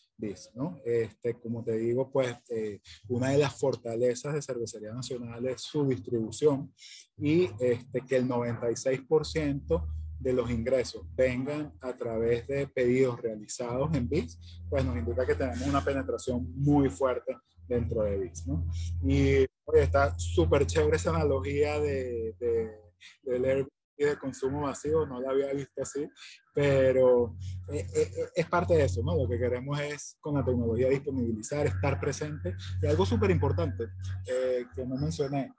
¿no? 0.55 0.79
Este, 0.85 1.35
como 1.35 1.63
te 1.63 1.77
digo, 1.77 2.11
pues 2.11 2.35
eh, 2.49 2.81
una 3.09 3.31
de 3.31 3.39
las 3.39 3.55
fortalezas 3.55 4.35
de 4.35 4.43
Cervecería 4.43 4.93
Nacional 4.93 5.47
es 5.47 5.61
su 5.61 5.87
distribución 5.87 6.73
y 7.19 7.51
este, 7.61 8.01
que 8.01 8.17
el 8.17 8.27
96% 8.27 9.87
de 10.19 10.33
los 10.33 10.51
ingresos 10.51 11.03
vengan 11.15 11.75
a 11.83 11.95
través 11.95 12.47
de 12.47 12.67
pedidos 12.67 13.21
realizados 13.21 13.95
en 13.95 14.09
BIS, 14.09 14.39
pues 14.71 14.83
nos 14.83 14.97
indica 14.97 15.27
que 15.27 15.35
tenemos 15.35 15.69
una 15.69 15.85
penetración 15.85 16.51
muy 16.57 16.89
fuerte 16.89 17.37
dentro 17.69 18.03
de 18.05 18.17
BIS, 18.17 18.47
¿no? 18.47 18.67
Y 19.05 19.45
está 19.75 20.19
súper 20.19 20.67
chévere 20.67 20.97
esa 20.97 21.11
analogía 21.11 21.79
de 21.79 22.86
del 23.23 23.45
Airbnb 23.45 23.71
de 24.05 24.19
consumo 24.19 24.61
masivo, 24.61 25.07
no 25.07 25.21
la 25.21 25.31
había 25.31 25.53
visto 25.55 25.81
así, 25.81 26.09
pero 26.53 27.35
eh, 27.69 27.87
eh, 27.95 28.13
eh, 28.17 28.29
es 28.35 28.47
parte 28.47 28.75
de 28.75 28.85
eso, 28.85 29.03
¿no? 29.03 29.17
Lo 29.17 29.29
que 29.29 29.39
queremos 29.39 29.79
es 29.81 30.17
con 30.21 30.35
la 30.35 30.45
tecnología 30.45 30.89
disponibilizar, 30.89 31.67
estar 31.67 31.99
presente. 31.99 32.55
Y 32.83 32.87
algo 32.87 33.07
súper 33.07 33.31
importante 33.31 33.89
que 34.25 34.85
no 34.85 34.97
mencioné, 34.97 35.55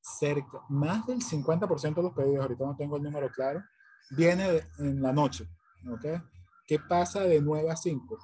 cerca, 0.00 0.60
más 0.68 1.06
del 1.06 1.20
50% 1.20 1.94
de 1.94 2.02
los 2.02 2.12
pedidos, 2.12 2.42
ahorita 2.42 2.64
no 2.64 2.76
tengo 2.76 2.96
el 2.96 3.02
número 3.02 3.30
claro, 3.30 3.62
viene 4.10 4.62
en 4.78 5.02
la 5.02 5.12
noche, 5.12 5.48
¿ok? 5.88 6.22
¿Qué 6.66 6.78
pasa 6.80 7.22
de 7.22 7.40
9 7.40 7.70
a 7.70 7.76
5? 7.76 8.18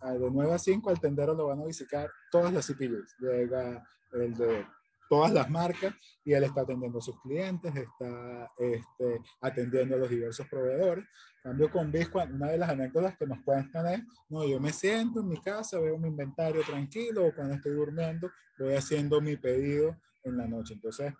Ah, 0.00 0.12
de 0.12 0.30
9 0.30 0.52
a 0.52 0.58
5 0.58 0.90
al 0.90 1.00
tendero 1.00 1.34
lo 1.34 1.46
van 1.46 1.60
a 1.60 1.64
visitar 1.64 2.10
todas 2.30 2.52
las 2.52 2.66
CPUs. 2.66 3.16
Llega 3.18 3.82
el 4.12 4.34
de 4.34 4.66
todas 5.08 5.32
las 5.32 5.48
marcas 5.50 5.94
y 6.24 6.32
él 6.32 6.44
está 6.44 6.62
atendiendo 6.62 6.98
a 6.98 7.02
sus 7.02 7.20
clientes, 7.20 7.74
está 7.74 8.50
este, 8.58 9.20
atendiendo 9.40 9.94
a 9.94 9.98
los 9.98 10.10
diversos 10.10 10.46
proveedores. 10.48 11.04
cambio 11.42 11.70
con 11.70 11.92
Bisco, 11.92 12.22
una 12.22 12.50
de 12.50 12.58
las 12.58 12.70
anécdotas 12.70 13.16
que 13.16 13.26
nos 13.26 13.42
pueden 13.44 13.70
tener, 13.70 14.02
no, 14.28 14.46
yo 14.46 14.60
me 14.60 14.72
siento 14.72 15.20
en 15.20 15.28
mi 15.28 15.40
casa, 15.40 15.78
veo 15.78 15.98
mi 15.98 16.08
inventario 16.08 16.62
tranquilo 16.62 17.26
o 17.26 17.34
cuando 17.34 17.54
estoy 17.54 17.72
durmiendo 17.72 18.30
voy 18.58 18.74
haciendo 18.74 19.20
mi 19.20 19.36
pedido 19.36 19.96
en 20.22 20.36
la 20.36 20.46
noche. 20.46 20.74
Entonces, 20.74 21.12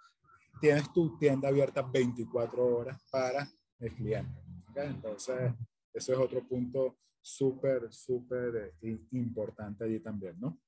tienes 0.60 0.92
tu 0.92 1.18
tienda 1.18 1.48
abierta 1.48 1.82
24 1.82 2.64
horas 2.64 2.98
para 3.10 3.48
el 3.78 3.94
cliente. 3.94 4.40
Entonces, 4.74 5.52
eso 5.92 6.12
es 6.12 6.18
otro 6.18 6.46
punto 6.46 6.98
súper, 7.20 7.92
súper 7.92 8.74
eh, 8.80 8.98
importante 9.12 9.84
allí 9.84 10.00
también, 10.00 10.38
¿no? 10.38 10.60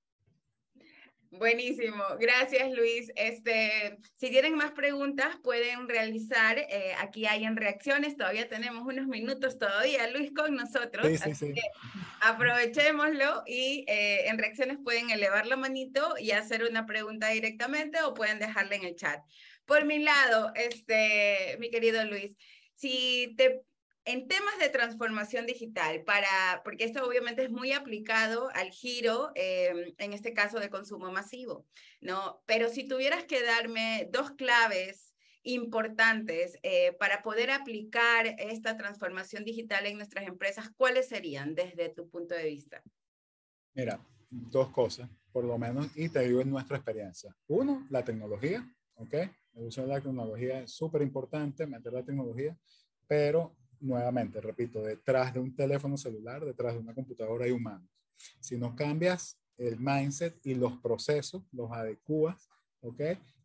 Buenísimo, 1.30 2.02
gracias 2.18 2.72
Luis. 2.72 3.12
Este, 3.14 3.98
si 4.16 4.30
tienen 4.30 4.54
más 4.54 4.72
preguntas 4.72 5.36
pueden 5.42 5.88
realizar, 5.88 6.58
eh, 6.58 6.94
aquí 6.98 7.26
hay 7.26 7.44
en 7.44 7.56
reacciones, 7.56 8.16
todavía 8.16 8.48
tenemos 8.48 8.86
unos 8.86 9.06
minutos 9.06 9.58
todavía, 9.58 10.10
Luis, 10.10 10.32
con 10.34 10.54
nosotros, 10.54 11.06
así 11.22 11.52
que 11.52 11.60
aprovechémoslo 12.22 13.42
y 13.46 13.84
eh, 13.88 14.28
en 14.28 14.38
reacciones 14.38 14.78
pueden 14.82 15.10
elevar 15.10 15.46
la 15.46 15.56
manito 15.56 16.14
y 16.18 16.30
hacer 16.30 16.64
una 16.64 16.86
pregunta 16.86 17.28
directamente 17.28 18.00
o 18.02 18.14
pueden 18.14 18.38
dejarla 18.38 18.76
en 18.76 18.84
el 18.84 18.96
chat. 18.96 19.22
Por 19.66 19.84
mi 19.84 19.98
lado, 19.98 20.52
este, 20.54 21.58
mi 21.60 21.70
querido 21.70 22.02
Luis, 22.06 22.32
si 22.74 23.34
te 23.36 23.62
en 24.08 24.26
temas 24.26 24.58
de 24.58 24.70
transformación 24.70 25.44
digital, 25.44 26.02
para, 26.02 26.62
porque 26.64 26.84
esto 26.84 27.06
obviamente 27.06 27.44
es 27.44 27.50
muy 27.50 27.72
aplicado 27.72 28.48
al 28.54 28.70
giro, 28.70 29.32
em, 29.34 29.94
en 29.98 30.14
este 30.14 30.32
caso 30.32 30.58
de 30.58 30.70
consumo 30.70 31.12
masivo, 31.12 31.66
¿no? 32.00 32.42
Pero 32.46 32.70
si 32.70 32.88
tuvieras 32.88 33.24
que 33.24 33.42
darme 33.42 34.08
dos 34.10 34.30
claves 34.30 35.14
importantes 35.42 36.58
eh, 36.62 36.96
para 36.98 37.22
poder 37.22 37.50
aplicar 37.50 38.26
esta 38.38 38.78
transformación 38.78 39.44
digital 39.44 39.84
en 39.84 39.98
nuestras 39.98 40.26
empresas, 40.26 40.70
¿cuáles 40.74 41.08
serían 41.08 41.54
desde 41.54 41.90
tu 41.90 42.08
punto 42.08 42.34
de 42.34 42.44
vista? 42.44 42.82
Mira, 43.74 44.00
dos 44.30 44.70
cosas, 44.70 45.10
por 45.30 45.44
lo 45.44 45.58
menos, 45.58 45.86
y 45.94 46.08
te 46.08 46.20
digo 46.20 46.40
en 46.40 46.50
nuestra 46.50 46.78
experiencia. 46.78 47.36
Uno, 47.46 47.86
la 47.90 48.02
tecnología, 48.02 48.66
¿ok? 48.94 49.14
El 49.52 49.64
uso 49.66 49.82
de 49.82 49.88
la 49.88 50.00
tecnología 50.00 50.60
es 50.60 50.72
súper 50.72 51.02
importante, 51.02 51.66
meter 51.66 51.92
la 51.92 52.02
tecnología, 52.02 52.56
pero 53.06 53.57
nuevamente, 53.80 54.40
repito, 54.40 54.82
detrás 54.82 55.34
de 55.34 55.40
un 55.40 55.54
teléfono 55.54 55.96
celular, 55.96 56.44
detrás 56.44 56.74
de 56.74 56.80
una 56.80 56.94
computadora 56.94 57.44
hay 57.44 57.52
humanos. 57.52 57.88
Si 58.40 58.56
no 58.56 58.74
cambias 58.74 59.40
el 59.56 59.78
mindset 59.78 60.38
y 60.44 60.54
los 60.54 60.78
procesos, 60.78 61.42
los 61.52 61.70
adecuas 61.72 62.48
¿ok? 62.80 63.00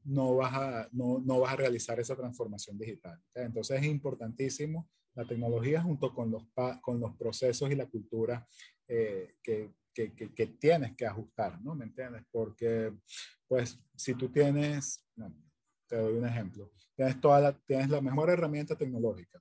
No 0.05 0.35
vas 0.35 0.53
a, 0.53 0.89
no, 0.91 1.19
no 1.19 1.39
vas 1.39 1.53
a 1.53 1.57
realizar 1.57 1.99
esa 1.99 2.15
transformación 2.15 2.77
digital. 2.77 3.19
Entonces 3.33 3.79
es 3.79 3.85
importantísimo 3.85 4.89
la 5.15 5.25
tecnología 5.25 5.81
junto 5.81 6.13
con 6.13 6.31
los, 6.31 6.43
con 6.81 6.99
los 6.99 7.15
procesos 7.15 7.71
y 7.71 7.75
la 7.75 7.85
cultura 7.85 8.47
eh, 8.87 9.35
que, 9.41 9.73
que, 9.93 10.13
que, 10.13 10.47
tienes 10.47 10.95
que 10.95 11.05
ajustar, 11.05 11.61
¿no? 11.61 11.75
¿Me 11.75 11.85
entiendes? 11.85 12.23
Porque, 12.31 12.91
pues, 13.47 13.79
si 13.95 14.15
tú 14.15 14.29
tienes, 14.29 15.05
te 15.87 15.97
doy 15.97 16.15
un 16.15 16.25
ejemplo, 16.25 16.71
tienes, 16.95 17.21
toda 17.21 17.55
tienes 17.65 17.89
la 17.89 18.01
mejor 18.01 18.31
herramienta 18.31 18.75
tecnológica, 18.75 19.39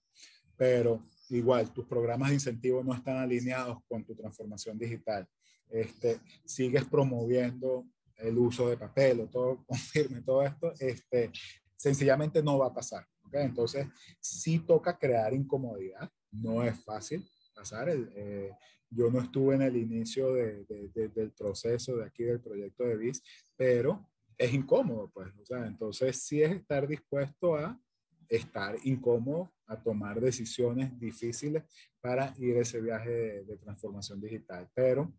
pero 0.63 1.03
igual 1.31 1.73
tus 1.73 1.85
programas 1.87 2.29
de 2.29 2.37
incentivo 2.37 2.85
no 2.85 2.95
están 2.95 3.17
alineados 3.17 3.79
con 3.89 4.05
tu 4.05 4.15
transformación 4.15 4.79
digital. 4.79 5.27
Este, 5.69 6.21
sigues 6.45 6.85
promoviendo 6.85 7.85
el 8.19 8.39
uso 8.39 8.69
de 8.69 8.77
papel 8.77 9.23
o 9.23 9.27
todo, 9.29 9.65
confirme 9.67 10.23
todo 10.23 10.45
esto, 10.45 10.73
este, 10.79 11.33
sencillamente 11.77 12.45
no 12.45 12.59
va 12.59 12.69
a 12.69 12.73
pasar. 12.73 13.05
¿okay? 13.27 13.43
Entonces, 13.43 13.89
sí 14.21 14.61
toca 14.61 14.97
crear 14.97 15.35
incomodidad, 15.35 16.09
no 16.31 16.63
es 16.63 16.81
fácil 16.85 17.29
pasar. 17.53 17.89
El, 17.89 18.13
eh, 18.15 18.53
yo 18.89 19.11
no 19.11 19.21
estuve 19.21 19.57
en 19.57 19.63
el 19.63 19.77
inicio 19.77 20.33
de, 20.33 20.65
de, 20.65 21.09
del 21.09 21.33
proceso 21.33 21.97
de 21.97 22.05
aquí 22.05 22.23
del 22.23 22.41
proyecto 22.41 22.85
de 22.85 22.97
BIS, 22.97 23.21
pero 23.57 24.09
es 24.39 24.55
incómodo, 24.55 25.11
pues. 25.13 25.35
O 25.43 25.45
sea, 25.45 25.67
entonces 25.67 26.23
sí 26.23 26.41
es 26.41 26.53
estar 26.53 26.87
dispuesto 26.87 27.57
a 27.57 27.77
estar 28.29 28.77
incómodo, 28.85 29.53
a 29.73 29.83
tomar 29.83 30.21
decisiones 30.21 30.99
difíciles 30.99 31.65
para 32.01 32.35
ir 32.39 32.57
ese 32.57 32.81
viaje 32.81 33.11
de, 33.11 33.45
de 33.45 33.57
transformación 33.57 34.21
digital. 34.21 34.69
Pero 34.75 35.13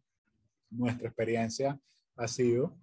nuestra 0.70 1.08
experiencia 1.08 1.80
ha 2.16 2.28
sido 2.28 2.78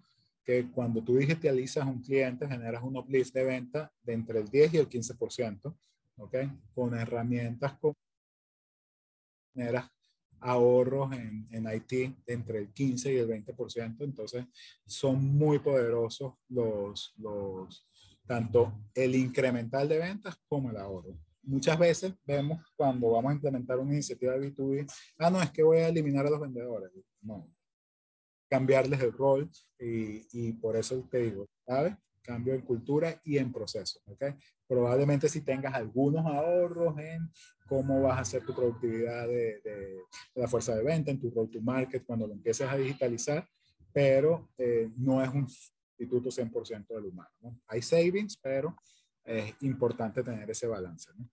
que 0.44 0.70
cuando 0.70 1.02
tú 1.02 1.16
digitalizas 1.16 1.86
a 1.86 1.90
un 1.90 2.02
cliente 2.02 2.48
generas 2.48 2.82
un 2.82 2.96
uplift 2.96 3.32
de 3.34 3.44
venta 3.44 3.92
de 4.02 4.14
entre 4.14 4.40
el 4.40 4.48
10 4.48 4.74
y 4.74 4.76
el 4.78 4.88
15%, 4.88 5.76
¿ok? 6.16 6.36
Con 6.74 6.94
herramientas 6.94 7.78
como 7.78 7.94
generas 9.54 9.90
ahorros 10.40 11.12
en, 11.12 11.46
en 11.50 11.66
IT 11.72 12.16
de 12.26 12.32
entre 12.32 12.58
el 12.58 12.72
15 12.72 13.12
y 13.12 13.18
el 13.18 13.28
20%, 13.28 13.96
entonces 14.00 14.46
son 14.86 15.22
muy 15.22 15.58
poderosos 15.58 16.34
los, 16.48 17.12
los, 17.18 17.86
tanto 18.26 18.72
el 18.94 19.14
incremental 19.14 19.88
de 19.88 19.98
ventas 19.98 20.36
como 20.48 20.70
el 20.70 20.78
ahorro. 20.78 21.18
Muchas 21.42 21.78
veces 21.78 22.14
vemos 22.26 22.60
cuando 22.76 23.10
vamos 23.10 23.30
a 23.30 23.34
implementar 23.34 23.78
una 23.78 23.92
iniciativa 23.92 24.32
de 24.34 24.52
B2B, 24.52 24.92
ah, 25.18 25.30
no, 25.30 25.40
es 25.42 25.50
que 25.50 25.62
voy 25.62 25.78
a 25.78 25.88
eliminar 25.88 26.26
a 26.26 26.30
los 26.30 26.40
vendedores. 26.40 26.90
No, 27.22 27.50
cambiarles 28.50 29.00
el 29.00 29.12
rol 29.12 29.48
y, 29.78 30.26
y 30.32 30.52
por 30.54 30.76
eso 30.76 31.06
te 31.10 31.18
digo, 31.18 31.48
¿sabes? 31.64 31.94
Cambio 32.20 32.52
en 32.52 32.62
cultura 32.62 33.20
y 33.24 33.38
en 33.38 33.52
proceso, 33.52 34.00
¿ok? 34.06 34.24
Probablemente 34.66 35.28
si 35.28 35.40
tengas 35.40 35.72
algunos 35.74 36.26
ahorros 36.26 36.98
en 36.98 37.30
cómo 37.68 38.02
vas 38.02 38.18
a 38.18 38.22
hacer 38.22 38.44
tu 38.44 38.54
productividad 38.54 39.28
de, 39.28 39.60
de, 39.60 40.00
la 40.34 40.48
fuerza 40.48 40.74
de 40.74 40.82
venta, 40.82 41.10
en 41.10 41.20
tu 41.20 41.30
road 41.30 41.48
to 41.48 41.60
market, 41.60 42.04
cuando 42.04 42.26
lo 42.26 42.34
empieces 42.34 42.68
a 42.68 42.76
digitalizar, 42.76 43.48
pero 43.92 44.50
eh, 44.58 44.90
no 44.96 45.22
es 45.22 45.30
un 45.32 45.48
sustituto 45.48 46.30
100% 46.30 46.88
del 46.88 47.06
humano, 47.06 47.30
¿no? 47.40 47.60
Hay 47.68 47.80
savings, 47.82 48.36
pero 48.36 48.76
es 49.30 49.54
importante 49.60 50.22
tener 50.22 50.50
ese 50.50 50.66
balance, 50.66 51.10
¿no? 51.16 51.28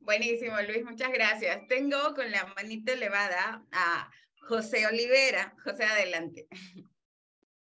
Buenísimo, 0.00 0.56
Luis, 0.66 0.84
muchas 0.84 1.12
gracias. 1.12 1.68
Tengo 1.68 2.14
con 2.14 2.30
la 2.30 2.52
manita 2.56 2.92
elevada 2.92 3.64
a 3.70 4.10
José 4.40 4.86
Olivera. 4.86 5.54
José, 5.62 5.84
adelante. 5.84 6.48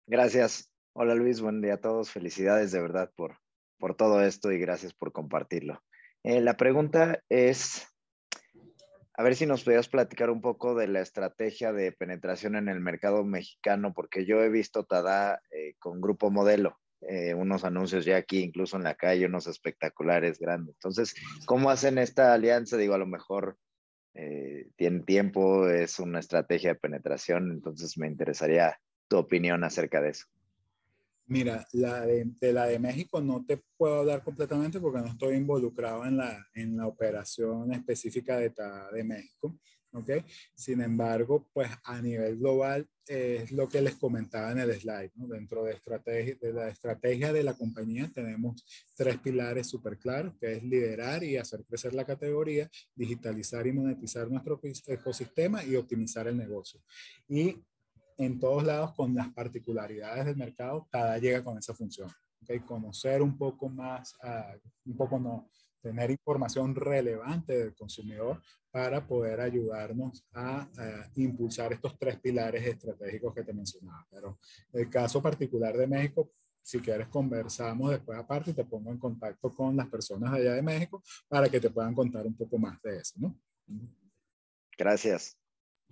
Gracias. 0.07 0.71
Hola 0.93 1.15
Luis, 1.15 1.41
buen 1.41 1.63
día 1.63 1.75
a 1.75 1.81
todos. 1.81 2.11
Felicidades 2.11 2.71
de 2.71 2.83
verdad 2.83 3.11
por, 3.17 3.39
por 3.79 3.97
todo 3.97 4.21
esto 4.21 4.53
y 4.53 4.59
gracias 4.59 4.93
por 4.93 5.13
compartirlo. 5.13 5.83
Eh, 6.23 6.41
la 6.41 6.57
pregunta 6.57 7.23
es, 7.31 7.87
a 9.15 9.23
ver 9.23 9.37
si 9.37 9.47
nos 9.47 9.65
podías 9.65 9.89
platicar 9.89 10.29
un 10.29 10.43
poco 10.43 10.75
de 10.75 10.89
la 10.89 11.01
estrategia 11.01 11.73
de 11.73 11.93
penetración 11.93 12.57
en 12.57 12.69
el 12.69 12.81
mercado 12.81 13.25
mexicano, 13.25 13.95
porque 13.95 14.27
yo 14.27 14.43
he 14.43 14.51
visto 14.51 14.85
Tada 14.85 15.41
eh, 15.51 15.75
con 15.79 16.01
Grupo 16.01 16.31
Modelo, 16.31 16.79
eh, 17.09 17.35
unos 17.35 17.65
anuncios 17.65 18.05
ya 18.05 18.17
aquí, 18.17 18.41
incluso 18.41 18.77
en 18.77 18.85
la 18.85 18.95
calle, 18.95 19.27
unos 19.27 19.47
espectaculares 19.47 20.39
grandes. 20.39 20.75
Entonces, 20.77 21.15
¿cómo 21.47 21.71
hacen 21.71 21.99
esta 21.99 22.33
alianza? 22.33 22.77
Digo, 22.77 22.95
a 22.95 22.99
lo 22.99 23.07
mejor 23.07 23.59
eh, 24.15 24.69
tiene 24.77 25.01
tiempo, 25.01 25.69
es 25.69 25.99
una 25.99 26.21
estrategia 26.21 26.71
de 26.71 26.79
penetración, 26.81 27.51
entonces 27.51 27.99
me 27.99 28.07
interesaría 28.07 28.79
tu 29.09 29.17
opinión 29.19 29.65
acerca 29.65 30.01
de 30.01 30.11
eso. 30.11 30.27
Mira, 31.27 31.67
la 31.73 32.05
de, 32.05 32.27
de, 32.39 32.53
la 32.53 32.67
de 32.67 32.79
México 32.79 33.21
no 33.21 33.45
te 33.47 33.63
puedo 33.77 34.01
hablar 34.01 34.23
completamente 34.23 34.79
porque 34.79 35.01
no 35.01 35.07
estoy 35.07 35.37
involucrado 35.37 36.05
en 36.05 36.19
la, 36.19 36.47
en 36.55 36.77
la 36.77 36.87
operación 36.87 37.73
específica 37.73 38.37
de, 38.37 38.53
de 38.93 39.05
México. 39.05 39.59
¿Ok? 39.95 40.11
Sin 40.55 40.81
embargo, 40.81 41.49
pues 41.53 41.71
a 41.85 42.01
nivel 42.01 42.39
global 42.39 42.89
es 43.07 43.53
lo 43.53 43.69
que 43.69 43.83
les 43.83 43.97
comentaba 43.97 44.53
en 44.53 44.59
el 44.59 44.81
slide, 44.81 45.13
¿no? 45.15 45.27
Dentro 45.27 45.65
de, 45.65 45.73
estrategia, 45.73 46.37
de 46.41 46.53
la 46.53 46.69
estrategia 46.69 47.33
de 47.33 47.43
la 47.43 47.55
compañía 47.55 48.11
tenemos 48.13 48.65
tres 48.97 49.19
pilares 49.19 49.69
súper 49.69 49.99
claros, 49.99 50.35
que 50.41 50.55
es 50.55 50.63
liderar 50.65 51.23
y 51.23 51.37
hacer 51.37 51.65
crecer 51.65 51.95
la 51.95 52.05
categoría, 52.05 52.71
digitalizar 52.95 53.67
y 53.67 53.73
monetizar 53.73 54.29
nuestro 54.31 54.61
ecosistema 54.87 55.65
y 55.65 55.77
optimizar 55.77 56.27
el 56.29 56.37
negocio. 56.37 56.81
Y 57.29 57.57
en 58.17 58.39
todos 58.39 58.65
lados, 58.65 58.93
con 58.95 59.15
las 59.15 59.33
particularidades 59.33 60.27
del 60.27 60.37
mercado, 60.37 60.87
cada 60.91 61.19
llega 61.19 61.43
con 61.43 61.59
esa 61.59 61.75
función. 61.75 62.09
¿okay? 62.43 62.61
Conocer 62.61 63.23
un 63.23 63.37
poco 63.37 63.69
más, 63.69 64.15
uh, 64.23 64.91
un 64.91 64.97
poco 64.97 65.19
no, 65.19 65.49
tener 65.85 66.11
información 66.11 66.75
relevante 66.75 67.59
del 67.59 67.75
consumidor 67.75 68.41
para 68.71 69.07
poder 69.07 69.39
ayudarnos 69.41 70.25
a, 70.33 70.63
a, 70.63 71.11
impulsar 71.17 71.75
estos 71.75 71.99
tres 71.99 72.19
pilares 72.19 72.67
estratégicos 72.67 73.35
que 73.35 73.45
te 73.45 73.53
mencionaba. 73.53 74.07
Pero 74.11 74.39
el 74.73 74.89
caso 74.89 75.21
particular 75.21 75.77
de 75.77 75.87
México, 75.87 76.33
si 76.63 76.81
quieres 76.81 77.09
conversamos 77.09 77.91
después 77.91 78.19
aparte 78.19 78.53
y 78.53 78.55
te 78.55 78.65
pongo 78.65 78.91
en 78.91 78.99
contacto 78.99 79.55
con 79.55 79.77
las 79.77 79.89
personas 79.89 80.33
allá 80.33 80.55
de 80.55 80.63
México 80.63 81.03
para 81.29 81.51
que 81.51 81.61
te 81.61 81.69
puedan 81.69 81.95
contar 81.95 82.27
un 82.27 82.35
poco 82.35 82.57
más 82.57 82.81
de 82.81 82.97
eso, 82.97 83.15
¿no? 83.19 83.39
Gracias. 84.79 85.37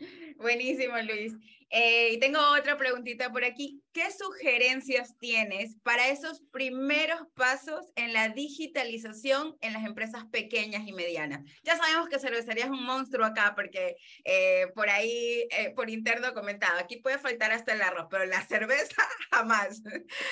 Buenísimo, 0.38 0.96
Luis. 0.98 1.34
Eh, 1.74 2.12
y 2.12 2.18
tengo 2.18 2.38
otra 2.58 2.76
preguntita 2.76 3.32
por 3.32 3.44
aquí. 3.44 3.82
¿Qué 3.94 4.04
sugerencias 4.12 5.16
tienes 5.18 5.78
para 5.82 6.08
esos 6.08 6.42
primeros 6.50 7.20
pasos 7.34 7.86
en 7.96 8.12
la 8.12 8.28
digitalización 8.28 9.56
en 9.62 9.72
las 9.72 9.86
empresas 9.86 10.26
pequeñas 10.26 10.86
y 10.86 10.92
medianas? 10.92 11.40
Ya 11.62 11.76
sabemos 11.78 12.10
que 12.10 12.18
cervecería 12.18 12.64
es 12.64 12.70
un 12.70 12.84
monstruo 12.84 13.24
acá 13.24 13.54
porque 13.54 13.96
eh, 14.24 14.66
por 14.74 14.90
ahí, 14.90 15.46
eh, 15.50 15.72
por 15.74 15.88
interno 15.88 16.34
comentado, 16.34 16.78
aquí 16.78 16.98
puede 16.98 17.18
faltar 17.18 17.52
hasta 17.52 17.72
el 17.72 17.80
arroz, 17.80 18.08
pero 18.10 18.26
la 18.26 18.46
cerveza 18.46 19.08
jamás. 19.30 19.80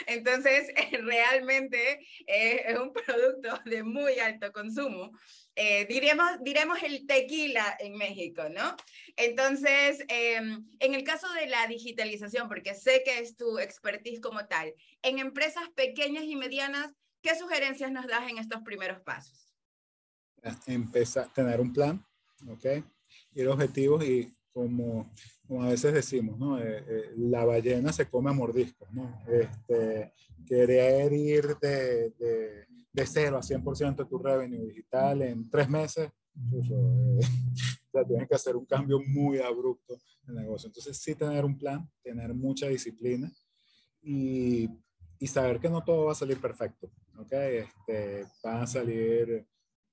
Entonces, 0.07 0.71
realmente 1.03 2.07
es 2.27 2.79
un 2.79 2.93
producto 2.93 3.59
de 3.65 3.83
muy 3.83 4.19
alto 4.19 4.53
consumo. 4.53 5.11
Eh, 5.63 5.85
diremos, 5.85 6.27
diremos 6.43 6.83
el 6.83 7.07
tequila 7.07 7.77
en 7.81 7.95
México, 7.99 8.45
¿no? 8.49 8.75
Entonces, 9.15 10.03
eh, 10.09 10.37
en 10.37 10.95
el 10.95 11.05
caso 11.05 11.31
de 11.35 11.49
la 11.49 11.67
digitalización, 11.67 12.49
porque 12.49 12.73
sé 12.73 13.03
que 13.05 13.19
es 13.19 13.37
tu 13.37 13.59
expertise 13.59 14.21
como 14.21 14.47
tal, 14.47 14.73
en 15.03 15.19
empresas 15.19 15.69
pequeñas 15.75 16.25
y 16.25 16.35
medianas, 16.35 16.95
¿qué 17.21 17.37
sugerencias 17.39 17.93
nos 17.93 18.07
das 18.07 18.27
en 18.31 18.39
estos 18.39 18.63
primeros 18.63 19.01
pasos? 19.01 19.55
Empezar, 20.67 21.31
tener 21.35 21.61
un 21.61 21.75
plan, 21.75 22.03
¿ok? 22.49 22.83
Ir 23.35 23.49
objetivos 23.49 24.03
y 24.03 24.35
como, 24.55 25.13
como 25.47 25.65
a 25.65 25.69
veces 25.69 25.93
decimos, 25.93 26.39
¿no? 26.39 26.59
Eh, 26.59 26.85
eh, 26.89 27.13
la 27.19 27.45
ballena 27.45 27.93
se 27.93 28.09
come 28.09 28.31
a 28.31 28.33
mordiscos, 28.33 28.91
¿no? 28.93 29.23
Este, 29.29 30.15
querer 30.47 31.13
ir 31.13 31.59
de, 31.59 32.11
de, 32.19 32.67
de 32.93 33.07
0 33.07 33.37
a 33.37 33.43
100% 33.43 33.97
de 33.97 34.05
tu 34.05 34.19
revenue 34.19 34.67
digital 34.67 35.23
en 35.23 35.49
tres 35.49 35.69
meses, 35.69 36.11
eso, 36.59 36.75
eh, 37.21 38.05
tienes 38.09 38.29
que 38.29 38.35
hacer 38.35 38.57
un 38.57 38.67
cambio 38.67 39.01
muy 39.01 39.39
abrupto 39.39 39.95
en 40.25 40.31
el 40.31 40.43
negocio. 40.43 40.69
Entonces, 40.69 40.97
sí 40.99 41.15
tener 41.15 41.45
un 41.45 41.57
plan, 41.59 41.89
tener 42.03 42.35
mucha 42.35 42.69
disciplina 42.69 43.31
y, 44.03 44.69
y 45.19 45.27
saber 45.27 45.61
que 45.61 45.69
no 45.69 45.83
todo 45.83 46.07
va 46.07 46.13
a 46.13 46.17
salir 46.17 46.41
perfecto, 46.41 46.91
¿ok? 47.19 47.33
Este, 47.33 48.27
van 48.43 48.63
a 48.63 48.67
salir 48.67 49.47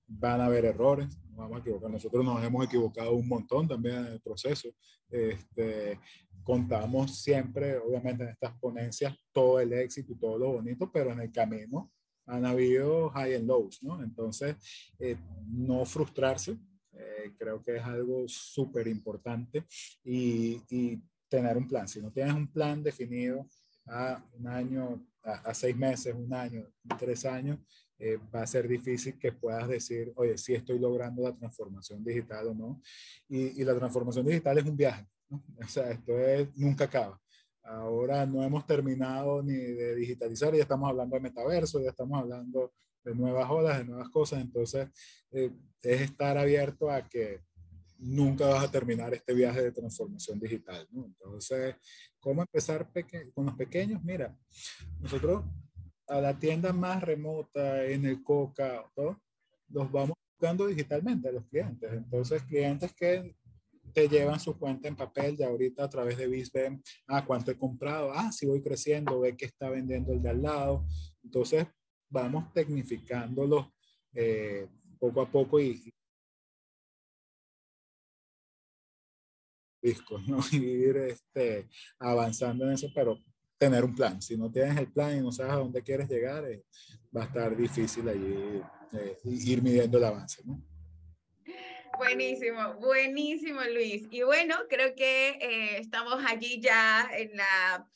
van 0.08 0.42
a 0.42 0.46
haber 0.46 0.66
errores, 0.66 1.18
no 1.30 1.40
vamos 1.40 1.58
a 1.58 1.60
equivocar. 1.60 1.92
Nosotros 1.92 2.24
nos 2.24 2.44
hemos 2.44 2.66
equivocado 2.66 3.14
un 3.14 3.28
montón 3.28 3.68
también 3.68 3.98
en 3.98 4.06
el 4.14 4.22
proceso. 4.22 4.70
Este, 5.10 6.00
contamos 6.44 7.20
siempre, 7.22 7.78
obviamente, 7.78 8.24
en 8.24 8.30
estas 8.30 8.58
ponencias 8.58 9.14
todo 9.34 9.60
el 9.60 9.74
éxito 9.74 10.14
y 10.14 10.18
todo 10.18 10.38
lo 10.38 10.54
bonito, 10.54 10.90
pero 10.92 11.12
en 11.12 11.20
el 11.20 11.32
camino 11.32 11.92
han 12.28 12.46
habido 12.46 13.10
high 13.10 13.36
and 13.36 13.48
lows, 13.48 13.82
¿no? 13.82 14.04
Entonces, 14.04 14.56
eh, 15.00 15.18
no 15.50 15.86
frustrarse, 15.86 16.58
eh, 16.94 17.32
creo 17.38 17.64
que 17.64 17.78
es 17.78 17.84
algo 17.84 18.28
súper 18.28 18.88
importante 18.88 19.66
y, 20.04 20.62
y, 20.70 21.02
tener 21.30 21.58
un 21.58 21.68
plan. 21.68 21.86
Si 21.90 22.02
no 22.02 22.10
tienes 22.10 22.34
un 22.34 22.48
plan 22.48 22.82
definido, 22.82 23.46
a 23.88 24.22
un 24.38 24.48
año, 24.48 25.06
a, 25.24 25.54
seis 25.54 25.76
meses, 25.76 26.14
un 26.14 26.34
año, 26.34 26.66
tres 26.98 27.26
años, 27.26 27.60
eh, 28.00 28.18
va 28.34 28.44
a 28.44 28.48
ser 28.48 28.68
difícil 28.68 29.18
que 29.18 29.32
puedas 29.32 29.68
decir, 29.68 30.14
oye, 30.16 30.38
si 30.38 30.54
estoy 30.54 30.78
logrando 30.80 31.24
la 31.24 31.36
transformación 31.36 32.04
digital 32.04 32.48
o 32.48 32.54
no. 32.54 32.82
Y, 33.28 33.62
y 33.62 33.64
la 33.64 33.76
transformación 33.76 34.26
digital 34.26 34.58
es 34.58 34.66
un 34.66 34.78
viaje, 34.78 35.08
¿no? 35.30 35.44
O 35.64 35.68
sea, 35.68 35.90
esto 35.92 36.18
es, 36.18 36.56
nunca 36.56 36.86
acaba. 36.86 37.20
Ahora 37.68 38.26
no 38.26 38.44
hemos 38.44 38.66
terminado 38.66 39.44
ni 39.44 39.54
de 39.54 39.96
digitalizar, 39.96 40.56
ya 40.56 40.62
estamos 40.62 40.90
hablando 40.90 41.16
de 41.16 41.22
metaverso, 41.22 41.82
ya 41.82 41.90
estamos 41.90 42.20
hablando 42.20 42.74
de 43.04 43.14
nuevas 43.14 43.50
olas, 43.50 43.80
de 43.80 43.86
nuevas 43.86 44.10
cosas. 44.10 44.42
Entonces, 44.42 44.88
eh, 45.32 45.52
es 45.82 46.02
estar 46.02 46.38
abierto 46.38 46.90
a 46.90 47.08
que 47.08 47.42
nunca 48.00 48.48
vas 48.48 48.64
a 48.64 48.72
terminar 48.72 49.14
este 49.14 49.34
viaje 49.34 49.62
de 49.62 49.72
transformación 49.72 50.40
digital. 50.40 50.88
¿no? 50.92 51.06
Entonces, 51.06 51.76
¿cómo 52.20 52.42
empezar 52.42 52.90
con 53.34 53.46
los 53.46 53.56
pequeños? 53.56 54.04
Mira, 54.04 54.38
nosotros 55.00 55.44
a 56.08 56.22
la 56.22 56.38
tienda 56.40 56.72
más 56.72 57.04
remota, 57.04 57.84
en 57.86 58.06
el 58.06 58.24
Coca, 58.24 58.90
todo, 58.96 59.22
los 59.70 59.92
vamos 59.92 60.16
buscando 60.32 60.68
digitalmente 60.68 61.28
a 61.28 61.34
los 61.34 61.46
clientes. 61.48 61.92
Entonces, 61.92 62.44
clientes 62.44 62.94
que 62.94 63.36
te 63.98 64.08
llevan 64.08 64.40
su 64.40 64.56
cuenta 64.60 64.88
en 64.88 64.96
papel 64.96 65.36
de 65.36 65.44
ahorita 65.44 65.86
a 65.86 65.90
través 65.90 66.20
de 66.20 66.28
Bisbem, 66.28 66.80
ah, 67.08 67.26
cuánto 67.26 67.50
he 67.50 67.58
comprado, 67.58 68.12
ah, 68.14 68.32
si 68.32 68.46
voy 68.46 68.62
creciendo, 68.62 69.22
ve 69.22 69.36
que 69.36 69.46
está 69.46 69.72
vendiendo 69.72 70.14
el 70.14 70.22
de 70.22 70.30
al 70.30 70.40
lado. 70.40 70.86
Entonces, 71.24 71.66
vamos 72.08 72.54
tecnificándolo 72.54 73.74
eh, 74.14 74.68
poco 75.00 75.22
a 75.22 75.32
poco 75.32 75.60
y, 75.60 75.92
discos, 79.82 80.28
¿no? 80.28 80.38
Y 80.52 80.58
ir 80.58 80.98
este, 80.98 81.68
avanzando 81.98 82.66
en 82.66 82.74
eso, 82.74 82.90
pero 82.94 83.18
tener 83.58 83.84
un 83.84 83.96
plan. 83.96 84.22
Si 84.22 84.38
no 84.38 84.52
tienes 84.52 84.78
el 84.78 84.94
plan 84.94 85.18
y 85.18 85.22
no 85.22 85.32
sabes 85.32 85.54
a 85.54 85.56
dónde 85.56 85.82
quieres 85.82 86.08
llegar, 86.08 86.46
eh, 86.46 86.64
va 87.16 87.24
a 87.24 87.26
estar 87.26 87.58
difícil 87.58 88.08
allí 88.08 88.62
eh, 88.94 89.18
ir 89.24 89.64
midiendo 89.64 89.98
el 89.98 90.04
avance, 90.04 90.44
¿no? 90.46 90.77
Buenísimo, 91.98 92.76
buenísimo 92.76 93.62
Luis. 93.74 94.08
Y 94.12 94.22
bueno, 94.24 94.56
creo 94.70 94.96
que 94.96 95.30
eh, 95.30 95.78
estamos 95.80 96.24
aquí 96.28 96.60
ya 96.62 97.10
en 97.12 97.36
la 97.36 97.88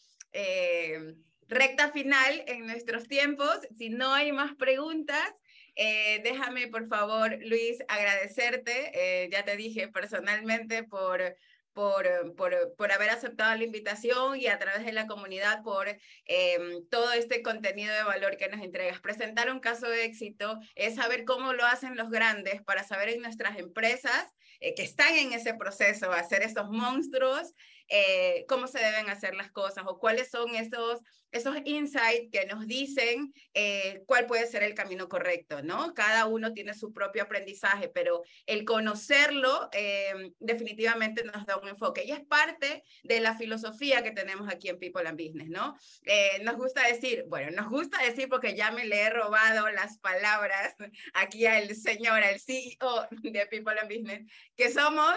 recta 1.48 1.92
final 1.92 2.44
en 2.48 2.66
nuestros 2.66 3.08
tiempos. 3.08 3.60
Si 3.78 3.90
no 3.90 4.14
hay 4.14 4.32
más 4.32 4.56
preguntas, 4.56 5.34
déjame 5.76 6.68
por 6.68 6.88
favor, 6.88 7.38
Luis, 7.42 7.80
agradecerte. 7.88 9.30
ya 9.32 9.44
te 9.44 9.58
dije 9.58 9.88
personalmente 9.88 10.84
por 10.84 11.36
por, 11.74 12.36
por, 12.36 12.76
por, 12.76 12.92
haber 12.92 13.10
aceptado 13.10 13.56
la 13.56 13.64
invitación 13.64 14.40
y 14.40 14.48
a 14.48 14.60
través 14.60 14.86
de 14.86 14.92
la 14.92 15.08
comunidad 15.08 15.64
por 15.64 15.88
em, 16.26 16.88
todo 16.90 17.12
este 17.14 17.42
contenido 17.42 17.94
de 17.94 18.04
valor 18.04 18.38
que 18.38 18.50
nos 18.50 18.62
entregas. 18.62 19.00
Presentar 19.00 19.52
un 19.52 19.60
caso 19.60 19.88
de 19.88 20.06
éxito 20.06 20.60
es 20.76 20.96
saber 20.96 21.26
cómo 21.26 21.54
lo 21.54 21.66
hacen 21.66 21.96
los 21.96 22.10
grandes 22.10 22.62
para 22.62 22.84
saber 22.84 23.10
en 23.10 23.22
nuestras 23.22 23.58
empresas 23.58 24.34
eh, 24.60 24.76
que 24.76 24.84
están 24.84 25.16
en 25.16 25.34
ese 25.34 25.56
proceso, 25.56 26.12
hacer 26.12 26.44
esos 26.44 26.70
monstruos, 26.70 27.54
eh, 27.92 28.46
cómo 28.48 28.68
se 28.68 28.80
deben 28.80 29.10
hacer 29.10 29.36
las 29.36 29.52
cosas 29.52 29.84
o 29.88 30.00
cuáles 30.00 30.30
son 30.32 30.56
esos 30.56 31.02
esos 31.32 31.56
insights 31.66 32.30
que 32.32 32.46
nos 32.46 32.68
dicen 32.68 33.34
eh, 33.54 34.04
cuál 34.06 34.26
puede 34.26 34.48
ser 34.48 34.64
el 34.64 34.74
camino 34.74 35.08
correcto, 35.08 35.64
¿no? 35.64 35.94
Cada 35.94 36.26
uno 36.26 36.54
tiene 36.54 36.74
su 36.74 36.94
propio 36.94 37.24
aprendizaje, 37.24 37.90
pero 37.90 38.24
el 38.46 38.66
conocerlo 38.66 39.70
eh, 39.72 40.34
definitivamente 40.40 41.24
nos 41.24 41.46
da 41.46 41.58
un 41.58 41.70
enfoque 41.70 42.04
y 42.04 42.12
es 42.12 42.22
parte 42.22 42.84
de 43.04 43.20
la 43.22 43.36
filosofía 43.36 44.04
que 44.04 44.12
tenemos 44.12 44.52
aquí 44.52 44.70
en 44.70 44.80
People 44.80 45.08
and 45.08 45.20
Business, 45.20 45.50
¿no? 45.50 45.76
Eh, 46.04 46.42
nos 46.44 46.58
gusta 46.58 46.86
decir, 46.88 47.26
bueno, 47.28 47.52
nos 47.52 47.70
gusta 47.70 48.04
decir 48.04 48.28
porque 48.30 48.56
ya 48.56 48.72
me 48.72 48.86
le 48.86 49.02
he 49.02 49.10
robado 49.10 49.70
las 49.70 49.98
palabras 50.00 50.76
aquí 51.14 51.46
al 51.46 51.74
señor, 51.76 52.22
al 52.22 52.40
CEO 52.40 53.08
de 53.22 53.46
People 53.48 53.80
and 53.80 53.90
Business, 53.90 54.32
que 54.56 54.70
somos 54.70 55.16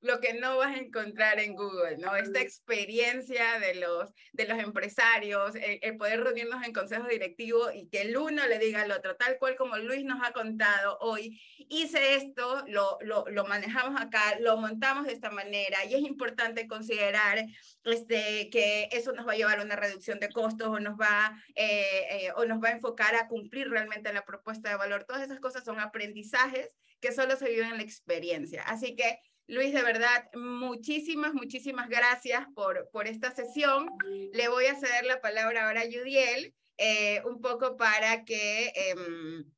lo 0.00 0.20
que 0.20 0.34
no 0.34 0.58
vas 0.58 0.76
a 0.76 0.80
encontrar 0.80 1.40
en 1.40 1.54
Google, 1.54 1.77
¿no? 1.98 2.16
Esta 2.16 2.40
experiencia 2.40 3.58
de 3.60 3.76
los, 3.76 4.12
de 4.32 4.46
los 4.46 4.58
empresarios 4.58 5.54
el, 5.54 5.96
poder 5.96 6.22
reunirnos 6.22 6.64
en 6.64 6.72
consejos 6.72 7.08
directivos 7.08 7.74
y 7.74 7.88
que 7.88 8.02
el 8.02 8.16
uno 8.16 8.46
le 8.46 8.58
diga 8.58 8.82
al 8.82 8.92
otro, 8.92 9.16
tal 9.16 9.38
cual 9.38 9.56
como 9.56 9.76
Luis 9.76 10.04
nos 10.04 10.20
ha 10.26 10.32
contado 10.32 10.98
hoy, 11.00 11.40
hice 11.68 12.14
esto, 12.14 12.64
lo, 12.68 12.98
lo, 13.00 13.24
lo 13.28 13.44
manejamos 13.46 14.00
acá, 14.00 14.38
lo 14.40 14.56
montamos 14.56 15.06
de 15.06 15.12
esta 15.12 15.30
manera 15.30 15.84
y 15.84 15.94
es 15.94 16.00
importante 16.02 16.68
considerar 16.68 17.44
este, 17.84 18.50
que 18.50 18.88
eso 18.92 19.12
nos 19.12 19.26
va 19.26 19.32
a 19.32 19.36
llevar 19.36 19.60
a 19.60 19.64
una 19.64 19.76
reducción 19.76 20.20
de 20.20 20.30
costos 20.30 20.68
o 20.68 20.80
nos 20.80 20.98
va, 20.98 21.40
eh, 21.54 22.06
eh, 22.10 22.32
o 22.36 22.44
nos 22.44 22.62
va 22.62 22.68
a 22.68 22.72
enfocar 22.72 23.14
a 23.14 23.28
cumplir 23.28 23.68
realmente 23.68 24.12
la 24.12 24.24
propuesta 24.24 24.68
de 24.70 24.76
valor. 24.76 25.04
Todas 25.04 25.22
esas 25.22 25.40
cosas 25.40 25.64
son 25.64 25.80
aprendizajes 25.80 26.76
que 27.00 27.12
solo 27.12 27.36
se 27.36 27.48
viven 27.48 27.70
en 27.70 27.76
la 27.76 27.82
experiencia. 27.82 28.62
Así 28.64 28.96
que 28.96 29.20
Luis, 29.48 29.72
de 29.72 29.82
verdad, 29.82 30.30
muchísimas, 30.34 31.32
muchísimas 31.32 31.88
gracias 31.88 32.46
por, 32.54 32.90
por 32.90 33.06
esta 33.06 33.34
sesión. 33.34 33.88
Le 34.32 34.48
voy 34.48 34.66
a 34.66 34.76
ceder 34.76 35.06
la 35.06 35.22
palabra 35.22 35.66
ahora 35.66 35.80
a 35.80 35.86
Yudiel, 35.86 36.54
eh, 36.76 37.22
un 37.24 37.40
poco 37.40 37.78
para 37.78 38.26
que 38.26 38.70
em, 38.74 39.50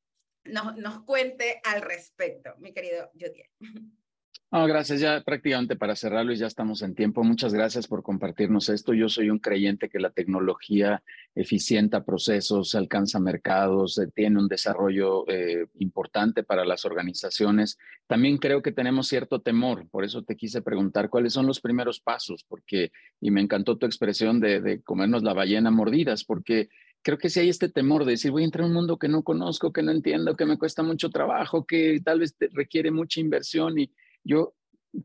nos, 0.45 0.77
nos, 0.77 1.03
cuente 1.03 1.59
al 1.65 1.81
respecto, 1.81 2.55
mi 2.59 2.73
querido 2.73 3.11
Yudiel. 3.13 3.49
No, 4.53 4.67
gracias. 4.67 4.99
Ya 4.99 5.21
prácticamente 5.21 5.77
para 5.77 5.95
cerrarlo 5.95 6.33
y 6.33 6.35
ya 6.35 6.47
estamos 6.47 6.81
en 6.81 6.93
tiempo. 6.93 7.23
Muchas 7.23 7.53
gracias 7.53 7.87
por 7.87 8.03
compartirnos 8.03 8.67
esto. 8.67 8.93
Yo 8.93 9.07
soy 9.07 9.29
un 9.29 9.39
creyente 9.39 9.87
que 9.87 9.97
la 9.97 10.09
tecnología 10.09 11.01
eficienta 11.35 12.03
procesos, 12.03 12.75
alcanza 12.75 13.21
mercados, 13.21 13.97
eh, 13.97 14.07
tiene 14.13 14.39
un 14.39 14.49
desarrollo 14.49 15.23
eh, 15.29 15.67
importante 15.79 16.43
para 16.43 16.65
las 16.65 16.83
organizaciones. 16.83 17.77
También 18.07 18.39
creo 18.39 18.61
que 18.61 18.73
tenemos 18.73 19.07
cierto 19.07 19.39
temor. 19.39 19.87
Por 19.89 20.03
eso 20.03 20.23
te 20.23 20.35
quise 20.35 20.61
preguntar 20.61 21.09
cuáles 21.09 21.31
son 21.31 21.47
los 21.47 21.61
primeros 21.61 22.01
pasos, 22.01 22.43
porque, 22.43 22.91
y 23.21 23.31
me 23.31 23.39
encantó 23.39 23.77
tu 23.77 23.85
expresión 23.85 24.41
de, 24.41 24.59
de 24.59 24.81
comernos 24.81 25.23
la 25.23 25.33
ballena 25.33 25.71
mordidas, 25.71 26.25
porque 26.25 26.67
creo 27.01 27.17
que 27.17 27.29
si 27.29 27.39
hay 27.39 27.47
este 27.47 27.69
temor 27.69 28.03
de 28.03 28.11
decir, 28.11 28.31
voy 28.31 28.41
a 28.41 28.45
entrar 28.45 28.65
a 28.65 28.67
un 28.67 28.73
mundo 28.73 28.99
que 28.99 29.07
no 29.07 29.23
conozco, 29.23 29.71
que 29.71 29.81
no 29.81 29.91
entiendo, 29.91 30.35
que 30.35 30.45
me 30.45 30.57
cuesta 30.57 30.83
mucho 30.83 31.09
trabajo, 31.09 31.65
que 31.65 32.01
tal 32.03 32.19
vez 32.19 32.35
requiere 32.51 32.91
mucha 32.91 33.21
inversión 33.21 33.79
y 33.79 33.89
yo 34.23 34.53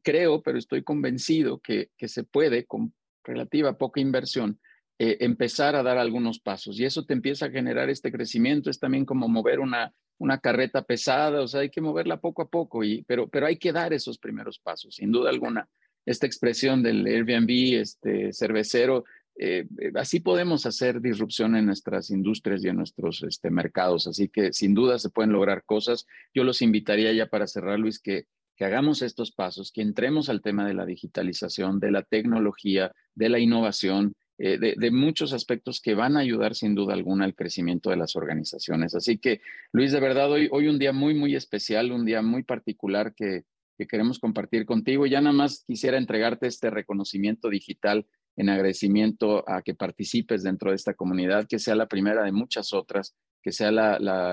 creo, 0.03 0.43
pero 0.43 0.59
estoy 0.59 0.83
convencido 0.83 1.61
que, 1.61 1.91
se 1.99 2.25
puede, 2.25 2.67
con 2.67 2.95
relativa 3.25 3.79
poca 3.79 4.01
inversión, 4.01 4.61
eh, 4.99 5.19
empezar 5.21 5.77
a 5.77 5.83
dar 5.83 5.99
algunos 5.99 6.41
pasos. 6.41 6.79
Y 6.79 6.85
eso 6.85 7.05
te 7.05 7.15
empieza 7.15 7.47
a 7.47 7.51
generar 7.51 7.91
este 7.91 8.11
crecimiento. 8.11 8.71
Es 8.71 8.79
también 8.79 9.05
como 9.05 9.29
mover 9.29 9.61
una, 9.61 9.93
una 10.19 10.39
carreta 10.39 10.83
pesada, 10.83 11.43
o 11.43 11.49
sea, 11.49 11.61
hay 11.61 11.71
que 11.71 11.81
moverla 11.81 12.21
poco 12.21 12.43
a 12.43 12.49
poco, 12.49 12.83
y, 12.83 13.03
pero, 13.03 13.29
pero 13.29 13.47
hay 13.47 13.59
que 13.59 13.73
dar 13.73 13.93
esos 13.93 14.19
primeros 14.19 14.59
pasos, 14.59 14.97
sin 14.97 15.13
duda 15.13 15.31
alguna. 15.31 15.69
Esta 16.07 16.27
expresión 16.27 16.83
del 16.83 17.05
Airbnb, 17.07 17.81
este 17.81 18.33
cervecero, 18.33 19.05
eh, 19.39 19.67
eh, 19.79 19.93
así 19.97 20.21
podemos 20.21 20.65
hacer 20.65 21.01
disrupción 21.01 21.57
en 21.57 21.67
nuestras 21.67 22.11
industrias 22.11 22.65
y 22.65 22.69
en 22.69 22.77
nuestros 22.77 23.23
este, 23.23 23.51
mercados. 23.51 24.07
Así 24.07 24.29
que 24.29 24.53
sin 24.53 24.73
duda 24.73 24.99
se 24.99 25.11
pueden 25.11 25.33
lograr 25.33 25.65
cosas. 25.65 26.07
Yo 26.33 26.45
los 26.45 26.63
invitaría 26.63 27.13
ya 27.13 27.27
para 27.27 27.47
cerrar, 27.47 27.79
Luis, 27.79 28.01
que 28.01 28.27
que 28.57 28.65
hagamos 28.65 29.03
estos 29.03 29.33
pasos, 29.33 29.71
que 29.71 29.83
entremos 29.83 30.29
al 30.29 30.41
tema 30.41 30.67
de 30.67 30.75
la 30.75 30.87
digitalización, 30.87 31.79
de 31.79 31.91
la 31.91 32.03
tecnología, 32.03 32.93
de 33.15 33.29
la 33.29 33.39
innovación, 33.39 34.15
eh, 34.39 34.59
de, 34.59 34.91
muchos 34.91 35.33
aspectos 35.33 35.81
que 35.81 35.95
van 35.95 36.17
a 36.17 36.21
ayudar 36.21 36.55
sin 36.55 36.75
duda 36.75 36.95
alguna 36.95 37.25
al 37.25 37.35
crecimiento 37.35 37.91
de 37.91 37.97
las 37.97 38.17
organizaciones. 38.17 38.95
Así 38.95 39.19
que, 39.19 39.41
Luis, 39.73 39.93
de 39.93 40.01
verdad, 40.01 40.31
hoy, 40.31 40.49
hoy 40.51 40.69
un 40.69 40.79
día 40.79 40.93
muy, 40.93 41.15
muy 41.15 41.35
especial, 41.35 41.93
un 41.93 42.05
día 42.05 42.21
muy 42.23 42.43
particular 42.43 43.15
que, 43.15 43.45
que 43.77 43.87
queremos 43.87 44.19
compartir 44.19 44.67
contigo. 44.67 45.07
Ya 45.07 45.21
nada 45.21 45.35
más 45.35 45.65
quisiera 45.67 45.99
entregarte 45.99 46.47
este 46.47 46.71
reconocimiento 46.71 47.49
digital 47.49 48.07
en 48.37 48.49
agradecimiento 48.51 49.49
a 49.49 49.63
que 49.63 49.75
participes 49.75 50.43
dentro 50.43 50.71
de 50.71 50.77
esta 50.77 50.95
comunidad, 50.95 51.47
que 51.49 51.59
sea 51.59 51.75
la 51.75 51.87
primera 51.87 52.23
de 52.23 52.33
muchas 52.33 52.73
otras, 52.73 53.15
que 53.43 53.53
sea 53.53 53.69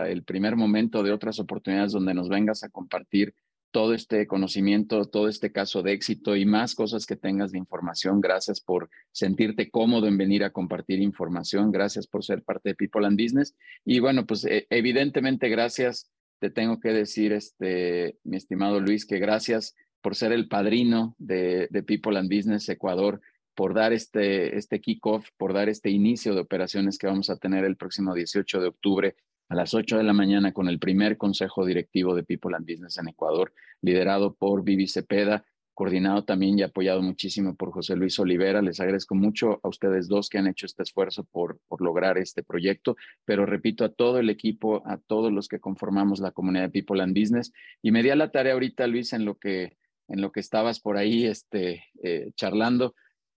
el 0.06 0.24
primer 0.24 0.56
momento 0.56 1.04
de 1.04 1.12
otras 1.12 1.40
oportunidades 1.40 1.94
donde 1.94 2.14
nos 2.14 2.30
vengas 2.30 2.64
a 2.64 2.70
compartir 2.70 3.34
todo 3.74 3.96
este 3.96 4.28
conocimiento, 4.28 5.06
todo 5.06 5.28
este 5.28 5.52
caso 5.52 5.82
de 5.82 5.94
éxito 5.94 6.36
y 6.36 6.46
más 6.46 6.76
cosas 6.76 7.08
que 7.08 7.16
tengas 7.16 7.52
de 7.52 7.58
información. 7.58 8.22
Gracias 8.22 8.62
por 8.62 8.92
sentirte 9.12 9.72
cómodo 9.72 10.08
en 10.08 10.16
venir 10.16 10.44
a 10.44 10.52
compartir 10.52 11.02
información. 11.02 11.72
Gracias 11.72 12.06
por 12.06 12.24
ser 12.24 12.44
parte 12.44 12.70
de 12.70 12.76
People 12.76 13.08
and 13.08 13.20
Business. 13.20 13.56
Y 13.84 14.00
bueno, 14.00 14.28
pues 14.28 14.46
e, 14.46 14.68
evidentemente 14.70 15.50
gracias. 15.50 16.12
Te 16.38 16.52
tengo 16.52 16.80
que 16.80 16.90
decir, 16.90 17.34
este, 17.34 18.20
mi 18.24 18.38
estimado 18.38 18.80
Luis, 18.80 19.08
que 19.08 19.18
gracias 19.18 19.76
por 20.02 20.16
ser 20.16 20.34
el 20.34 20.48
padrino 20.48 21.16
de, 21.18 21.68
de 21.72 21.82
People 21.82 22.20
and 22.20 22.32
Business 22.32 22.70
Ecuador, 22.70 23.22
por 23.56 23.74
dar 23.74 23.92
este, 23.92 24.56
este 24.56 24.82
kickoff, 24.82 25.30
por 25.36 25.52
dar 25.52 25.68
este 25.68 25.90
inicio 25.90 26.36
de 26.36 26.42
operaciones 26.42 27.00
que 27.00 27.08
vamos 27.08 27.32
a 27.32 27.38
tener 27.38 27.66
el 27.66 27.76
próximo 27.76 28.14
18 28.14 28.62
de 28.62 28.68
octubre 28.68 29.16
a 29.50 29.56
las 29.56 29.74
8 29.74 29.98
de 29.98 30.04
la 30.04 30.14
mañana 30.14 30.52
con 30.52 30.68
el 30.68 30.80
primer 30.80 31.18
consejo 31.18 31.66
directivo 31.66 32.16
de 32.16 32.24
People 32.24 32.56
and 32.56 32.66
Business 32.66 32.98
en 32.98 33.10
Ecuador, 33.10 33.54
liderado 33.82 34.34
por 34.34 34.64
Vivi 34.64 34.88
Cepeda. 34.88 35.46
coordinado 35.76 36.24
también 36.24 36.60
y 36.60 36.62
apoyado 36.62 37.02
muchísimo 37.02 37.56
por 37.56 37.72
José 37.72 37.96
Luis 37.96 38.20
Olivera. 38.20 38.62
Les 38.62 38.80
agradezco 38.80 39.16
mucho 39.16 39.60
a 39.64 39.70
ustedes 39.70 40.08
dos 40.08 40.30
que 40.30 40.38
han 40.38 40.46
hecho 40.46 40.68
este 40.68 40.84
esfuerzo 40.84 41.24
por, 41.24 41.60
por 41.68 41.82
lograr 41.82 42.20
este 42.20 42.44
proyecto, 42.44 42.96
pero 43.26 43.48
repito 43.48 43.84
a 43.84 43.90
todo 43.90 44.20
el 44.20 44.30
equipo, 44.30 44.84
a 44.86 44.98
todos 44.98 45.32
los 45.32 45.48
que 45.48 45.60
conformamos 45.60 46.20
la 46.20 46.30
comunidad 46.30 46.66
de 46.66 46.70
People 46.70 47.02
and 47.02 47.20
Business. 47.20 47.52
Y 47.82 47.92
me 47.92 48.04
di 48.04 48.12
a 48.12 48.16
la 48.16 48.30
tarea 48.30 48.54
ahorita, 48.54 48.86
Luis, 48.86 49.14
en 49.14 49.26
lo 49.26 49.40
que, 49.40 49.78
en 50.08 50.22
lo 50.22 50.32
que 50.32 50.42
estabas 50.42 50.80
por 50.80 50.96
ahí 50.96 51.26
este, 51.26 51.86
eh, 52.04 52.32
charlando, 52.36 52.94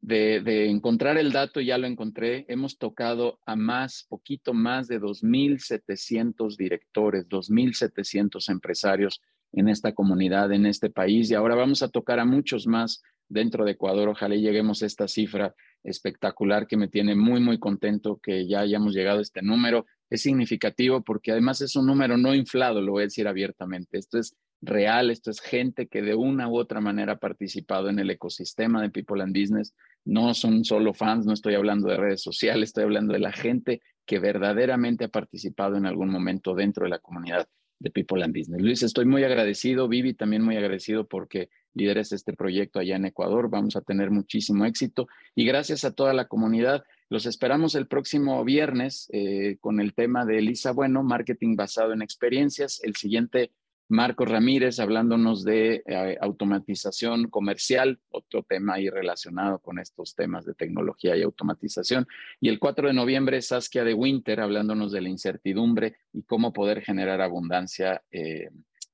de, 0.04 0.70
encontrar 0.70 1.18
el 1.18 1.32
dato, 1.32 1.62
ya 1.62 1.78
lo 1.78 1.88
encontré, 1.88 2.46
hemos 2.50 2.78
tocado 2.78 3.40
a 3.46 3.56
más, 3.56 4.06
poquito 4.10 4.54
más 4.54 4.88
de 4.90 5.00
2.700 5.00 6.58
directores, 6.58 7.28
2.700 7.30 8.50
empresarios 8.50 9.22
en 9.54 9.70
esta 9.70 9.94
comunidad, 9.94 10.52
en 10.52 10.66
este 10.66 10.90
país. 10.90 11.32
Y 11.32 11.36
ahora 11.36 11.56
vamos 11.56 11.84
a 11.84 11.88
tocar 11.88 12.20
a 12.20 12.26
muchos 12.26 12.68
más 12.68 13.02
dentro 13.30 13.64
de 13.64 13.72
Ecuador. 13.72 14.10
Ojalá 14.10 14.36
lleguemos 14.36 14.84
a 14.84 14.88
esta 14.88 15.08
cifra 15.08 15.56
espectacular 15.86 16.68
que 16.68 16.76
me 16.76 16.90
tiene 16.90 17.16
muy, 17.16 17.40
muy 17.40 17.58
contento 17.58 18.20
que 18.22 18.46
ya 18.46 18.60
hayamos 18.60 18.94
llegado 18.94 19.20
a 19.20 19.22
este 19.22 19.42
número. 19.42 19.86
Es 20.10 20.24
significativo 20.24 21.02
porque 21.02 21.32
además 21.32 21.62
es 21.62 21.78
un 21.78 21.86
número 21.86 22.18
no 22.18 22.36
inflado, 22.36 22.82
lo 22.82 22.92
voy 22.92 23.04
a 23.04 23.06
decir 23.06 23.28
abiertamente. 23.28 24.00
Esto 24.00 24.20
es 24.20 24.36
real, 24.64 25.12
esto 25.12 25.30
es 25.30 25.42
gente 25.42 25.88
que 25.88 26.02
de 26.02 26.16
una 26.16 26.48
u 26.48 26.58
otra 26.58 26.80
manera 26.80 27.14
ha 27.14 27.20
participado 27.20 27.90
en 27.90 28.00
el 28.00 28.10
ecosistema 28.10 28.82
de 28.82 28.90
People 28.90 29.22
and 29.22 29.38
Business. 29.38 29.76
No 30.06 30.34
son 30.34 30.64
solo 30.64 30.94
fans, 30.94 31.26
no 31.26 31.34
estoy 31.34 31.56
hablando 31.56 31.90
de 31.90 31.98
redes 31.98 32.22
sociales, 32.22 32.70
estoy 32.70 32.84
hablando 32.84 33.14
de 33.14 33.20
la 33.20 33.32
gente 33.32 33.82
que 34.06 34.20
verdaderamente 34.20 35.06
ha 35.06 35.10
participado 35.10 35.78
en 35.78 35.86
algún 35.86 36.10
momento 36.10 36.56
dentro 36.56 36.86
de 36.86 36.90
la 36.90 37.00
comunidad 37.00 37.48
de 37.80 37.92
People 37.92 38.24
and 38.24 38.36
Business. 38.36 38.62
Luis, 38.62 38.84
estoy 38.84 39.06
muy 39.06 39.24
agradecido, 39.24 39.88
Vivi 39.88 40.14
también 40.14 40.42
muy 40.42 40.56
agradecido 40.56 41.08
porque 41.08 41.50
lideres 41.74 42.12
este 42.12 42.34
proyecto 42.34 42.80
allá 42.80 42.96
en 42.96 43.06
Ecuador. 43.06 43.50
Vamos 43.50 43.76
a 43.76 43.82
tener 43.82 44.12
muchísimo 44.12 44.66
éxito 44.66 45.08
y 45.36 45.46
gracias 45.46 45.84
a 45.84 45.92
toda 45.92 46.14
la 46.14 46.28
comunidad. 46.28 46.84
Los 47.10 47.26
esperamos 47.26 47.76
el 47.76 47.88
próximo 47.88 48.44
viernes 48.46 49.10
eh, 49.12 49.58
con 49.60 49.80
el 49.80 49.94
tema 49.94 50.26
de 50.26 50.40
Elisa 50.40 50.72
Bueno, 50.72 51.04
marketing 51.04 51.56
basado 51.56 51.94
en 51.94 52.02
experiencias. 52.02 52.82
El 52.84 52.96
siguiente 52.96 53.52
Marcos 53.90 54.30
Ramírez 54.30 54.80
hablándonos 54.80 55.44
de 55.44 55.84
eh, 55.86 56.18
automatización 56.22 57.30
comercial, 57.30 58.00
otro 58.10 58.44
tema 58.44 58.76
ahí 58.76 58.90
relacionado 58.90 59.60
con 59.60 59.80
estos 59.80 60.16
temas 60.16 60.46
de 60.46 60.54
tecnología 60.54 61.16
y 61.16 61.22
automatización. 61.22 62.08
Y 62.40 62.50
el 62.50 62.60
4 62.60 62.88
de 62.88 62.94
noviembre, 62.94 63.42
Saskia 63.42 63.84
de 63.84 63.94
Winter 63.94 64.40
hablándonos 64.40 64.92
de 64.92 65.02
la 65.02 65.10
incertidumbre 65.10 65.98
y 66.14 66.24
cómo 66.24 66.54
poder 66.54 66.82
generar 66.82 67.22
abundancia 67.22 68.02
eh, 68.12 68.50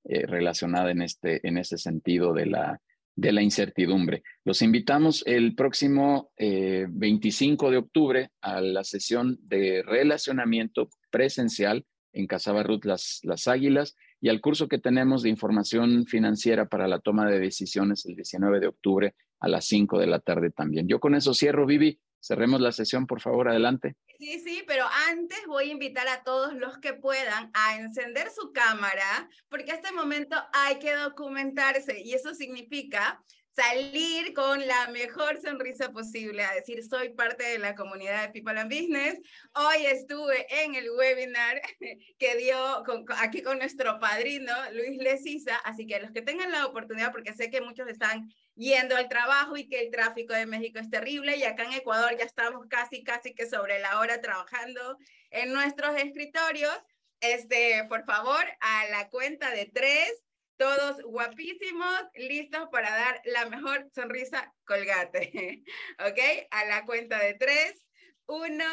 eh, 0.05 0.25
relacionada 0.25 0.91
en 0.91 1.01
este, 1.01 1.47
en 1.47 1.57
ese 1.57 1.77
sentido 1.77 2.33
de 2.33 2.47
la, 2.47 2.81
de 3.15 3.31
la 3.31 3.41
incertidumbre. 3.41 4.23
Los 4.43 4.61
invitamos 4.61 5.23
el 5.27 5.55
próximo 5.55 6.31
25 6.37 7.69
de 7.69 7.77
octubre 7.77 8.29
a 8.41 8.61
la 8.61 8.83
sesión 8.83 9.37
de 9.43 9.83
relacionamiento 9.85 10.89
presencial 11.11 11.85
en 12.13 12.27
Casabarrut 12.27 12.85
Las, 12.85 13.19
Las 13.23 13.47
Águilas 13.47 13.95
y 14.21 14.29
al 14.29 14.41
curso 14.41 14.67
que 14.67 14.79
tenemos 14.79 15.23
de 15.23 15.29
información 15.29 16.05
financiera 16.05 16.67
para 16.67 16.87
la 16.87 16.99
toma 16.99 17.29
de 17.29 17.39
decisiones 17.39 18.05
el 18.05 18.15
19 18.15 18.59
de 18.59 18.67
octubre 18.67 19.15
a 19.39 19.47
las 19.47 19.65
5 19.65 19.99
de 19.99 20.07
la 20.07 20.19
tarde 20.19 20.51
también. 20.51 20.87
Yo 20.87 20.99
con 20.99 21.15
eso 21.15 21.33
cierro, 21.33 21.65
Vivi. 21.65 21.99
Cerremos 22.21 22.59
la 22.59 22.73
sesión, 22.73 23.07
por 23.07 23.21
favor, 23.21 23.47
adelante. 23.47 23.95
Sí, 24.17 24.39
sí, 24.39 24.63
pero 24.67 24.83
antes 25.09 25.39
voy 25.47 25.69
a 25.69 25.71
invitar 25.71 26.05
a 26.09 26.23
todos 26.23 26.53
los 26.53 26.77
que 26.79 26.93
puedan 26.93 27.49
a 27.53 27.77
encender 27.79 28.29
su 28.29 28.51
cámara, 28.51 29.29
porque 29.47 29.71
a 29.71 29.75
este 29.75 29.93
momento 29.93 30.35
hay 30.51 30.79
que 30.79 30.93
documentarse 30.93 32.01
y 32.01 32.11
eso 32.11 32.33
significa 32.33 33.23
salir 33.55 34.33
con 34.33 34.65
la 34.65 34.87
mejor 34.87 35.41
sonrisa 35.41 35.91
posible, 35.91 36.43
a 36.43 36.53
decir, 36.53 36.83
soy 36.83 37.09
parte 37.09 37.43
de 37.43 37.59
la 37.59 37.75
comunidad 37.75 38.21
de 38.21 38.29
People 38.29 38.59
and 38.59 38.71
Business. 38.71 39.19
Hoy 39.53 39.85
estuve 39.85 40.45
en 40.63 40.75
el 40.75 40.89
webinar 40.91 41.61
que 42.17 42.35
dio 42.37 42.83
aquí 43.17 43.41
con 43.41 43.57
nuestro 43.59 43.99
padrino, 43.99 44.53
Luis 44.73 44.97
Lecisa, 44.97 45.57
así 45.57 45.85
que 45.85 45.99
los 45.99 46.11
que 46.11 46.21
tengan 46.21 46.51
la 46.51 46.65
oportunidad, 46.65 47.11
porque 47.11 47.33
sé 47.33 47.49
que 47.49 47.61
muchos 47.61 47.87
están 47.87 48.29
yendo 48.55 48.95
al 48.95 49.09
trabajo 49.09 49.57
y 49.57 49.67
que 49.67 49.79
el 49.81 49.91
tráfico 49.91 50.33
de 50.33 50.45
México 50.45 50.79
es 50.79 50.89
terrible 50.89 51.37
y 51.37 51.43
acá 51.43 51.63
en 51.63 51.73
Ecuador 51.73 52.15
ya 52.17 52.25
estamos 52.25 52.65
casi, 52.67 53.03
casi 53.03 53.33
que 53.33 53.49
sobre 53.49 53.79
la 53.79 53.99
hora 53.99 54.21
trabajando 54.21 54.97
en 55.31 55.53
nuestros 55.53 55.95
escritorios. 55.97 56.73
Este, 57.21 57.83
por 57.89 58.05
favor, 58.05 58.45
a 58.61 58.87
la 58.89 59.09
cuenta 59.09 59.51
de 59.51 59.65
tres, 59.65 60.13
todos 60.59 61.01
guapísimos, 61.03 62.03
listos 62.15 62.67
para 62.69 62.91
dar 62.91 63.21
la 63.23 63.45
mejor 63.45 63.89
sonrisa 63.95 64.53
colgate. 64.65 65.63
¿Ok? 65.99 66.19
A 66.51 66.65
la 66.65 66.85
cuenta 66.85 67.17
de 67.17 67.33
tres. 67.35 67.85
Uno, 68.27 68.65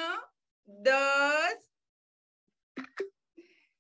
dos. 0.65 1.55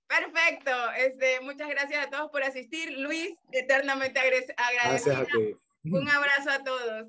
Perfecto. 0.06 0.92
Este, 0.92 1.40
muchas 1.40 1.68
gracias 1.68 2.06
a 2.06 2.08
todos 2.08 2.30
por 2.30 2.44
asistir. 2.44 2.96
Luis, 2.96 3.34
eternamente 3.50 4.20
agradecida. 4.20 4.54
Gracias 4.72 5.16
a 5.16 5.24
ti. 5.24 5.56
Un 5.84 6.08
abrazo 6.08 6.50
a 6.50 6.62
todos. 6.62 7.08